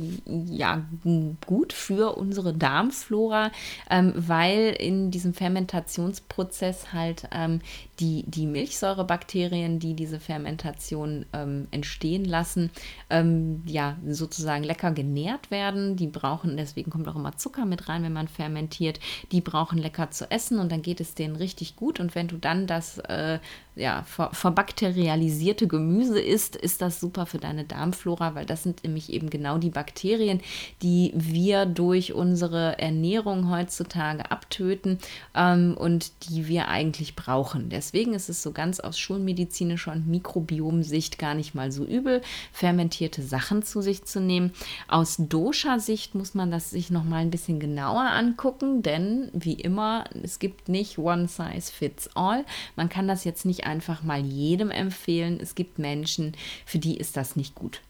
ja 0.47 0.83
gut 1.47 1.75
für 1.75 2.17
unsere 2.17 2.55
Darmflora, 2.55 3.53
ähm, 3.91 4.15
weil 4.17 4.75
in 4.79 5.11
diesem 5.11 5.35
Fermentationsprozess 5.35 6.95
halt 6.95 7.29
ähm, 7.33 7.61
die, 8.01 8.25
die 8.27 8.47
Milchsäurebakterien, 8.47 9.79
die 9.79 9.95
diese 9.95 10.19
Fermentation 10.19 11.27
ähm, 11.33 11.69
entstehen 11.71 12.25
lassen, 12.25 12.71
ähm, 13.11 13.63
ja 13.67 13.99
sozusagen 14.07 14.65
lecker 14.65 14.93
genährt 14.93 15.51
werden. 15.51 15.97
Die 15.97 16.07
brauchen, 16.07 16.57
deswegen 16.57 16.91
kommt 16.91 17.07
auch 17.09 17.17
immer 17.17 17.37
Zucker 17.37 17.67
mit 17.67 17.89
rein, 17.89 18.03
wenn 18.03 18.13
man 18.13 18.29
fermentiert, 18.29 19.01
die 19.33 19.41
brauchen 19.41 19.79
lecker 19.79 20.11
zu 20.11 20.31
essen 20.31 20.59
und 20.59 20.73
dann 20.73 20.83
geht 20.83 21.01
es 21.01 21.15
denen 21.15 21.37
richtig 21.37 21.77
gut. 21.77 22.01
Und 22.01 22.15
wenn 22.15 22.29
du 22.29 22.37
dann 22.39 22.67
das 22.67 22.99
äh, 22.99 23.39
ja, 23.81 24.03
ver 24.03 24.31
verbakterialisierte 24.33 25.67
Gemüse 25.67 26.21
isst, 26.21 26.55
ist 26.55 26.83
das 26.83 27.01
super 27.01 27.25
für 27.27 27.39
deine 27.39 27.65
Darmflora, 27.65 28.35
weil 28.35 28.45
das 28.45 28.63
sind 28.63 28.85
nämlich 28.85 29.11
eben 29.13 29.31
genau 29.31 29.59
die 29.59 29.71
Bakterien, 29.71 30.41
die 30.83 31.13
wir 31.15 31.65
durch 31.67 32.13
unsere 32.13 32.79
Ernährung 32.79 33.51
heutzutage 33.51 34.31
abtöten 34.31 34.99
ähm, 35.35 35.77
und 35.79 36.13
die 36.29 36.47
wir 36.47 36.69
eigentlich 36.69 37.17
brauchen. 37.17 37.71
Deswegen 37.71 38.13
ist 38.13 38.29
es 38.29 38.43
so 38.43 38.53
ganz 38.53 38.81
aus 38.81 38.99
schulmedizinischer 38.99 39.93
und 39.93 40.07
Mikrobiomsicht 40.07 41.19
gar 41.19 41.35
nicht 41.35 41.55
mal 41.55 41.73
so 41.73 41.85
übel, 41.85 42.21
fermentierte 42.53 43.23
Sachen 43.23 43.63
zu 43.63 43.81
sich 43.81 44.05
zu 44.05 44.21
nehmen. 44.21 44.53
Aus 44.89 45.17
Dosha-Sicht 45.19 46.15
muss 46.15 46.35
man 46.35 46.51
das 46.51 46.71
sich 46.71 46.91
noch 46.91 47.05
mal 47.05 47.19
ein 47.19 47.31
bisschen 47.31 47.61
genauer 47.61 48.03
angucken, 48.03 48.83
denn 48.83 49.31
wie 49.33 49.55
immer, 49.55 50.05
es 50.23 50.39
gibt 50.39 50.69
nicht 50.69 50.99
one 50.99 51.29
size 51.29 51.73
fits 51.73 52.11
all. 52.15 52.45
Man 52.77 52.91
kann 52.91 53.09
das 53.09 53.25
jetzt 53.25 53.47
nicht 53.47 53.70
einfach 53.71 54.03
mal 54.03 54.21
jedem 54.21 54.71
empfehlen. 54.71 55.39
Es 55.41 55.55
gibt 55.55 55.79
Menschen, 55.79 56.35
für 56.67 56.79
die 56.79 56.97
ist 56.97 57.17
das 57.17 57.37
nicht 57.37 57.55
gut. 57.55 57.81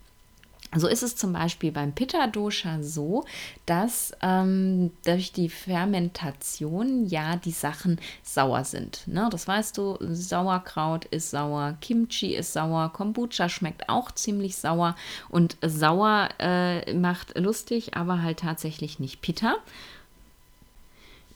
So 0.76 0.87
ist 0.87 1.03
es 1.03 1.16
zum 1.16 1.33
Beispiel 1.33 1.72
beim 1.72 1.93
Pitta-Dosha 1.93 2.81
so, 2.81 3.24
dass 3.66 4.12
ähm, 4.22 4.93
durch 5.05 5.33
die 5.33 5.49
Fermentation 5.49 7.07
ja 7.07 7.35
die 7.35 7.51
Sachen 7.51 7.99
sauer 8.22 8.62
sind. 8.62 9.03
Ne? 9.09 9.28
Das 9.33 9.49
weißt 9.49 9.76
du, 9.76 9.99
Sauerkraut 10.01 11.07
ist 11.07 11.31
sauer, 11.31 11.76
Kimchi 11.81 12.37
ist 12.37 12.53
sauer, 12.53 12.93
Kombucha 12.93 13.49
schmeckt 13.49 13.89
auch 13.89 14.12
ziemlich 14.12 14.57
sauer 14.57 14.95
und 15.28 15.57
sauer 15.61 16.28
äh, 16.39 16.95
macht 16.95 17.37
lustig, 17.37 17.97
aber 17.97 18.22
halt 18.22 18.39
tatsächlich 18.39 19.01
nicht 19.01 19.22
Pitta. 19.22 19.57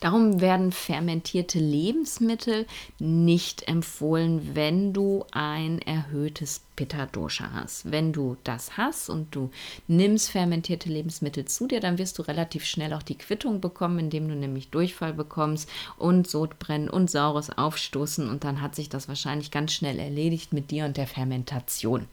Darum 0.01 0.41
werden 0.41 0.73
fermentierte 0.73 1.59
Lebensmittel 1.59 2.67
nicht 2.99 3.67
empfohlen, 3.69 4.55
wenn 4.55 4.93
du 4.93 5.25
ein 5.31 5.81
erhöhtes 5.81 6.61
Pitta-Dosha 6.77 7.51
hast. 7.53 7.91
Wenn 7.91 8.13
du 8.13 8.37
das 8.45 8.77
hast 8.77 9.09
und 9.09 9.35
du 9.35 9.51
nimmst 9.87 10.31
fermentierte 10.31 10.89
Lebensmittel 10.89 11.45
zu 11.47 11.67
dir, 11.67 11.81
dann 11.81 11.99
wirst 11.99 12.19
du 12.19 12.23
relativ 12.23 12.65
schnell 12.65 12.93
auch 12.93 13.03
die 13.03 13.19
Quittung 13.19 13.61
bekommen, 13.61 13.99
indem 13.99 14.29
du 14.29 14.35
nämlich 14.35 14.71
Durchfall 14.71 15.15
bekommst 15.15 15.69
und 15.97 16.29
Sodbrennen 16.29 16.91
und 16.91 17.11
saures 17.11 17.51
Aufstoßen 17.51 18.29
und 18.29 18.45
dann 18.45 18.61
hat 18.61 18.75
sich 18.75 18.89
das 18.89 19.09
wahrscheinlich 19.09 19.51
ganz 19.51 19.73
schnell 19.73 19.99
erledigt 19.99 20.53
mit 20.53 20.71
dir 20.71 20.85
und 20.85 20.97
der 20.97 21.07
Fermentation. 21.07 22.07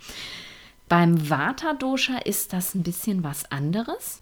Beim 0.88 1.30
Vata-Dosha 1.30 2.18
ist 2.20 2.54
das 2.54 2.76
ein 2.76 2.84
bisschen 2.84 3.24
was 3.24 3.50
anderes. 3.52 4.22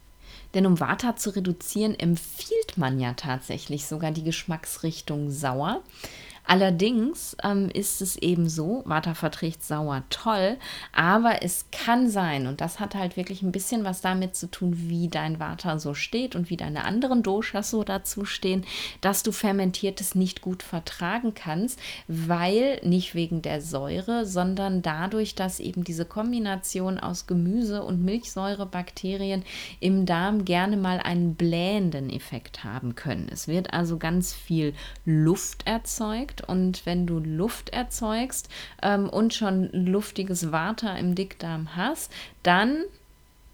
Denn 0.54 0.66
um 0.66 0.80
Vata 0.80 1.16
zu 1.16 1.36
reduzieren, 1.36 1.98
empfiehlt 1.98 2.78
man 2.78 3.00
ja 3.00 3.14
tatsächlich 3.14 3.86
sogar 3.86 4.12
die 4.12 4.24
Geschmacksrichtung 4.24 5.30
sauer. 5.30 5.82
Allerdings 6.46 7.38
ähm, 7.44 7.70
ist 7.70 8.02
es 8.02 8.16
eben 8.16 8.50
so, 8.50 8.84
Vata 8.86 9.14
verträgt 9.14 9.64
sauer 9.64 10.04
toll, 10.10 10.58
aber 10.94 11.44
es 11.44 11.66
kann 11.72 12.10
sein, 12.10 12.48
und 12.48 12.62
das 12.62 12.80
hat 12.80 12.96
halt 12.96 13.18
wirklich 13.18 13.42
ein 13.42 13.52
bisschen 13.52 13.84
was 13.84 14.02
damit 14.02 14.36
zu 14.36 14.50
tun, 14.50 14.74
wie 14.90 15.10
dein 15.10 15.40
Vata 15.40 15.80
so 15.80 15.94
steht 15.94 16.36
und 16.36 16.50
wie 16.50 16.58
deine 16.58 16.86
anderen 16.86 17.24
Doshas 17.24 17.70
so 17.70 17.84
dazu 17.84 18.26
stehen, 18.26 18.66
dass 19.02 19.24
du 19.24 19.32
Fermentiertes 19.32 20.16
nicht 20.16 20.42
gut 20.42 20.64
vertragen 20.64 21.34
kannst, 21.34 21.80
weil 22.08 22.80
nicht 22.84 23.16
wegen 23.16 23.42
der 23.42 23.62
Säure, 23.62 24.26
sondern 24.26 24.82
dadurch, 24.82 25.36
dass 25.36 25.60
eben 25.60 25.84
diese 25.84 26.06
Kombination 26.06 27.00
aus 27.00 27.28
Gemüse 27.28 27.84
und 27.84 28.04
Milchsäurebakterien 28.04 29.44
im 29.80 30.06
Darm 30.06 30.46
gerne 30.46 30.78
mal 30.78 31.00
einen 31.00 31.36
blähenden 31.36 32.10
Effekt 32.10 32.64
haben 32.64 32.96
können. 32.96 33.28
Es 33.32 33.48
wird 33.48 33.74
also 33.74 33.98
ganz 33.98 34.34
viel 34.34 34.74
Luft 35.06 35.68
erzeugt 35.68 36.29
und 36.48 36.86
wenn 36.86 37.06
du 37.08 37.20
Luft 37.20 37.70
erzeugst 37.70 38.50
ähm, 38.82 39.10
und 39.10 39.34
schon 39.34 39.70
luftiges 39.72 40.52
Water 40.52 40.98
im 40.98 41.16
Dickdarm 41.16 41.76
hast, 41.76 42.12
dann 42.44 42.84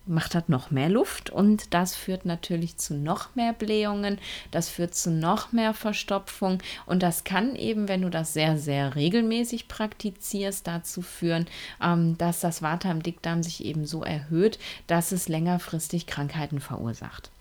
macht 0.05 0.35
das 0.35 0.47
noch 0.47 0.71
mehr 0.71 0.89
Luft. 0.89 1.29
Und 1.29 1.73
das 1.73 1.95
führt 1.95 2.25
natürlich 2.25 2.77
zu 2.77 2.93
noch 2.93 3.35
mehr 3.35 3.53
Blähungen, 3.53 4.19
das 4.51 4.69
führt 4.69 4.95
zu 4.95 5.11
noch 5.11 5.51
mehr 5.51 5.73
Verstopfung. 5.73 6.59
Und 6.85 7.03
das 7.03 7.23
kann 7.23 7.55
eben, 7.55 7.87
wenn 7.87 8.01
du 8.01 8.09
das 8.09 8.33
sehr, 8.33 8.57
sehr 8.57 8.95
regelmäßig 8.95 9.67
praktizierst, 9.67 10.67
dazu 10.67 11.01
führen, 11.01 11.47
ähm, 11.81 12.17
dass 12.17 12.39
das 12.39 12.61
Water 12.61 12.91
im 12.91 13.03
Dickdarm 13.03 13.43
sich 13.43 13.65
eben 13.65 13.85
so 13.85 14.03
erhöht, 14.03 14.59
dass 14.87 15.11
es 15.11 15.27
längerfristig 15.27 16.07
Krankheiten 16.07 16.59
verursacht. 16.59 17.31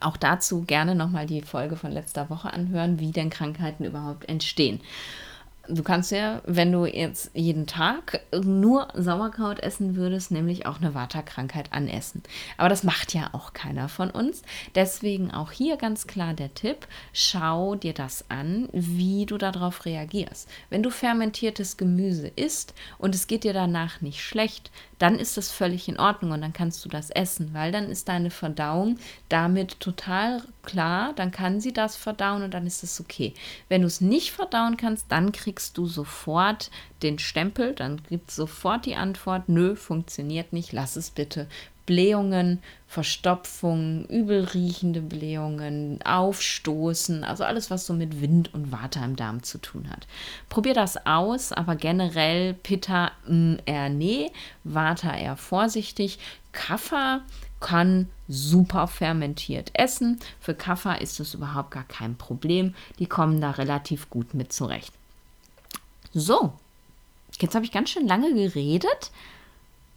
Auch 0.00 0.16
dazu 0.16 0.62
gerne 0.62 0.94
nochmal 0.94 1.26
die 1.26 1.42
Folge 1.42 1.76
von 1.76 1.92
letzter 1.92 2.30
Woche 2.30 2.52
anhören, 2.52 2.98
wie 2.98 3.12
denn 3.12 3.30
Krankheiten 3.30 3.84
überhaupt 3.84 4.28
entstehen. 4.28 4.80
Du 5.68 5.84
kannst 5.84 6.10
ja, 6.10 6.42
wenn 6.44 6.72
du 6.72 6.86
jetzt 6.86 7.30
jeden 7.34 7.68
Tag 7.68 8.20
nur 8.44 8.88
Sauerkraut 8.94 9.60
essen 9.60 9.94
würdest, 9.94 10.32
nämlich 10.32 10.66
auch 10.66 10.80
eine 10.80 10.94
Vata-Krankheit 10.94 11.72
anessen. 11.72 12.24
Aber 12.56 12.68
das 12.68 12.82
macht 12.82 13.14
ja 13.14 13.30
auch 13.32 13.52
keiner 13.52 13.88
von 13.88 14.10
uns. 14.10 14.42
Deswegen 14.74 15.30
auch 15.30 15.52
hier 15.52 15.76
ganz 15.76 16.08
klar 16.08 16.34
der 16.34 16.52
Tipp: 16.52 16.88
Schau 17.12 17.76
dir 17.76 17.94
das 17.94 18.24
an, 18.28 18.68
wie 18.72 19.24
du 19.24 19.38
darauf 19.38 19.84
reagierst. 19.84 20.48
Wenn 20.68 20.82
du 20.82 20.90
fermentiertes 20.90 21.76
Gemüse 21.76 22.26
isst 22.26 22.74
und 22.98 23.14
es 23.14 23.28
geht 23.28 23.44
dir 23.44 23.52
danach 23.52 24.00
nicht 24.00 24.20
schlecht, 24.20 24.72
dann 25.02 25.18
ist 25.18 25.36
das 25.36 25.50
völlig 25.50 25.88
in 25.88 25.98
Ordnung 25.98 26.30
und 26.30 26.42
dann 26.42 26.52
kannst 26.52 26.84
du 26.84 26.88
das 26.88 27.10
essen, 27.10 27.52
weil 27.54 27.72
dann 27.72 27.90
ist 27.90 28.08
deine 28.08 28.30
Verdauung 28.30 29.00
damit 29.28 29.80
total 29.80 30.44
klar, 30.62 31.12
dann 31.14 31.32
kann 31.32 31.60
sie 31.60 31.72
das 31.72 31.96
verdauen 31.96 32.44
und 32.44 32.54
dann 32.54 32.68
ist 32.68 32.84
es 32.84 33.00
okay. 33.00 33.34
Wenn 33.68 33.80
du 33.80 33.88
es 33.88 34.00
nicht 34.00 34.30
verdauen 34.30 34.76
kannst, 34.76 35.10
dann 35.10 35.32
kriegst 35.32 35.76
du 35.76 35.86
sofort 35.86 36.70
den 37.02 37.18
Stempel, 37.18 37.74
dann 37.74 38.00
gibt 38.08 38.30
es 38.30 38.36
sofort 38.36 38.86
die 38.86 38.94
Antwort, 38.94 39.48
nö, 39.48 39.74
funktioniert 39.74 40.52
nicht, 40.52 40.70
lass 40.70 40.94
es 40.94 41.10
bitte. 41.10 41.48
Blähungen, 41.86 42.62
Verstopfung, 42.86 44.04
übelriechende 44.06 45.00
Blähungen, 45.00 46.00
Aufstoßen, 46.04 47.24
also 47.24 47.44
alles, 47.44 47.70
was 47.70 47.86
so 47.86 47.94
mit 47.94 48.20
Wind 48.20 48.52
und 48.54 48.70
Water 48.70 49.04
im 49.04 49.16
Darm 49.16 49.42
zu 49.42 49.58
tun 49.58 49.88
hat. 49.90 50.06
Probier 50.48 50.74
das 50.74 51.06
aus, 51.06 51.52
aber 51.52 51.76
generell 51.76 52.54
Pitta 52.54 53.12
mh, 53.26 53.58
eher 53.66 53.88
nee, 53.88 54.30
Vata 54.64 55.16
eher 55.16 55.36
vorsichtig. 55.36 56.18
Kaffer 56.52 57.22
kann 57.60 58.08
super 58.28 58.88
fermentiert 58.88 59.70
essen. 59.74 60.20
Für 60.40 60.54
Kaffer 60.54 61.00
ist 61.00 61.20
es 61.20 61.34
überhaupt 61.34 61.70
gar 61.70 61.84
kein 61.84 62.16
Problem. 62.16 62.74
Die 62.98 63.06
kommen 63.06 63.40
da 63.40 63.52
relativ 63.52 64.10
gut 64.10 64.34
mit 64.34 64.52
zurecht. 64.52 64.92
So, 66.12 66.52
jetzt 67.40 67.54
habe 67.54 67.64
ich 67.64 67.72
ganz 67.72 67.90
schön 67.90 68.06
lange 68.06 68.34
geredet. 68.34 69.10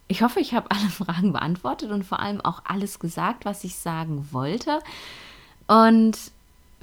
Ich 0.08 0.22
hoffe, 0.22 0.40
ich 0.40 0.54
habe 0.54 0.70
alle 0.70 0.88
Fragen 0.88 1.32
beantwortet 1.32 1.90
und 1.90 2.04
vor 2.04 2.20
allem 2.20 2.40
auch 2.40 2.62
alles 2.64 2.98
gesagt, 2.98 3.44
was 3.44 3.64
ich 3.64 3.76
sagen 3.76 4.28
wollte. 4.32 4.80
Und 5.66 6.18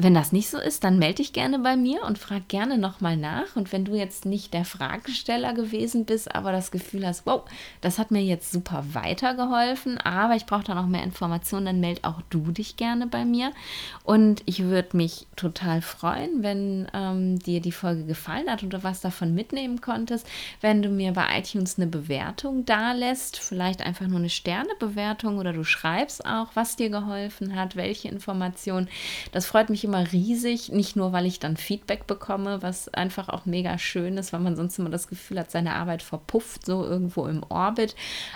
wenn 0.03 0.13
das 0.13 0.33
nicht 0.33 0.49
so 0.49 0.57
ist, 0.57 0.83
dann 0.83 0.99
melde 0.99 1.15
dich 1.15 1.31
gerne 1.31 1.59
bei 1.59 1.77
mir 1.77 2.03
und 2.03 2.19
frag 2.19 2.49
gerne 2.49 2.77
nochmal 2.77 3.15
nach. 3.15 3.55
Und 3.55 3.71
wenn 3.71 3.85
du 3.85 3.95
jetzt 3.95 4.25
nicht 4.25 4.53
der 4.53 4.65
Fragesteller 4.65 5.53
gewesen 5.53 6.05
bist, 6.05 6.35
aber 6.35 6.51
das 6.51 6.71
Gefühl 6.71 7.07
hast, 7.07 7.25
wow, 7.25 7.43
das 7.79 7.99
hat 7.99 8.11
mir 8.11 8.21
jetzt 8.21 8.51
super 8.51 8.83
weitergeholfen, 8.91 9.97
aber 9.99 10.35
ich 10.35 10.45
brauche 10.45 10.65
da 10.65 10.75
noch 10.75 10.87
mehr 10.87 11.03
Informationen, 11.03 11.65
dann 11.65 11.79
melde 11.79 12.03
auch 12.03 12.21
du 12.29 12.51
dich 12.51 12.75
gerne 12.75 13.07
bei 13.07 13.23
mir. 13.23 13.51
Und 14.03 14.43
ich 14.45 14.63
würde 14.63 14.97
mich 14.97 15.25
total 15.37 15.81
freuen, 15.81 16.43
wenn 16.43 16.87
ähm, 16.93 17.39
dir 17.39 17.61
die 17.61 17.71
Folge 17.71 18.03
gefallen 18.03 18.49
hat 18.49 18.61
und 18.61 18.73
du 18.73 18.83
was 18.83 18.99
davon 18.99 19.33
mitnehmen 19.33 19.79
konntest, 19.79 20.27
wenn 20.59 20.81
du 20.81 20.89
mir 20.89 21.13
bei 21.13 21.39
iTunes 21.39 21.77
eine 21.77 21.87
Bewertung 21.87 22.65
da 22.65 22.91
lässt, 22.91 23.39
vielleicht 23.39 23.81
einfach 23.81 24.07
nur 24.07 24.19
eine 24.19 24.29
Sternebewertung 24.29 25.37
oder 25.37 25.53
du 25.53 25.63
schreibst 25.63 26.25
auch, 26.25 26.47
was 26.55 26.75
dir 26.75 26.89
geholfen 26.89 27.55
hat, 27.55 27.77
welche 27.77 28.09
Informationen. 28.09 28.89
Das 29.31 29.45
freut 29.45 29.69
mich 29.69 29.83
immer 29.83 29.92
riesig, 30.01 30.71
nicht 30.71 30.95
nur, 30.95 31.13
weil 31.13 31.25
ich 31.25 31.39
dann 31.39 31.57
Feedback 31.57 32.07
bekomme, 32.07 32.61
was 32.61 32.89
einfach 32.89 33.29
auch 33.29 33.45
mega 33.45 33.77
schön 33.77 34.17
ist, 34.17 34.33
weil 34.33 34.39
man 34.39 34.55
sonst 34.55 34.79
immer 34.79 34.89
das 34.89 35.07
Gefühl 35.07 35.39
hat, 35.39 35.51
seine 35.51 35.75
Arbeit 35.75 36.01
verpufft 36.01 36.65
so 36.65 36.83
irgendwo 36.83 37.27
im 37.27 37.43
Orbit, 37.49 37.95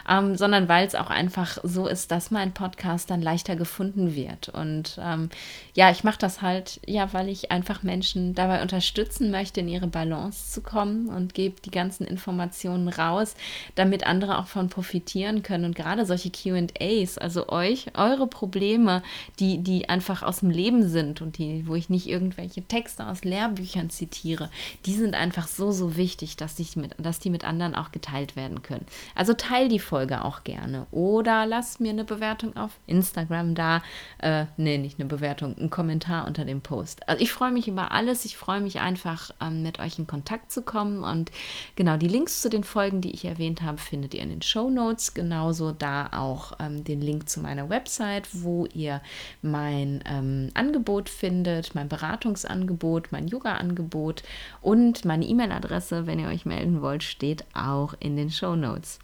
ähm, 0.10 0.36
sondern 0.36 0.70
weil 0.70 0.86
es 0.86 0.96
auch 0.96 1.10
einfach 1.10 1.58
so 1.64 1.88
ist, 1.88 2.12
dass 2.12 2.32
mein 2.32 2.54
Podcast 2.54 3.10
dann 3.10 3.22
leichter 3.22 3.56
gefunden 3.56 4.16
wird. 4.16 4.50
Und 4.50 5.00
ähm, 5.02 5.30
ja, 5.74 5.92
ich 5.92 6.04
mache 6.04 6.20
das 6.20 6.42
halt, 6.42 6.80
ja, 6.86 7.14
weil 7.14 7.30
ich 7.30 7.52
einfach 7.52 7.84
Menschen 7.84 8.36
dabei 8.36 8.62
unterstützen 8.62 9.32
möchte, 9.32 9.60
in 9.62 9.68
ihre 9.68 9.88
Balance 9.88 10.52
zu 10.52 10.62
kommen 10.62 11.08
und 11.08 11.34
gebe 11.34 11.62
die 11.62 11.72
ganzen 11.72 12.06
Informationen 12.06 12.88
raus, 12.88 13.36
damit 13.76 14.06
andere 14.06 14.38
auch 14.38 14.48
von 14.48 14.70
profitieren 14.70 15.44
können. 15.44 15.66
Und 15.66 15.76
gerade 15.76 16.06
solche 16.06 16.30
QAs, 16.30 17.18
also 17.18 17.50
euch, 17.50 17.88
eure 17.96 18.28
Probleme, 18.28 19.04
die, 19.40 19.60
die 19.60 19.90
einfach 19.90 20.24
aus 20.24 20.40
dem 20.40 20.50
Leben 20.50 20.88
sind 20.88 21.22
und 21.22 21.37
die, 21.38 21.68
wo 21.68 21.76
ich 21.76 21.90
nicht 21.90 22.08
irgendwelche 22.08 22.64
Texte 22.64 23.08
aus 23.08 23.24
Lehrbüchern 23.24 23.90
zitiere, 23.90 24.50
die 24.86 24.94
sind 24.94 25.16
einfach 25.16 25.48
so, 25.48 25.72
so 25.72 25.96
wichtig, 25.96 26.38
dass 26.38 26.56
die, 26.56 26.68
mit, 26.76 26.96
dass 26.98 27.20
die 27.20 27.30
mit 27.30 27.44
anderen 27.46 27.76
auch 27.76 27.92
geteilt 27.92 28.36
werden 28.36 28.62
können. 28.62 28.86
Also 29.16 29.34
teil 29.34 29.70
die 29.70 29.80
Folge 29.80 30.24
auch 30.24 30.44
gerne 30.44 30.88
oder 30.92 31.46
lass 31.46 31.80
mir 31.80 31.92
eine 31.92 32.04
Bewertung 32.04 32.56
auf 32.58 32.72
Instagram 32.88 33.56
da. 33.56 33.84
Äh, 34.20 34.46
nee, 34.58 34.78
nicht 34.78 35.00
eine 35.00 35.08
Bewertung, 35.08 35.58
einen 35.58 35.70
Kommentar 35.70 36.28
unter 36.28 36.46
dem 36.46 36.62
Post. 36.62 37.08
Also 37.08 37.22
ich 37.22 37.32
freue 37.32 37.52
mich 37.52 37.68
über 37.68 37.92
alles. 37.92 38.26
Ich 38.26 38.38
freue 38.38 38.62
mich 38.62 38.80
einfach, 38.80 39.32
ähm, 39.42 39.64
mit 39.64 39.80
euch 39.80 40.00
in 40.00 40.08
Kontakt 40.08 40.52
zu 40.52 40.62
kommen. 40.62 41.04
Und 41.04 41.32
genau, 41.76 41.98
die 41.98 42.08
Links 42.08 42.42
zu 42.42 42.50
den 42.50 42.64
Folgen, 42.64 43.02
die 43.02 43.12
ich 43.12 43.26
erwähnt 43.26 43.62
habe, 43.62 43.78
findet 43.78 44.14
ihr 44.14 44.22
in 44.22 44.30
den 44.30 44.42
Show 44.42 44.70
Notes. 44.70 45.14
Genauso 45.14 45.72
da 45.72 46.10
auch 46.14 46.54
ähm, 46.60 46.84
den 46.84 47.02
Link 47.02 47.30
zu 47.30 47.42
meiner 47.42 47.70
Website, 47.70 48.28
wo 48.32 48.66
ihr 48.74 49.02
mein 49.42 50.04
ähm, 50.08 50.50
Angebot 50.54 51.10
findet 51.10 51.27
findet, 51.28 51.76
mein 51.76 51.90
Beratungsangebot, 51.90 53.12
mein 53.12 53.28
Yoga-Angebot 53.28 54.24
und 54.62 55.04
meine 55.04 55.26
E-Mail-Adresse, 55.26 56.08
wenn 56.08 56.20
ihr 56.20 56.30
euch 56.30 56.46
melden 56.46 56.82
wollt, 56.82 57.04
steht 57.04 57.44
auch 57.54 57.94
in 58.00 58.16
den 58.16 58.32
Show 58.32 58.56
Notes. 58.56 59.00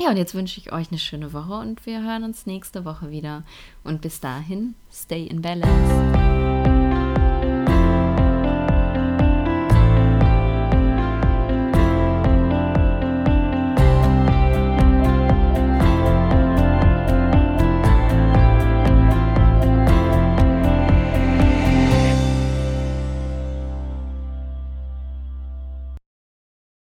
Ja, 0.00 0.10
und 0.10 0.16
jetzt 0.16 0.34
wünsche 0.34 0.60
ich 0.60 0.72
euch 0.72 0.90
eine 0.90 1.00
schöne 1.00 1.32
Woche 1.32 1.54
und 1.54 1.84
wir 1.84 2.02
hören 2.02 2.22
uns 2.22 2.46
nächste 2.46 2.84
Woche 2.84 3.10
wieder. 3.10 3.42
Und 3.82 4.02
bis 4.02 4.20
dahin, 4.20 4.74
stay 4.92 5.26
in 5.26 5.42
balance. 5.42 6.61